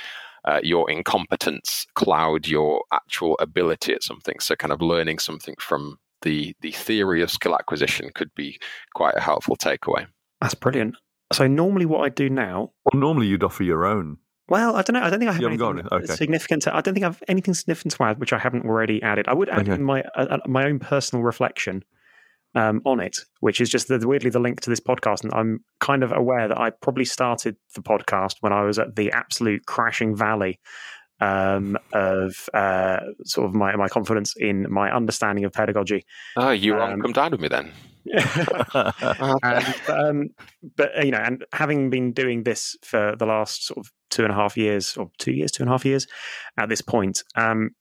uh, 0.45 0.59
your 0.63 0.89
incompetence 0.89 1.85
cloud 1.95 2.47
your 2.47 2.83
actual 2.93 3.35
ability 3.39 3.93
at 3.93 4.03
something. 4.03 4.39
So, 4.39 4.55
kind 4.55 4.71
of 4.71 4.81
learning 4.81 5.19
something 5.19 5.55
from 5.59 5.97
the 6.21 6.55
the 6.61 6.71
theory 6.71 7.21
of 7.21 7.29
skill 7.31 7.55
acquisition 7.55 8.09
could 8.15 8.33
be 8.35 8.59
quite 8.93 9.15
a 9.15 9.21
helpful 9.21 9.55
takeaway. 9.55 10.07
That's 10.41 10.55
brilliant. 10.55 10.95
So 11.33 11.47
normally, 11.47 11.85
what 11.85 12.01
I 12.05 12.09
do 12.09 12.29
now. 12.29 12.71
Well, 12.85 12.99
normally 12.99 13.27
you'd 13.27 13.43
offer 13.43 13.63
your 13.63 13.85
own. 13.85 14.17
Well, 14.47 14.75
I 14.75 14.83
don't 14.83 14.93
know. 14.93 15.01
I 15.01 15.09
don't 15.09 15.17
think 15.17 15.29
I 15.29 15.33
have 15.33 15.41
You 15.41 15.47
anything 15.47 15.59
got 15.75 15.79
it? 15.79 15.87
Okay. 15.91 16.05
significant. 16.13 16.61
To, 16.63 16.75
I 16.75 16.81
don't 16.81 16.93
think 16.93 17.03
I 17.03 17.07
have 17.07 17.23
anything 17.27 17.55
significant 17.55 17.93
to 17.95 18.03
add, 18.03 18.19
which 18.19 18.31
I 18.31 18.37
haven't 18.37 18.65
already 18.65 19.01
added. 19.01 19.27
I 19.27 19.33
would 19.33 19.49
add 19.49 19.67
Okay. 19.67 19.81
my 19.81 20.03
uh, 20.15 20.37
my 20.45 20.65
own 20.65 20.77
personal 20.77 21.23
reflection 21.23 21.83
um, 22.55 22.81
on 22.85 22.99
it, 22.99 23.17
which 23.41 23.61
is 23.61 23.69
just 23.69 23.87
the, 23.87 23.99
weirdly 24.07 24.29
the 24.29 24.39
link 24.39 24.61
to 24.61 24.69
this 24.69 24.79
podcast. 24.79 25.23
And 25.23 25.33
I'm 25.33 25.63
kind 25.79 26.03
of 26.03 26.11
aware 26.11 26.47
that 26.47 26.59
I 26.59 26.69
probably 26.71 27.05
started 27.05 27.57
the 27.75 27.81
podcast 27.81 28.37
when 28.39 28.53
I 28.53 28.63
was 28.63 28.79
at 28.79 28.95
the 28.95 29.11
absolute 29.11 29.65
crashing 29.65 30.15
valley 30.15 30.59
um, 31.21 31.77
of 31.93 32.49
uh, 32.53 32.99
sort 33.23 33.47
of 33.47 33.53
my 33.53 33.75
my 33.75 33.87
confidence 33.87 34.33
in 34.37 34.67
my 34.69 34.91
understanding 34.91 35.45
of 35.45 35.53
pedagogy. 35.53 36.05
Oh, 36.35 36.51
you 36.51 36.75
Um, 36.75 37.01
come 37.01 37.13
dine 37.13 37.31
with 37.31 37.41
me 37.41 37.47
then. 37.47 37.71
and, 39.43 39.75
um, 39.87 40.29
but 40.75 41.03
you 41.03 41.11
know, 41.11 41.17
and 41.17 41.43
having 41.53 41.89
been 41.89 42.11
doing 42.11 42.43
this 42.43 42.75
for 42.83 43.15
the 43.17 43.25
last 43.25 43.65
sort 43.65 43.79
of 43.79 43.91
two 44.11 44.23
and 44.23 44.31
a 44.31 44.35
half 44.35 44.57
years, 44.57 44.95
or 44.97 45.09
two 45.17 45.31
years, 45.31 45.51
two 45.51 45.63
and 45.63 45.69
a 45.69 45.73
half 45.73 45.85
years, 45.85 46.05
at 46.57 46.69
this 46.69 46.81
point, 46.81 47.23
um, 47.35 47.71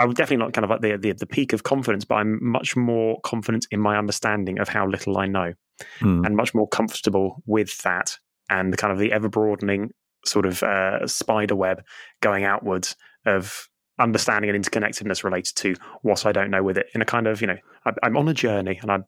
I'm 0.00 0.12
definitely 0.14 0.44
not 0.44 0.52
kind 0.52 0.64
of 0.64 0.70
at 0.70 0.80
the, 0.80 0.96
the 0.96 1.12
the 1.12 1.26
peak 1.26 1.52
of 1.52 1.62
confidence, 1.62 2.04
but 2.04 2.16
I'm 2.16 2.38
much 2.42 2.76
more 2.76 3.20
confident 3.22 3.66
in 3.70 3.80
my 3.80 3.96
understanding 3.96 4.58
of 4.58 4.68
how 4.68 4.86
little 4.86 5.18
I 5.18 5.26
know, 5.26 5.52
Hmm. 6.00 6.24
and 6.24 6.36
much 6.36 6.54
more 6.54 6.68
comfortable 6.68 7.42
with 7.46 7.78
that, 7.82 8.16
and 8.48 8.72
the 8.72 8.76
kind 8.76 8.92
of 8.92 8.98
the 8.98 9.12
ever 9.12 9.28
broadening 9.28 9.90
sort 10.24 10.46
of 10.46 10.62
uh, 10.62 11.06
spider 11.06 11.56
web 11.56 11.82
going 12.20 12.44
outwards 12.44 12.96
of 13.26 13.68
understanding 13.98 14.50
and 14.50 14.64
interconnectedness 14.64 15.24
related 15.24 15.54
to 15.56 15.74
what 16.02 16.26
I 16.26 16.32
don't 16.32 16.50
know 16.50 16.62
with 16.62 16.78
it 16.78 16.86
in 16.94 17.02
a 17.02 17.04
kind 17.04 17.26
of 17.26 17.40
you 17.40 17.46
know 17.46 17.56
I, 17.84 17.92
I'm 18.02 18.16
on 18.16 18.28
a 18.28 18.34
journey 18.34 18.78
and 18.80 18.90
I'm 18.90 19.04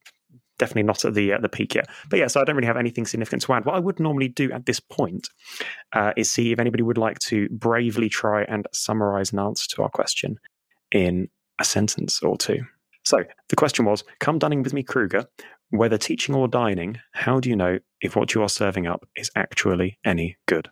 definitely 0.59 0.85
not 0.85 1.05
at 1.05 1.15
the 1.15 1.33
uh, 1.35 1.39
the 1.39 1.49
peak 1.49 1.75
yet. 1.75 1.89
But 2.09 2.19
yeah, 2.19 2.27
so 2.27 2.41
I 2.41 2.45
don't 2.45 2.57
really 2.57 2.67
have 2.67 2.77
anything 2.77 3.07
significant 3.07 3.43
to 3.43 3.53
add. 3.55 3.65
What 3.65 3.75
I 3.75 3.81
would 3.81 4.01
normally 4.01 4.29
do 4.29 4.53
at 4.53 4.67
this 4.67 4.81
point 4.81 5.29
uh, 5.93 6.13
is 6.17 6.31
see 6.31 6.53
if 6.53 6.59
anybody 6.59 6.83
would 6.83 6.99
like 6.99 7.19
to 7.21 7.49
bravely 7.51 8.09
try 8.09 8.45
and 8.45 8.67
summarize 8.73 9.33
an 9.33 9.39
answer 9.39 9.67
to 9.75 9.83
our 9.83 9.91
question 9.91 10.39
in 10.93 11.29
a 11.59 11.65
sentence 11.65 12.23
or 12.23 12.37
two. 12.37 12.61
So 13.05 13.25
the 13.49 13.57
question 13.57 13.85
was: 13.85 14.05
Come 14.21 14.39
Dunning 14.39 14.63
with 14.63 14.73
me, 14.73 14.83
Kruger. 14.83 15.27
Whether 15.71 15.97
teaching 15.97 16.35
or 16.35 16.49
dining, 16.49 16.99
how 17.13 17.41
do 17.41 17.49
you 17.49 17.57
know 17.57 17.79
if 18.03 18.15
what 18.15 18.35
you 18.35 18.43
are 18.43 18.49
serving 18.49 18.87
up 18.87 19.09
is 19.17 19.31
actually 19.35 19.99
any 20.05 20.37
good? 20.47 20.71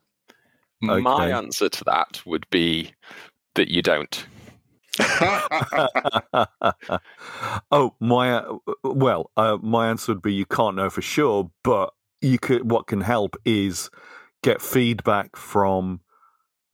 My 0.82 1.30
answer 1.30 1.68
to 1.68 1.84
that 1.84 2.22
would 2.26 2.46
be 2.50 2.92
that 3.54 3.68
you 3.70 3.82
don't. 3.82 4.26
oh, 7.70 7.94
my 8.00 8.32
uh, 8.32 8.56
well, 8.82 9.30
uh, 9.36 9.56
my 9.62 9.88
answer 9.88 10.12
would 10.12 10.22
be 10.22 10.34
you 10.34 10.46
can't 10.46 10.76
know 10.76 10.90
for 10.90 11.02
sure, 11.02 11.50
but 11.62 11.92
you 12.20 12.38
could. 12.38 12.70
What 12.70 12.86
can 12.86 13.00
help 13.00 13.36
is 13.44 13.90
get 14.42 14.60
feedback 14.60 15.36
from 15.36 16.00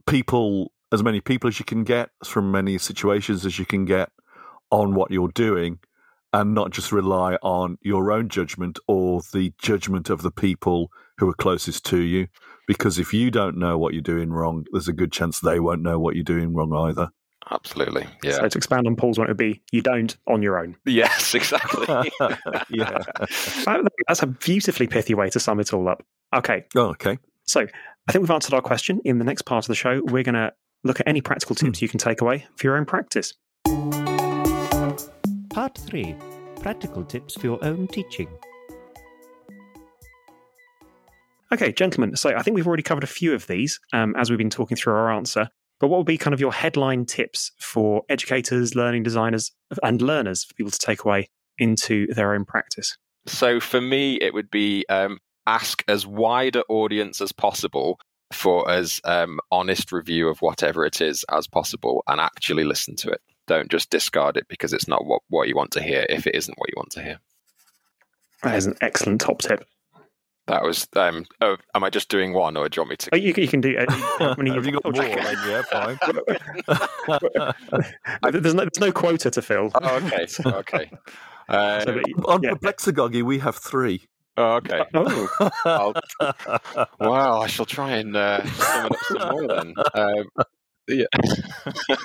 people, 0.06 0.72
as 0.92 1.02
many 1.02 1.20
people 1.20 1.48
as 1.48 1.58
you 1.58 1.64
can 1.64 1.84
get, 1.84 2.10
from 2.24 2.50
many 2.50 2.78
situations 2.78 3.44
as 3.44 3.58
you 3.58 3.66
can 3.66 3.84
get 3.84 4.10
on 4.70 4.94
what 4.94 5.10
you're 5.10 5.28
doing, 5.28 5.78
and 6.32 6.54
not 6.54 6.70
just 6.70 6.92
rely 6.92 7.36
on 7.42 7.78
your 7.82 8.12
own 8.12 8.28
judgment 8.28 8.78
or 8.86 9.22
the 9.32 9.52
judgment 9.58 10.10
of 10.10 10.22
the 10.22 10.30
people 10.30 10.90
who 11.18 11.28
are 11.28 11.34
closest 11.34 11.84
to 11.86 11.98
you. 11.98 12.28
Because 12.66 12.98
if 12.98 13.14
you 13.14 13.30
don't 13.30 13.56
know 13.56 13.78
what 13.78 13.94
you're 13.94 14.02
doing 14.02 14.30
wrong, 14.32 14.66
there's 14.72 14.88
a 14.88 14.92
good 14.92 15.12
chance 15.12 15.40
they 15.40 15.60
won't 15.60 15.82
know 15.82 15.98
what 15.98 16.14
you're 16.16 16.24
doing 16.24 16.52
wrong 16.52 16.74
either. 16.74 17.10
Absolutely. 17.50 18.04
Yeah. 18.24 18.32
So 18.32 18.48
to 18.48 18.58
expand 18.58 18.88
on 18.88 18.96
Paul's 18.96 19.18
one, 19.18 19.28
it 19.28 19.30
would 19.30 19.36
be 19.36 19.62
you 19.70 19.80
don't 19.80 20.16
on 20.26 20.42
your 20.42 20.58
own. 20.58 20.76
yes, 20.84 21.34
exactly. 21.34 21.86
yeah. 22.70 22.98
Uh, 23.66 23.82
that's 24.06 24.22
a 24.22 24.26
beautifully 24.26 24.86
pithy 24.86 25.14
way 25.14 25.28
to 25.30 25.40
sum 25.40 25.58
it 25.58 25.72
all 25.72 25.88
up. 25.88 26.04
Okay, 26.34 26.64
Oh, 26.76 26.86
okay. 26.88 27.18
So 27.44 27.66
I 28.08 28.12
think 28.12 28.22
we've 28.22 28.30
answered 28.30 28.54
our 28.54 28.60
question. 28.60 29.00
In 29.04 29.18
the 29.18 29.24
next 29.24 29.42
part 29.42 29.64
of 29.64 29.68
the 29.68 29.74
show, 29.74 30.02
we're 30.04 30.22
going 30.22 30.34
to 30.34 30.52
look 30.86 31.00
at 31.00 31.08
any 31.08 31.20
practical 31.20 31.54
tips 31.54 31.82
you 31.82 31.88
can 31.88 31.98
take 31.98 32.20
away 32.20 32.46
for 32.56 32.66
your 32.66 32.76
own 32.76 32.84
practice. 32.84 33.34
Part 35.50 35.78
3 35.78 36.14
Practical 36.60 37.04
tips 37.04 37.34
for 37.34 37.46
your 37.46 37.64
own 37.64 37.86
teaching. 37.88 38.28
Okay, 41.52 41.72
gentlemen. 41.72 42.16
So 42.16 42.34
I 42.36 42.42
think 42.42 42.56
we've 42.56 42.66
already 42.66 42.82
covered 42.82 43.04
a 43.04 43.08
few 43.08 43.32
of 43.32 43.46
these 43.46 43.78
um, 43.92 44.14
as 44.16 44.30
we've 44.30 44.38
been 44.38 44.50
talking 44.50 44.76
through 44.76 44.94
our 44.94 45.12
answer. 45.12 45.48
But 45.78 45.88
what 45.88 45.98
would 45.98 46.06
be 46.06 46.18
kind 46.18 46.34
of 46.34 46.40
your 46.40 46.52
headline 46.52 47.04
tips 47.04 47.52
for 47.60 48.02
educators, 48.08 48.74
learning 48.74 49.02
designers, 49.02 49.52
and 49.82 50.00
learners 50.00 50.44
for 50.44 50.54
people 50.54 50.70
to 50.70 50.78
take 50.78 51.04
away 51.04 51.28
into 51.58 52.06
their 52.14 52.34
own 52.34 52.44
practice? 52.44 52.96
So 53.26 53.60
for 53.60 53.80
me, 53.80 54.14
it 54.14 54.34
would 54.34 54.50
be 54.50 54.84
um, 54.88 55.18
ask 55.46 55.84
as 55.88 56.06
wide 56.06 56.56
an 56.56 56.62
audience 56.68 57.20
as 57.20 57.32
possible 57.32 58.00
for 58.32 58.68
as 58.70 59.00
um, 59.04 59.38
honest 59.50 59.92
review 59.92 60.28
of 60.28 60.38
whatever 60.40 60.84
it 60.84 61.00
is 61.00 61.24
as 61.30 61.46
possible, 61.46 62.02
and 62.06 62.20
actually 62.20 62.64
listen 62.64 62.96
to 62.96 63.08
it. 63.10 63.20
Don't 63.46 63.70
just 63.70 63.90
discard 63.90 64.36
it 64.36 64.46
because 64.48 64.72
it's 64.72 64.88
not 64.88 65.06
what, 65.06 65.22
what 65.28 65.46
you 65.48 65.54
want 65.54 65.70
to 65.72 65.82
hear. 65.82 66.04
If 66.08 66.26
it 66.26 66.34
isn't 66.34 66.58
what 66.58 66.68
you 66.68 66.74
want 66.76 66.90
to 66.92 67.02
hear, 67.02 67.18
That 68.42 68.56
is 68.56 68.66
an 68.66 68.76
excellent 68.80 69.20
top 69.20 69.38
tip. 69.40 69.64
that 70.48 70.62
was. 70.64 70.88
Um, 70.96 71.26
oh, 71.40 71.56
am 71.74 71.84
I 71.84 71.90
just 71.90 72.08
doing 72.08 72.32
one, 72.32 72.56
or 72.56 72.68
do 72.68 72.76
you 72.78 72.82
want 72.82 72.90
me 72.90 72.96
to? 72.96 73.10
Oh, 73.12 73.16
you, 73.16 73.32
you 73.36 73.46
can 73.48 73.60
do. 73.60 73.76
Uh, 73.78 73.86
how 74.18 74.34
many 74.36 74.50
Have 74.50 74.66
you 74.66 74.72
got 74.72 74.84
more? 74.84 74.92
Jack. 74.94 75.36
yeah, 75.46 75.62
fine. 75.62 75.98
there's, 78.32 78.54
no, 78.54 78.64
there's 78.64 78.80
no 78.80 78.90
quota 78.92 79.30
to 79.30 79.42
fill. 79.42 79.70
Oh, 79.74 79.96
okay, 79.96 80.26
okay. 80.44 80.90
Uh, 81.48 81.80
So 81.84 81.92
that- 81.92 82.24
On 82.26 82.42
yeah. 82.42 82.50
Perplexagogy, 82.54 83.22
we 83.22 83.38
have 83.38 83.54
three. 83.56 84.02
Oh, 84.36 84.54
okay. 84.56 84.82
Oh, 84.94 85.28
I'll, 85.64 85.94
Wow, 87.00 87.40
I 87.40 87.46
shall 87.46 87.66
try 87.66 87.92
and 87.96 88.14
uh, 88.16 88.44
summon 88.46 88.92
up 88.92 88.98
some 89.08 89.30
more 89.32 89.48
then. 89.48 89.74
Um, 89.94 90.24
yeah. 90.88 91.06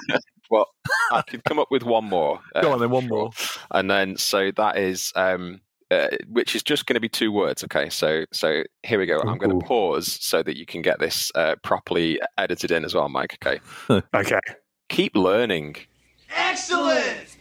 well, 0.49 0.67
I 1.11 1.21
could 1.23 1.43
come 1.43 1.59
up 1.59 1.69
with 1.71 1.83
one 1.83 2.05
more. 2.05 2.39
uh, 2.55 2.61
Go 2.61 2.71
on 2.73 2.79
then, 2.79 2.89
one 2.89 3.07
more. 3.07 3.31
and 3.71 3.89
then 3.89 4.17
so 4.17 4.51
that 4.57 4.77
is 4.77 5.11
um, 5.15 5.61
uh, 5.91 6.07
which 6.29 6.55
is 6.55 6.63
just 6.63 6.85
going 6.85 6.95
to 6.95 6.99
be 6.99 7.09
two 7.09 7.31
words. 7.31 7.63
Okay, 7.63 7.89
so 7.89 8.25
so 8.31 8.63
here 8.83 8.97
we 8.97 9.05
go. 9.05 9.19
I'm 9.19 9.37
going 9.37 9.57
to 9.59 9.65
pause 9.65 10.17
so 10.21 10.41
that 10.41 10.57
you 10.57 10.65
can 10.65 10.81
get 10.81 10.99
this 10.99 11.31
uh, 11.35 11.55
properly 11.63 12.19
edited 12.37 12.71
in 12.71 12.85
as 12.85 12.95
well, 12.95 13.09
Mike. 13.09 13.37
Okay, 13.45 13.59
okay. 14.15 14.39
keep 14.89 15.15
learning. 15.15 15.75
Excellent. 16.35 17.35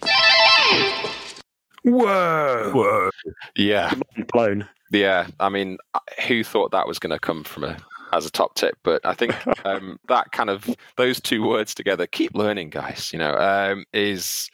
Whoa. 1.83 2.71
Whoa. 2.75 3.11
Yeah, 3.57 3.95
Blown. 4.33 4.69
Yeah. 4.91 5.29
I 5.39 5.49
mean, 5.49 5.79
uh, 5.95 6.01
who 6.27 6.45
thought 6.45 6.73
that 6.73 6.87
was 6.87 6.99
going 6.99 7.11
to 7.11 7.19
come 7.19 7.45
from 7.45 7.65
a 7.65 7.77
as 8.13 8.27
a 8.27 8.31
top 8.31 8.55
tip? 8.55 8.75
But 8.83 9.05
I 9.05 9.15
think 9.15 9.35
um, 9.65 9.99
that 10.09 10.33
kind 10.33 10.51
of 10.51 10.69
those 10.97 11.21
two 11.21 11.47
words 11.47 11.75
together, 11.75 12.07
keep 12.07 12.35
learning, 12.35 12.71
guys. 12.71 13.13
You 13.13 13.19
know, 13.19 13.35
um, 13.37 13.85
is 13.93 14.51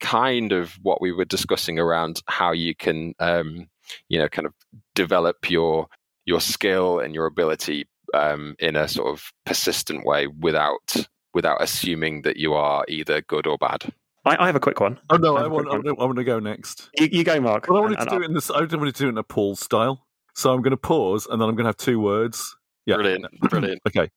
kind 0.00 0.52
of 0.52 0.72
what 0.82 1.00
we 1.00 1.12
were 1.12 1.24
discussing 1.24 1.78
around 1.78 2.22
how 2.26 2.52
you 2.52 2.74
can, 2.74 3.14
um, 3.20 3.68
you 4.08 4.18
know, 4.18 4.28
kind 4.28 4.46
of 4.46 4.54
develop 4.94 5.50
your 5.50 5.86
your 6.24 6.40
skill 6.40 7.00
and 7.00 7.14
your 7.14 7.26
ability 7.26 7.86
um, 8.14 8.54
in 8.58 8.76
a 8.76 8.88
sort 8.88 9.08
of 9.08 9.32
persistent 9.44 10.04
way 10.04 10.26
without 10.26 10.94
without 11.34 11.62
assuming 11.62 12.22
that 12.22 12.36
you 12.36 12.52
are 12.52 12.84
either 12.88 13.22
good 13.22 13.46
or 13.46 13.56
bad. 13.58 13.92
I, 14.24 14.36
I 14.44 14.46
have 14.46 14.56
a 14.56 14.60
quick 14.60 14.80
one. 14.80 14.98
Oh 15.10 15.16
no, 15.16 15.36
I 15.36 15.42
I 15.42 15.46
want, 15.48 15.66
quick 15.66 15.74
I 15.74 15.88
want, 15.88 16.00
I 16.00 16.04
want 16.04 16.16
to 16.18 16.24
go 16.24 16.38
next. 16.38 16.90
You, 16.98 17.08
you 17.10 17.24
go, 17.24 17.40
Mark. 17.40 17.66
Well, 17.68 17.78
I 17.78 17.80
wanted 17.80 17.98
And- 17.98 18.08
to 18.10 18.16
do 18.16 18.22
it 18.22 18.26
in 18.26 18.34
this. 18.34 18.50
I 18.50 18.64
don't 18.64 18.80
want 18.80 18.94
to 18.94 19.02
do 19.02 19.06
it 19.08 19.10
in 19.10 19.18
a 19.18 19.22
Paul 19.22 19.56
style. 19.56 20.06
So 20.34 20.52
I'm 20.52 20.62
going 20.62 20.70
to 20.70 20.76
pause, 20.78 21.26
and 21.26 21.40
then 21.42 21.48
I'm 21.48 21.54
going 21.56 21.64
to 21.64 21.68
have 21.68 21.76
two 21.76 22.00
words. 22.00 22.56
Yeah. 22.86 22.96
Brilliant, 22.96 23.26
brilliant. 23.50 23.80
Okay. 23.86 24.10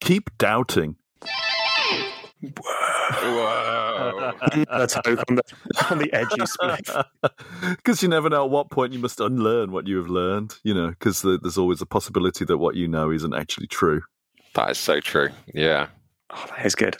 Keep 0.00 0.36
doubting. 0.38 0.96
Whoa. 2.42 4.32
the 4.54 5.00
toke 5.04 5.24
on 5.28 5.36
the, 5.36 5.42
on 5.90 5.98
the 5.98 6.12
edge 6.12 6.28
you 6.36 6.46
split. 6.46 6.88
Because 7.76 8.02
you 8.02 8.08
never 8.08 8.28
know 8.28 8.44
at 8.44 8.50
what 8.50 8.70
point 8.70 8.92
you 8.92 8.98
must 8.98 9.20
unlearn 9.20 9.72
what 9.72 9.86
you 9.86 9.96
have 9.96 10.08
learned, 10.08 10.54
you 10.64 10.74
know, 10.74 10.88
because 10.90 11.22
there's 11.22 11.56
always 11.58 11.80
a 11.80 11.86
possibility 11.86 12.44
that 12.44 12.58
what 12.58 12.74
you 12.74 12.86
know 12.88 13.10
isn't 13.10 13.34
actually 13.34 13.66
true. 13.66 14.02
That 14.54 14.70
is 14.70 14.78
so 14.78 15.00
true. 15.00 15.28
Yeah. 15.54 15.88
Oh, 16.30 16.44
that 16.56 16.66
is 16.66 16.74
good. 16.74 16.96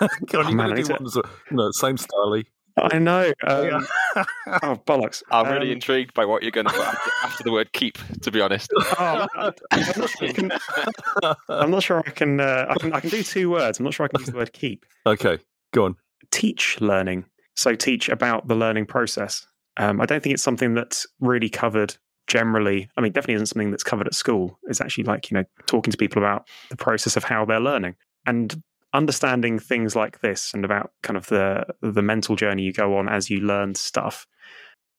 Go 0.26 0.40
on, 0.40 0.50
you 0.50 0.56
man, 0.56 0.68
gotta 0.68 0.72
I 0.72 0.76
need 0.76 0.86
do 0.86 0.92
one 0.92 1.04
that's, 1.04 1.16
know, 1.50 1.70
same 1.72 1.96
style. 1.96 2.42
I 2.76 2.98
know. 2.98 3.32
Um, 3.46 3.86
oh, 4.16 4.80
bollocks. 4.86 5.22
I'm 5.30 5.52
really 5.52 5.66
Um, 5.66 5.72
intrigued 5.72 6.14
by 6.14 6.24
what 6.24 6.42
you're 6.42 6.52
going 6.52 6.66
to 6.66 6.72
put 6.72 6.86
after, 6.86 7.10
after 7.24 7.44
the 7.44 7.52
word 7.52 7.72
keep, 7.72 7.98
to 8.22 8.30
be 8.30 8.40
honest. 8.40 8.70
oh, 8.78 9.26
I'm 9.70 9.82
not 9.96 10.10
sure 10.10 10.28
I 10.28 10.32
can. 10.32 10.52
I'm 11.48 11.70
not 11.70 11.82
sure 11.82 11.98
I 12.06 12.10
can, 12.10 12.40
uh, 12.40 12.66
I 12.70 12.74
can. 12.78 12.92
I 12.92 13.00
can 13.00 13.10
do 13.10 13.22
two 13.22 13.50
words. 13.50 13.78
I'm 13.78 13.84
not 13.84 13.94
sure 13.94 14.06
I 14.06 14.08
can 14.08 14.20
use 14.20 14.30
the 14.30 14.36
word 14.36 14.52
keep. 14.52 14.86
okay, 15.06 15.38
go 15.72 15.84
on. 15.84 15.96
Teach 16.30 16.80
learning. 16.80 17.24
So 17.56 17.74
teach 17.74 18.08
about 18.08 18.48
the 18.48 18.54
learning 18.54 18.86
process. 18.86 19.46
Um, 19.76 20.00
I 20.00 20.06
don't 20.06 20.22
think 20.22 20.34
it's 20.34 20.42
something 20.42 20.74
that's 20.74 21.06
really 21.20 21.48
covered 21.48 21.96
generally. 22.28 22.88
I 22.96 23.00
mean, 23.00 23.12
definitely 23.12 23.34
isn't 23.34 23.46
something 23.46 23.70
that's 23.70 23.82
covered 23.82 24.06
at 24.06 24.14
school. 24.14 24.58
It's 24.68 24.80
actually 24.80 25.04
like 25.04 25.30
you 25.30 25.36
know 25.36 25.44
talking 25.66 25.90
to 25.90 25.98
people 25.98 26.22
about 26.22 26.46
the 26.70 26.76
process 26.76 27.16
of 27.16 27.24
how 27.24 27.44
they're 27.44 27.60
learning 27.60 27.96
and 28.26 28.62
understanding 28.92 29.58
things 29.58 29.94
like 29.94 30.20
this 30.20 30.52
and 30.52 30.64
about 30.64 30.92
kind 31.02 31.16
of 31.16 31.26
the 31.28 31.64
the 31.80 32.02
mental 32.02 32.36
journey 32.36 32.62
you 32.62 32.72
go 32.72 32.96
on 32.96 33.08
as 33.08 33.30
you 33.30 33.40
learn 33.40 33.74
stuff 33.74 34.26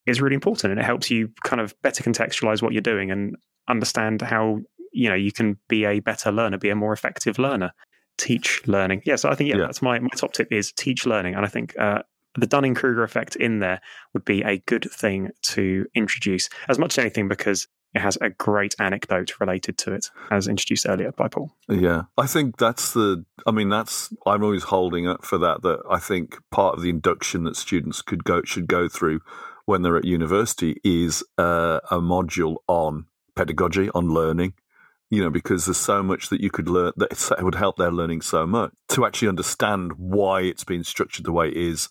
is 0.05 0.21
really 0.21 0.35
important 0.35 0.71
and 0.71 0.79
it 0.79 0.85
helps 0.85 1.11
you 1.11 1.29
kind 1.43 1.61
of 1.61 1.79
better 1.81 2.03
contextualize 2.03 2.61
what 2.61 2.71
you're 2.73 2.81
doing 2.81 3.11
and 3.11 3.35
understand 3.67 4.21
how 4.21 4.59
you 4.93 5.09
know 5.09 5.15
you 5.15 5.31
can 5.31 5.57
be 5.67 5.85
a 5.85 5.99
better 5.99 6.31
learner 6.31 6.57
be 6.57 6.69
a 6.69 6.75
more 6.75 6.93
effective 6.93 7.37
learner 7.37 7.71
teach 8.17 8.61
learning 8.65 9.01
yeah 9.05 9.15
so 9.15 9.29
i 9.29 9.35
think 9.35 9.49
yeah, 9.49 9.57
Yeah. 9.57 9.65
that's 9.65 9.81
my 9.81 9.99
my 9.99 10.09
top 10.15 10.31
tip 10.33 10.51
is 10.51 10.71
teach 10.71 11.05
learning 11.05 11.35
and 11.35 11.45
i 11.45 11.49
think 11.49 11.77
uh 11.77 12.01
the 12.35 12.47
Dunning 12.47 12.75
Kruger 12.75 13.03
effect 13.03 13.35
in 13.35 13.59
there 13.59 13.81
would 14.13 14.23
be 14.23 14.41
a 14.41 14.59
good 14.59 14.89
thing 14.89 15.31
to 15.41 15.85
introduce, 15.95 16.47
as 16.69 16.79
much 16.79 16.97
as 16.97 17.01
anything, 17.01 17.27
because 17.27 17.67
it 17.93 18.01
has 18.01 18.17
a 18.21 18.29
great 18.29 18.73
anecdote 18.79 19.39
related 19.39 19.77
to 19.79 19.93
it, 19.93 20.09
as 20.29 20.47
introduced 20.47 20.85
earlier 20.87 21.11
by 21.11 21.27
Paul. 21.27 21.51
Yeah, 21.67 22.03
I 22.17 22.25
think 22.25 22.57
that's 22.57 22.93
the. 22.93 23.25
I 23.45 23.51
mean, 23.51 23.69
that's. 23.69 24.13
I'm 24.25 24.43
always 24.43 24.63
holding 24.63 25.07
up 25.07 25.25
for 25.25 25.37
that. 25.39 25.61
That 25.63 25.79
I 25.89 25.99
think 25.99 26.37
part 26.51 26.75
of 26.75 26.81
the 26.81 26.89
induction 26.89 27.43
that 27.43 27.55
students 27.55 28.01
could 28.01 28.23
go 28.23 28.41
should 28.43 28.67
go 28.67 28.87
through 28.87 29.19
when 29.65 29.81
they're 29.81 29.97
at 29.97 30.05
university 30.05 30.79
is 30.83 31.23
uh, 31.37 31.79
a 31.89 31.99
module 31.99 32.57
on 32.67 33.07
pedagogy, 33.35 33.89
on 33.93 34.09
learning. 34.09 34.53
You 35.09 35.21
know, 35.21 35.29
because 35.29 35.65
there's 35.65 35.75
so 35.75 36.01
much 36.01 36.29
that 36.29 36.39
you 36.39 36.49
could 36.49 36.69
learn 36.69 36.93
that 36.95 37.11
it 37.37 37.43
would 37.43 37.55
help 37.55 37.75
their 37.75 37.91
learning 37.91 38.21
so 38.21 38.47
much 38.47 38.71
to 38.89 39.05
actually 39.05 39.27
understand 39.27 39.91
why 39.97 40.41
it's 40.41 40.63
been 40.63 40.85
structured 40.85 41.25
the 41.25 41.33
way 41.33 41.49
it 41.49 41.57
is 41.57 41.89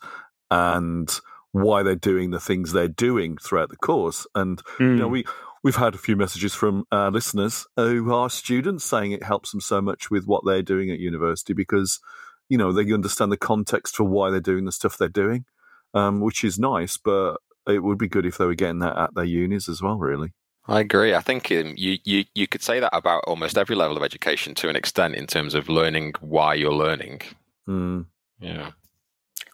and 0.51 1.21
why 1.53 1.83
they're 1.83 1.97
doing 1.97 2.31
the 2.31 2.41
things 2.41 2.73
they're 2.73 2.89
doing 2.89 3.37
throughout 3.37 3.69
the 3.69 3.77
course. 3.77 4.27
And 4.35 4.63
you 4.79 4.97
know, 4.97 5.09
we 5.09 5.27
we've 5.63 5.77
had 5.77 5.95
a 5.95 5.99
few 5.99 6.17
messages 6.17 6.55
from 6.55 6.85
our 6.91 7.11
listeners 7.11 7.67
who 7.77 8.13
are 8.13 8.31
students 8.31 8.85
saying 8.85 9.13
it 9.13 9.23
helps 9.23 9.51
them 9.51 9.61
so 9.61 9.81
much 9.81 10.11
with 10.11 10.27
what 10.27 10.43
they're 10.47 10.63
doing 10.63 10.91
at 10.91 10.99
university 10.99 11.53
because 11.53 12.01
you 12.49 12.57
know 12.59 12.73
they 12.73 12.93
understand 12.93 13.31
the 13.31 13.37
context 13.37 13.97
for 13.97 14.05
why 14.05 14.31
they're 14.31 14.41
doing 14.41 14.65
the 14.65 14.73
stuff 14.73 14.97
they're 14.99 15.09
doing, 15.09 15.45
um, 15.95 16.21
which 16.21 16.43
is 16.45 16.59
nice. 16.59 16.97
But 16.97 17.37
it 17.69 17.83
would 17.83 17.99
be 17.99 18.09
good 18.09 18.27
if 18.27 18.39
they 18.39 18.47
were 18.47 18.55
getting 18.55 18.81
that 18.81 18.97
at 18.97 19.15
their 19.15 19.25
unis 19.25 19.69
as 19.69 19.81
well. 19.83 19.99
Really, 19.99 20.33
I 20.67 20.81
agree. 20.81 21.15
I 21.15 21.21
think 21.21 21.51
um, 21.53 21.75
you, 21.77 21.99
you, 22.05 22.25
you 22.35 22.47
could 22.49 22.63
say 22.63 22.81
that 22.81 22.91
about 22.97 23.23
almost 23.27 23.57
every 23.59 23.77
level 23.77 23.97
of 23.97 24.03
education 24.03 24.55
to 24.57 24.69
an 24.69 24.77
extent 24.77 25.15
in 25.15 25.27
terms 25.27 25.55
of 25.55 25.69
learning 25.69 26.15
why 26.21 26.55
you're 26.55 26.73
learning. 26.73 27.21
mm, 27.69 28.07
Yeah. 28.41 28.71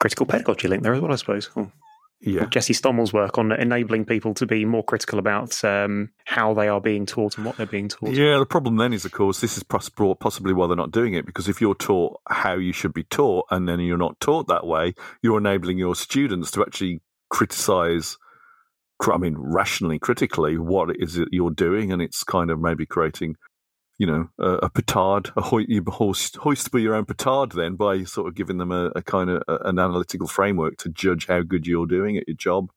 critical 0.00 0.26
pedagogy 0.26 0.68
link 0.68 0.82
there 0.82 0.94
as 0.94 1.00
well, 1.00 1.12
I 1.12 1.16
suppose. 1.16 1.50
Oh, 1.56 1.70
yeah, 2.26 2.46
Jesse 2.46 2.74
Stommel's 2.74 3.12
work 3.12 3.38
on 3.38 3.52
enabling 3.52 4.04
people 4.04 4.34
to 4.34 4.46
be 4.46 4.64
more 4.64 4.82
critical 4.82 5.20
about 5.20 5.62
um, 5.64 6.10
how 6.24 6.52
they 6.54 6.66
are 6.66 6.80
being 6.80 7.06
taught 7.06 7.36
and 7.36 7.46
what 7.46 7.56
they're 7.56 7.66
being 7.66 7.88
taught. 7.88 8.10
Yeah, 8.10 8.38
the 8.38 8.46
problem 8.46 8.76
then 8.76 8.92
is, 8.92 9.04
of 9.04 9.12
course, 9.12 9.40
this 9.40 9.56
is 9.56 9.62
pos- 9.62 9.90
possibly 10.18 10.52
why 10.52 10.66
they're 10.66 10.76
not 10.76 10.90
doing 10.90 11.14
it 11.14 11.24
because 11.24 11.48
if 11.48 11.60
you're 11.60 11.76
taught 11.76 12.20
how 12.28 12.54
you 12.54 12.72
should 12.72 12.92
be 12.92 13.04
taught 13.04 13.46
and 13.50 13.68
then 13.68 13.78
you're 13.78 13.96
not 13.96 14.18
taught 14.18 14.48
that 14.48 14.66
way, 14.66 14.94
you're 15.22 15.38
enabling 15.38 15.78
your 15.78 15.94
students 15.94 16.50
to 16.50 16.62
actually 16.62 17.00
criticize. 17.30 18.18
I 19.00 19.18
mean, 19.18 19.36
rationally, 19.38 20.00
critically, 20.00 20.58
what 20.58 20.90
it 20.90 20.96
is 20.98 21.14
that 21.14 21.28
you're 21.30 21.50
doing, 21.50 21.92
and 21.92 22.02
it's 22.02 22.24
kind 22.24 22.50
of 22.50 22.58
maybe 22.58 22.86
creating, 22.86 23.36
you 23.98 24.06
know, 24.06 24.28
a, 24.38 24.50
a 24.64 24.70
petard, 24.70 25.30
a 25.36 25.40
hoist, 25.42 25.68
you 25.68 25.82
hoist, 25.86 26.36
hoist 26.36 26.70
by 26.70 26.78
your 26.80 26.94
own 26.94 27.04
petard. 27.06 27.52
Then 27.52 27.76
by 27.76 28.04
sort 28.04 28.28
of 28.28 28.34
giving 28.34 28.58
them 28.58 28.70
a, 28.72 28.86
a 28.94 29.02
kind 29.02 29.30
of 29.30 29.42
a, 29.48 29.56
an 29.68 29.78
analytical 29.78 30.26
framework 30.28 30.76
to 30.78 30.88
judge 30.88 31.26
how 31.26 31.42
good 31.42 31.66
you're 31.66 31.86
doing 31.86 32.16
at 32.16 32.28
your 32.28 32.36
job. 32.36 32.70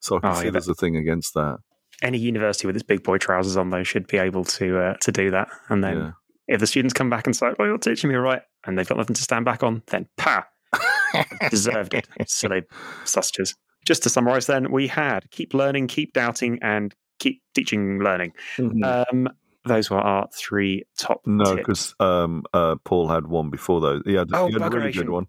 So 0.00 0.16
I 0.16 0.20
can 0.20 0.30
Oh, 0.30 0.34
see 0.34 0.44
yeah, 0.46 0.50
there's 0.50 0.68
a 0.68 0.74
thing 0.74 0.96
against 0.96 1.34
that. 1.34 1.58
Any 2.02 2.18
university 2.18 2.66
with 2.66 2.76
its 2.76 2.82
big 2.82 3.02
boy 3.04 3.18
trousers 3.18 3.56
on, 3.56 3.70
though, 3.70 3.84
should 3.84 4.06
be 4.08 4.18
able 4.18 4.44
to 4.44 4.78
uh, 4.78 4.94
to 5.02 5.12
do 5.12 5.30
that. 5.30 5.48
And 5.68 5.82
then 5.84 5.96
Yeah. 5.98 6.10
if 6.48 6.60
the 6.60 6.66
students 6.66 6.92
come 6.92 7.08
back 7.08 7.26
and 7.26 7.34
say, 7.36 7.52
"Well, 7.58 7.68
you're 7.68 7.78
teaching 7.78 8.10
me 8.10 8.16
right," 8.16 8.42
and 8.66 8.76
they've 8.76 8.88
got 8.88 8.98
nothing 8.98 9.14
to 9.14 9.22
stand 9.22 9.44
back 9.44 9.62
on, 9.62 9.82
then 9.86 10.08
pa, 10.16 10.44
deserved 11.50 11.94
it. 11.94 12.06
Silly 12.26 12.62
sausages. 13.04 13.54
Just 13.86 14.02
to 14.02 14.08
summarise, 14.10 14.46
then 14.46 14.70
we 14.72 14.88
had 14.88 15.30
keep 15.30 15.54
learning, 15.54 15.86
keep 15.86 16.12
doubting, 16.12 16.58
and 16.62 16.94
keep 17.18 17.42
teaching 17.54 18.00
learning. 18.00 18.32
Um, 18.58 19.28
those 19.64 19.90
were 19.90 19.98
our 19.98 20.28
three 20.32 20.84
top. 20.96 21.22
No, 21.26 21.56
because 21.56 21.94
um, 22.00 22.44
uh, 22.52 22.76
Paul 22.84 23.08
had 23.08 23.26
one 23.26 23.50
before 23.50 23.80
those. 23.80 24.02
He 24.04 24.14
had, 24.14 24.28
Oh, 24.32 24.46
he 24.46 24.52
had 24.52 24.62
a 24.62 24.70
really 24.70 24.92
good 24.92 25.10
one. 25.10 25.26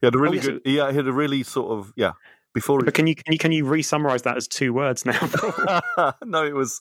He 0.00 0.06
had 0.06 0.14
a 0.14 0.18
really 0.18 0.36
yes, 0.36 0.46
good. 0.46 0.62
Yeah, 0.64 0.90
he 0.90 0.96
had 0.96 1.06
a 1.06 1.12
really 1.12 1.42
sort 1.42 1.78
of 1.78 1.92
yeah. 1.96 2.12
Before 2.54 2.80
But 2.82 2.94
can 2.94 3.06
you 3.06 3.14
can 3.14 3.32
you 3.32 3.38
can 3.38 3.52
you 3.52 3.66
re-summarize 3.66 4.22
that 4.22 4.36
as 4.36 4.48
two 4.48 4.72
words 4.72 5.04
now? 5.04 5.20
no, 6.24 6.44
it 6.44 6.54
was 6.54 6.80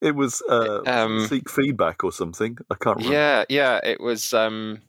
it 0.00 0.16
was 0.16 0.42
uh, 0.48 0.80
Um, 0.86 1.26
seek 1.26 1.50
feedback 1.50 2.02
or 2.02 2.12
something. 2.12 2.56
I 2.70 2.74
can't 2.74 2.96
remember. 2.96 3.14
Yeah, 3.14 3.44
yeah. 3.48 3.80
It 3.84 4.00
was. 4.00 4.32
Um, 4.32 4.80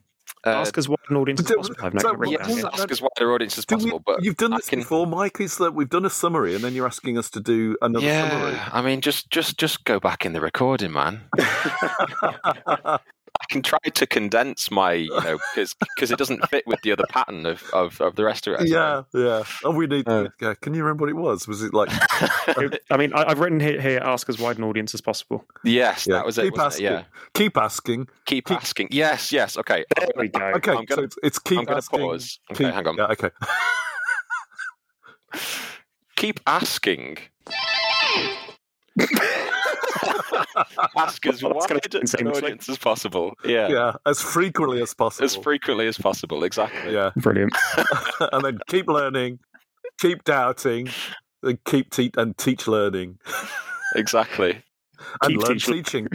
uh, 0.46 0.50
Ask 0.50 0.76
as 0.78 0.88
wide 0.88 0.98
an 1.08 1.16
audience 1.16 1.40
as 1.40 1.46
possible. 1.56 1.76
I've 1.82 1.92
so- 2.00 2.08
never 2.08 2.18
written 2.18 2.48
yeah, 2.48 2.54
yet. 2.56 2.64
ask 2.74 2.90
as 2.90 3.00
wide 3.02 3.10
an 3.18 3.26
audience 3.28 3.58
as 3.58 3.64
Did 3.64 3.82
we- 3.82 3.98
but 4.04 4.22
you've 4.24 4.36
done 4.36 4.52
I 4.52 4.56
this 4.58 4.68
can- 4.68 4.80
before, 4.80 5.06
Mike. 5.06 5.40
Is 5.40 5.56
that 5.58 5.74
we've 5.74 5.88
done 5.88 6.04
a 6.04 6.10
summary 6.10 6.54
and 6.54 6.62
then 6.62 6.74
you're 6.74 6.86
asking 6.86 7.16
us 7.18 7.30
to 7.30 7.40
do 7.40 7.76
another 7.82 8.04
yeah, 8.04 8.68
I 8.72 8.82
mean, 8.82 9.00
just 9.00 9.30
just 9.30 9.58
just 9.58 9.84
go 9.84 9.98
back 10.00 10.24
in 10.26 10.32
the 10.32 10.40
recording, 10.40 10.92
man. 10.92 11.22
summary? 13.34 13.40
I 13.40 13.52
can 13.52 13.62
try 13.62 13.78
to 13.92 14.06
condense 14.06 14.70
my, 14.70 14.92
you 14.92 15.10
know, 15.20 15.38
because 15.54 16.10
it 16.10 16.18
doesn't 16.18 16.48
fit 16.48 16.66
with 16.66 16.80
the 16.82 16.92
other 16.92 17.04
pattern 17.08 17.46
of, 17.46 17.62
of, 17.72 18.00
of 18.00 18.16
the 18.16 18.24
rest 18.24 18.46
of 18.46 18.60
it. 18.60 18.68
yeah, 18.68 19.02
yeah. 19.12 19.42
Oh, 19.64 19.70
we 19.70 19.86
need. 19.86 20.08
Uh. 20.08 20.28
yeah. 20.40 20.54
Can 20.60 20.74
you 20.74 20.82
remember 20.82 21.02
what 21.02 21.10
it 21.10 21.16
was? 21.16 21.46
Was 21.48 21.62
it 21.62 21.74
like? 21.74 21.88
I 22.90 22.96
mean, 22.96 23.12
I, 23.14 23.24
I've 23.30 23.38
written 23.40 23.60
here, 23.60 23.80
here 23.80 24.00
ask 24.02 24.28
as 24.28 24.38
wide 24.38 24.58
an 24.58 24.64
audience 24.64 24.94
as 24.94 25.00
possible. 25.00 25.44
yes, 25.64 26.06
Yeah, 26.06 26.16
that 26.16 26.26
was 26.26 26.38
it. 26.38 26.42
keep 26.42 26.52
wasn't 26.56 26.66
asking. 26.66 26.86
it? 26.86 26.90
Yeah, 26.90 27.02
Keep 27.34 27.56
asking. 27.56 28.08
keep, 28.26 28.46
Keep- 28.46 28.56
asking. 28.56 28.88
Yes, 28.90 29.32
yes. 29.32 29.56
Okay, 29.58 29.84
There 29.96 30.08
we 30.16 30.28
go. 30.28 30.40
Okay, 30.56 30.72
I'm 30.72 30.84
gonna- 30.84 31.02
so 31.02 31.02
it's, 31.04 31.16
it's 31.22 31.38
keep 31.38 31.58
I'm 31.58 31.64
going 31.64 31.74
to 31.74 31.78
asking. 31.78 32.00
pause. 32.00 32.38
Okay, 32.52 32.64
keep, 32.64 32.74
hang 32.74 32.86
on. 32.86 32.96
Yeah, 32.96 33.06
okay. 33.06 33.30
Keep 36.16 36.40
asking. 36.46 37.18
Ask 40.96 41.26
as 41.26 41.42
Well, 41.42 41.54
wide 41.54 41.70
an 41.70 41.78
seamlessly. 42.02 42.36
audience 42.36 42.68
as 42.68 42.78
possible. 42.78 43.34
Yeah. 43.44 43.68
yeah, 43.68 43.92
as 44.06 44.20
frequently 44.20 44.82
as 44.82 44.94
possible. 44.94 45.24
as 45.24 45.36
frequently 45.36 45.86
as 45.86 45.98
possible. 45.98 46.44
Exactly. 46.44 46.92
yeah, 46.94 47.10
Brilliant. 47.16 47.52
and 48.32 48.44
then 48.44 48.58
keep 48.68 48.88
learning, 48.88 49.38
keep 50.00 50.24
doubting, 50.24 50.88
and 51.42 51.62
keep 51.64 51.90
te- 51.90 52.10
and 52.16 52.36
teach 52.38 52.66
learning, 52.68 53.18
Exactly. 53.96 54.62
and 55.22 55.30
Keep 55.32 55.40
learn 55.40 55.52
teach- 55.58 55.66
teaching. 55.66 56.08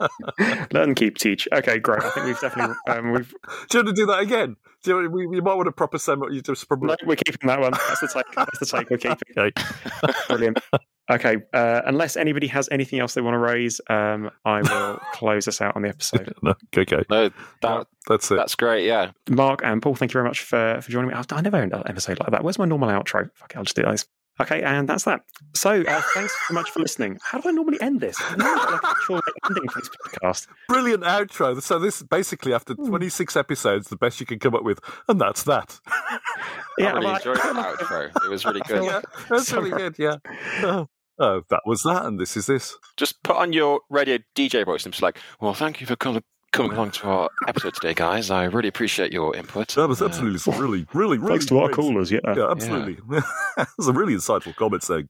Learn, 0.72 0.94
keep, 0.94 1.18
teach. 1.18 1.48
Okay, 1.52 1.78
great. 1.78 2.02
I 2.02 2.10
think 2.10 2.26
we've 2.26 2.40
definitely 2.40 2.76
um, 2.86 3.12
we've 3.12 3.34
Do 3.68 3.78
you 3.78 3.84
want 3.84 3.88
to 3.88 3.92
do 4.02 4.06
that 4.06 4.20
again? 4.20 4.56
Do 4.84 5.00
you, 5.02 5.10
we, 5.10 5.22
you 5.36 5.42
might 5.42 5.54
want 5.54 5.66
to 5.66 5.72
proper 5.72 5.98
summary. 5.98 6.36
You 6.36 6.42
just 6.42 6.66
probably 6.68 6.88
no, 6.88 6.96
we're 7.04 7.16
keeping 7.16 7.48
that 7.48 7.60
one. 7.60 7.72
That's 7.72 8.00
the 8.00 8.08
take. 8.08 8.24
That's 8.34 8.58
the 8.60 8.66
take. 8.66 8.88
We're 8.90 8.96
keeping. 8.98 9.16
okay. 9.36 9.52
Brilliant. 10.28 10.58
Okay. 11.10 11.38
Uh, 11.52 11.82
unless 11.86 12.16
anybody 12.16 12.46
has 12.46 12.68
anything 12.70 13.00
else 13.00 13.14
they 13.14 13.20
want 13.20 13.34
to 13.34 13.38
raise, 13.38 13.80
um, 13.90 14.30
I 14.44 14.62
will 14.62 15.00
close 15.12 15.48
us 15.48 15.60
out 15.60 15.74
on 15.76 15.82
the 15.82 15.88
episode. 15.88 16.32
No, 16.42 16.54
okay, 16.76 17.02
No, 17.10 17.30
that 17.62 17.86
that's 18.08 18.30
it. 18.30 18.36
that's 18.36 18.54
great. 18.54 18.86
Yeah. 18.86 19.10
Mark 19.28 19.60
and 19.64 19.82
Paul, 19.82 19.94
thank 19.96 20.12
you 20.12 20.14
very 20.14 20.24
much 20.28 20.42
for, 20.42 20.80
for 20.80 20.90
joining 20.90 21.08
me. 21.10 21.14
I, 21.14 21.24
I 21.32 21.40
never 21.40 21.56
end 21.56 21.72
an 21.72 21.82
episode 21.86 22.20
like 22.20 22.30
that. 22.30 22.44
Where's 22.44 22.58
my 22.58 22.64
normal 22.64 22.88
outro? 22.88 23.28
Fuck 23.34 23.52
it, 23.52 23.56
I'll 23.56 23.64
just 23.64 23.76
do 23.76 23.82
those. 23.82 24.06
Okay, 24.40 24.62
and 24.62 24.88
that's 24.88 25.04
that. 25.04 25.20
So, 25.54 25.82
uh, 25.82 26.00
thanks 26.14 26.34
so 26.48 26.54
much 26.54 26.70
for 26.70 26.80
listening. 26.80 27.18
How 27.22 27.38
do 27.40 27.50
I 27.50 27.52
normally 27.52 27.78
end 27.82 28.00
this? 28.00 28.16
I 28.20 28.36
normally 28.36 28.56
get 28.58 28.70
like 28.70 28.82
an 28.84 28.88
actual 28.90 29.20
ending 29.46 29.68
for 29.68 29.80
this 29.80 29.90
podcast. 30.06 30.46
Brilliant 30.68 31.02
outro. 31.02 31.60
So 31.60 31.78
this 31.78 32.02
basically 32.02 32.54
after 32.54 32.72
Hmm. 32.72 32.86
26 32.88 33.36
episodes, 33.36 33.88
the 33.88 33.96
best 33.96 34.18
you 34.18 34.24
can 34.24 34.38
come 34.38 34.54
up 34.54 34.62
with, 34.62 34.78
and 35.08 35.20
that's 35.20 35.42
that. 35.42 35.78
yeah, 36.78 36.86
I 36.86 36.92
really 36.94 37.04
well, 37.06 37.16
enjoyed 37.16 37.36
that 37.36 37.76
outro. 37.80 38.24
It 38.24 38.30
was 38.30 38.44
really 38.46 38.62
good. 38.66 38.84
yeah, 38.84 39.00
that's 39.28 39.52
really 39.52 39.70
good. 39.72 39.96
Yeah. 39.98 40.16
Oh, 40.62 40.88
oh, 41.20 41.42
that 41.50 41.60
was 41.66 41.82
that, 41.84 42.04
and 42.06 42.18
this 42.18 42.36
is 42.36 42.46
this. 42.46 42.76
Just 42.96 43.22
put 43.22 43.36
on 43.36 43.52
your 43.52 43.80
radio 43.90 44.18
DJ 44.34 44.64
voice 44.64 44.84
and 44.84 44.92
just 44.92 45.02
like, 45.02 45.18
well, 45.40 45.54
thank 45.54 45.80
you 45.80 45.86
for 45.86 45.94
call- 45.96 46.18
coming 46.52 46.72
along 46.72 46.90
to 46.90 47.06
our 47.06 47.30
episode 47.46 47.74
today, 47.74 47.94
guys. 47.94 48.28
I 48.30 48.44
really 48.44 48.66
appreciate 48.68 49.12
your 49.12 49.36
input. 49.36 49.68
That 49.68 49.88
was 49.88 50.02
Uh, 50.02 50.06
absolutely 50.06 50.40
some 50.40 50.58
really, 50.58 50.86
really, 50.92 51.16
really. 51.18 51.30
Thanks 51.34 51.46
to 51.46 51.58
our 51.60 51.68
callers, 51.68 52.10
yeah. 52.10 52.18
Yeah, 52.34 52.50
absolutely. 52.50 52.98
There's 53.08 53.68
some 53.80 53.96
really 53.96 54.14
insightful 54.14 54.56
comments 54.56 54.88
there, 54.88 55.04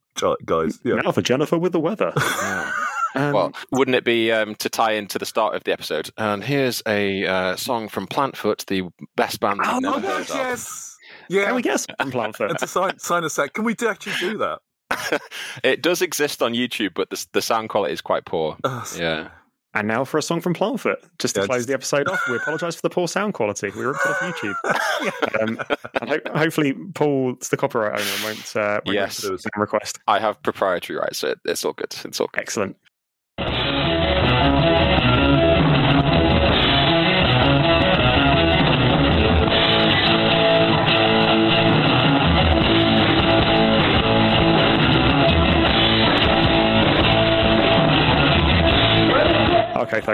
guys. 0.44 0.78
Yeah. 0.84 0.96
Now 0.96 1.12
for 1.12 1.22
Jennifer 1.22 1.56
with 1.58 1.72
the 1.72 1.80
weather. 1.80 2.12
yeah. 2.16 2.72
Um, 3.14 3.32
Well, 3.32 3.52
wouldn't 3.72 3.94
it 3.96 4.04
be 4.04 4.30
um, 4.30 4.54
to 4.56 4.68
tie 4.68 4.92
into 4.92 5.18
the 5.18 5.24
start 5.26 5.54
of 5.54 5.64
the 5.64 5.72
episode? 5.72 6.10
And 6.18 6.44
here's 6.44 6.82
a 6.86 7.24
uh, 7.26 7.56
song 7.56 7.88
from 7.88 8.06
Plantfoot, 8.06 8.66
the 8.66 8.82
best 9.16 9.40
band 9.40 9.60
Oh 9.64 9.80
my 9.80 9.90
never 9.90 9.96
Oh, 10.06 10.18
gosh, 10.18 10.28
yes. 10.28 10.96
Yeah. 11.30 11.46
can 11.46 11.54
we 11.54 11.62
guess 11.62 11.86
from 11.98 12.12
Plantfoot? 12.12 12.50
and 12.50 12.58
to 12.58 12.66
sign, 12.66 12.98
sign 12.98 13.24
a 13.24 13.30
sec, 13.30 13.54
can 13.54 13.64
we 13.64 13.74
actually 13.88 14.12
do 14.20 14.36
that? 14.38 14.58
it 15.64 15.82
does 15.82 16.02
exist 16.02 16.42
on 16.42 16.52
YouTube, 16.54 16.94
but 16.94 17.10
the, 17.10 17.26
the 17.32 17.42
sound 17.42 17.68
quality 17.68 17.92
is 17.94 18.00
quite 18.00 18.24
poor. 18.24 18.56
Uh, 18.64 18.84
Yeah. 18.96 19.28
And 19.72 19.86
now 19.86 20.04
for 20.04 20.18
a 20.18 20.22
song 20.22 20.40
from 20.40 20.52
Plantfoot. 20.52 20.96
Just 21.20 21.36
to 21.36 21.42
Yeah, 21.42 21.46
close 21.46 21.58
just- 21.58 21.68
the 21.68 21.74
episode 21.74 22.08
off, 22.08 22.20
we 22.28 22.34
apologise 22.36 22.74
for 22.74 22.82
the 22.82 22.90
poor 22.90 23.06
sound 23.06 23.34
quality. 23.34 23.70
We 23.76 23.84
ripped 23.84 24.00
it 24.04 24.10
off 24.10 24.18
YouTube. 24.18 24.54
Um, 25.40 25.58
and 26.00 26.10
ho- 26.10 26.20
hopefully, 26.38 26.74
Paul's 26.94 27.48
the 27.48 27.56
copyright 27.56 27.98
owner 27.98 28.10
won't, 28.24 28.56
uh, 28.56 28.80
won't 28.84 28.94
Yes. 28.94 29.24
raise 29.24 29.46
a 29.46 29.60
request. 29.60 29.98
I 30.08 30.18
have 30.18 30.42
proprietary 30.42 30.98
rights, 30.98 31.18
so 31.18 31.34
it's 31.46 31.64
all 31.64 31.72
good. 31.72 31.94
It's 32.04 32.20
all 32.20 32.26
good. 32.32 32.40
Excellent. 32.40 32.76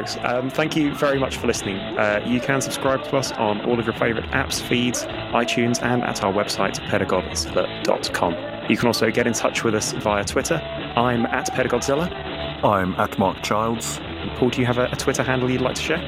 Folks. 0.06 0.24
Um, 0.24 0.50
thank 0.50 0.76
you 0.76 0.94
very 0.94 1.18
much 1.18 1.36
for 1.36 1.46
listening. 1.46 1.76
Uh, 1.76 2.22
you 2.26 2.40
can 2.40 2.60
subscribe 2.60 3.04
to 3.04 3.16
us 3.16 3.32
on 3.32 3.60
all 3.62 3.78
of 3.78 3.86
your 3.86 3.94
favourite 3.94 4.28
apps, 4.30 4.60
feeds, 4.60 5.04
iTunes, 5.04 5.82
and 5.82 6.02
at 6.02 6.22
our 6.22 6.32
website, 6.32 6.78
pedagodzilla.com. 6.88 8.70
You 8.70 8.76
can 8.76 8.86
also 8.88 9.10
get 9.10 9.26
in 9.26 9.32
touch 9.32 9.64
with 9.64 9.74
us 9.74 9.92
via 9.92 10.24
Twitter. 10.24 10.56
I'm 10.96 11.26
at 11.26 11.46
Pedagodzilla. 11.52 12.12
I'm 12.64 12.94
at 12.94 13.18
Mark 13.18 13.42
Childs. 13.42 14.00
Paul, 14.36 14.50
do 14.50 14.60
you 14.60 14.66
have 14.66 14.78
a, 14.78 14.86
a 14.86 14.96
Twitter 14.96 15.22
handle 15.22 15.50
you'd 15.50 15.60
like 15.60 15.76
to 15.76 15.82
share? 15.82 15.98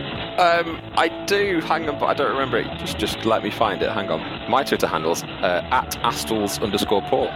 Um, 0.40 0.80
I 0.96 1.08
do. 1.26 1.60
Hang 1.60 1.88
on, 1.88 1.98
but 2.00 2.06
I 2.06 2.14
don't 2.14 2.30
remember 2.30 2.58
it. 2.58 2.66
Just, 2.78 2.98
just 2.98 3.24
let 3.24 3.44
me 3.44 3.50
find 3.50 3.82
it. 3.82 3.90
Hang 3.90 4.10
on. 4.10 4.50
My 4.50 4.64
Twitter 4.64 4.88
handle's 4.88 5.22
uh, 5.22 5.68
at 5.70 5.92
astles 6.02 6.60
underscore 6.60 7.02
Paul. 7.02 7.28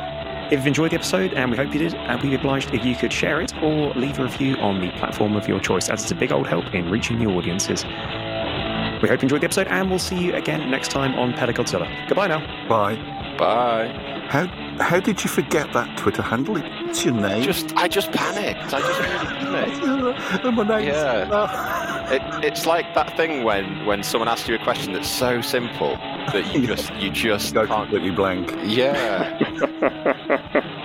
If 0.52 0.58
you've 0.58 0.66
enjoyed 0.66 0.90
the 0.90 0.96
episode, 0.96 1.32
and 1.32 1.50
we 1.50 1.56
hope 1.56 1.72
you 1.72 1.78
did, 1.78 1.94
uh, 1.94 2.18
we'd 2.22 2.28
be 2.28 2.34
obliged 2.34 2.74
if 2.74 2.84
you 2.84 2.94
could 2.94 3.10
share 3.10 3.40
it 3.40 3.54
or 3.62 3.90
leave 3.94 4.18
a 4.18 4.24
review 4.24 4.56
on 4.56 4.82
the 4.82 4.90
platform 4.98 5.34
of 5.34 5.48
your 5.48 5.58
choice, 5.58 5.88
as 5.88 6.02
it's 6.02 6.10
a 6.10 6.14
big 6.14 6.30
old 6.30 6.46
help 6.46 6.74
in 6.74 6.90
reaching 6.90 7.18
new 7.18 7.30
audiences. 7.30 7.84
We 9.02 9.08
hope 9.08 9.22
you 9.22 9.26
enjoyed 9.26 9.40
the 9.40 9.46
episode, 9.46 9.68
and 9.68 9.88
we'll 9.88 9.98
see 9.98 10.18
you 10.18 10.34
again 10.34 10.70
next 10.70 10.90
time 10.90 11.14
on 11.14 11.32
Pedagodzilla. 11.32 11.88
Goodbye 12.06 12.26
now. 12.26 12.40
Bye. 12.68 12.96
Bye. 13.38 13.88
How 14.28 14.46
how 14.78 15.00
did 15.00 15.24
you 15.24 15.30
forget 15.30 15.72
that 15.72 15.96
Twitter 15.96 16.20
handle? 16.22 16.56
It's 16.58 17.02
your 17.02 17.14
name. 17.14 17.42
Just, 17.44 17.72
I 17.76 17.88
just 17.88 18.12
panicked. 18.12 18.74
I 18.74 18.80
just 18.80 19.00
really 19.00 19.72
panicked. 19.72 20.44
My 20.44 20.64
name's- 20.64 20.86
Yeah. 20.94 21.28
No. 21.30 22.14
It, 22.14 22.44
it's 22.44 22.66
like 22.66 22.94
that 22.94 23.16
thing 23.16 23.42
when 23.42 23.86
when 23.86 24.02
someone 24.02 24.28
asks 24.28 24.48
you 24.48 24.54
a 24.54 24.58
question 24.62 24.92
that's 24.92 25.08
so 25.08 25.40
simple 25.40 25.96
that 26.32 26.54
you 26.54 26.66
just 26.66 26.94
you 26.94 27.10
just 27.10 27.54
can't. 27.54 27.68
completely 27.68 28.10
blank. 28.10 28.52
Yeah. 28.64 29.38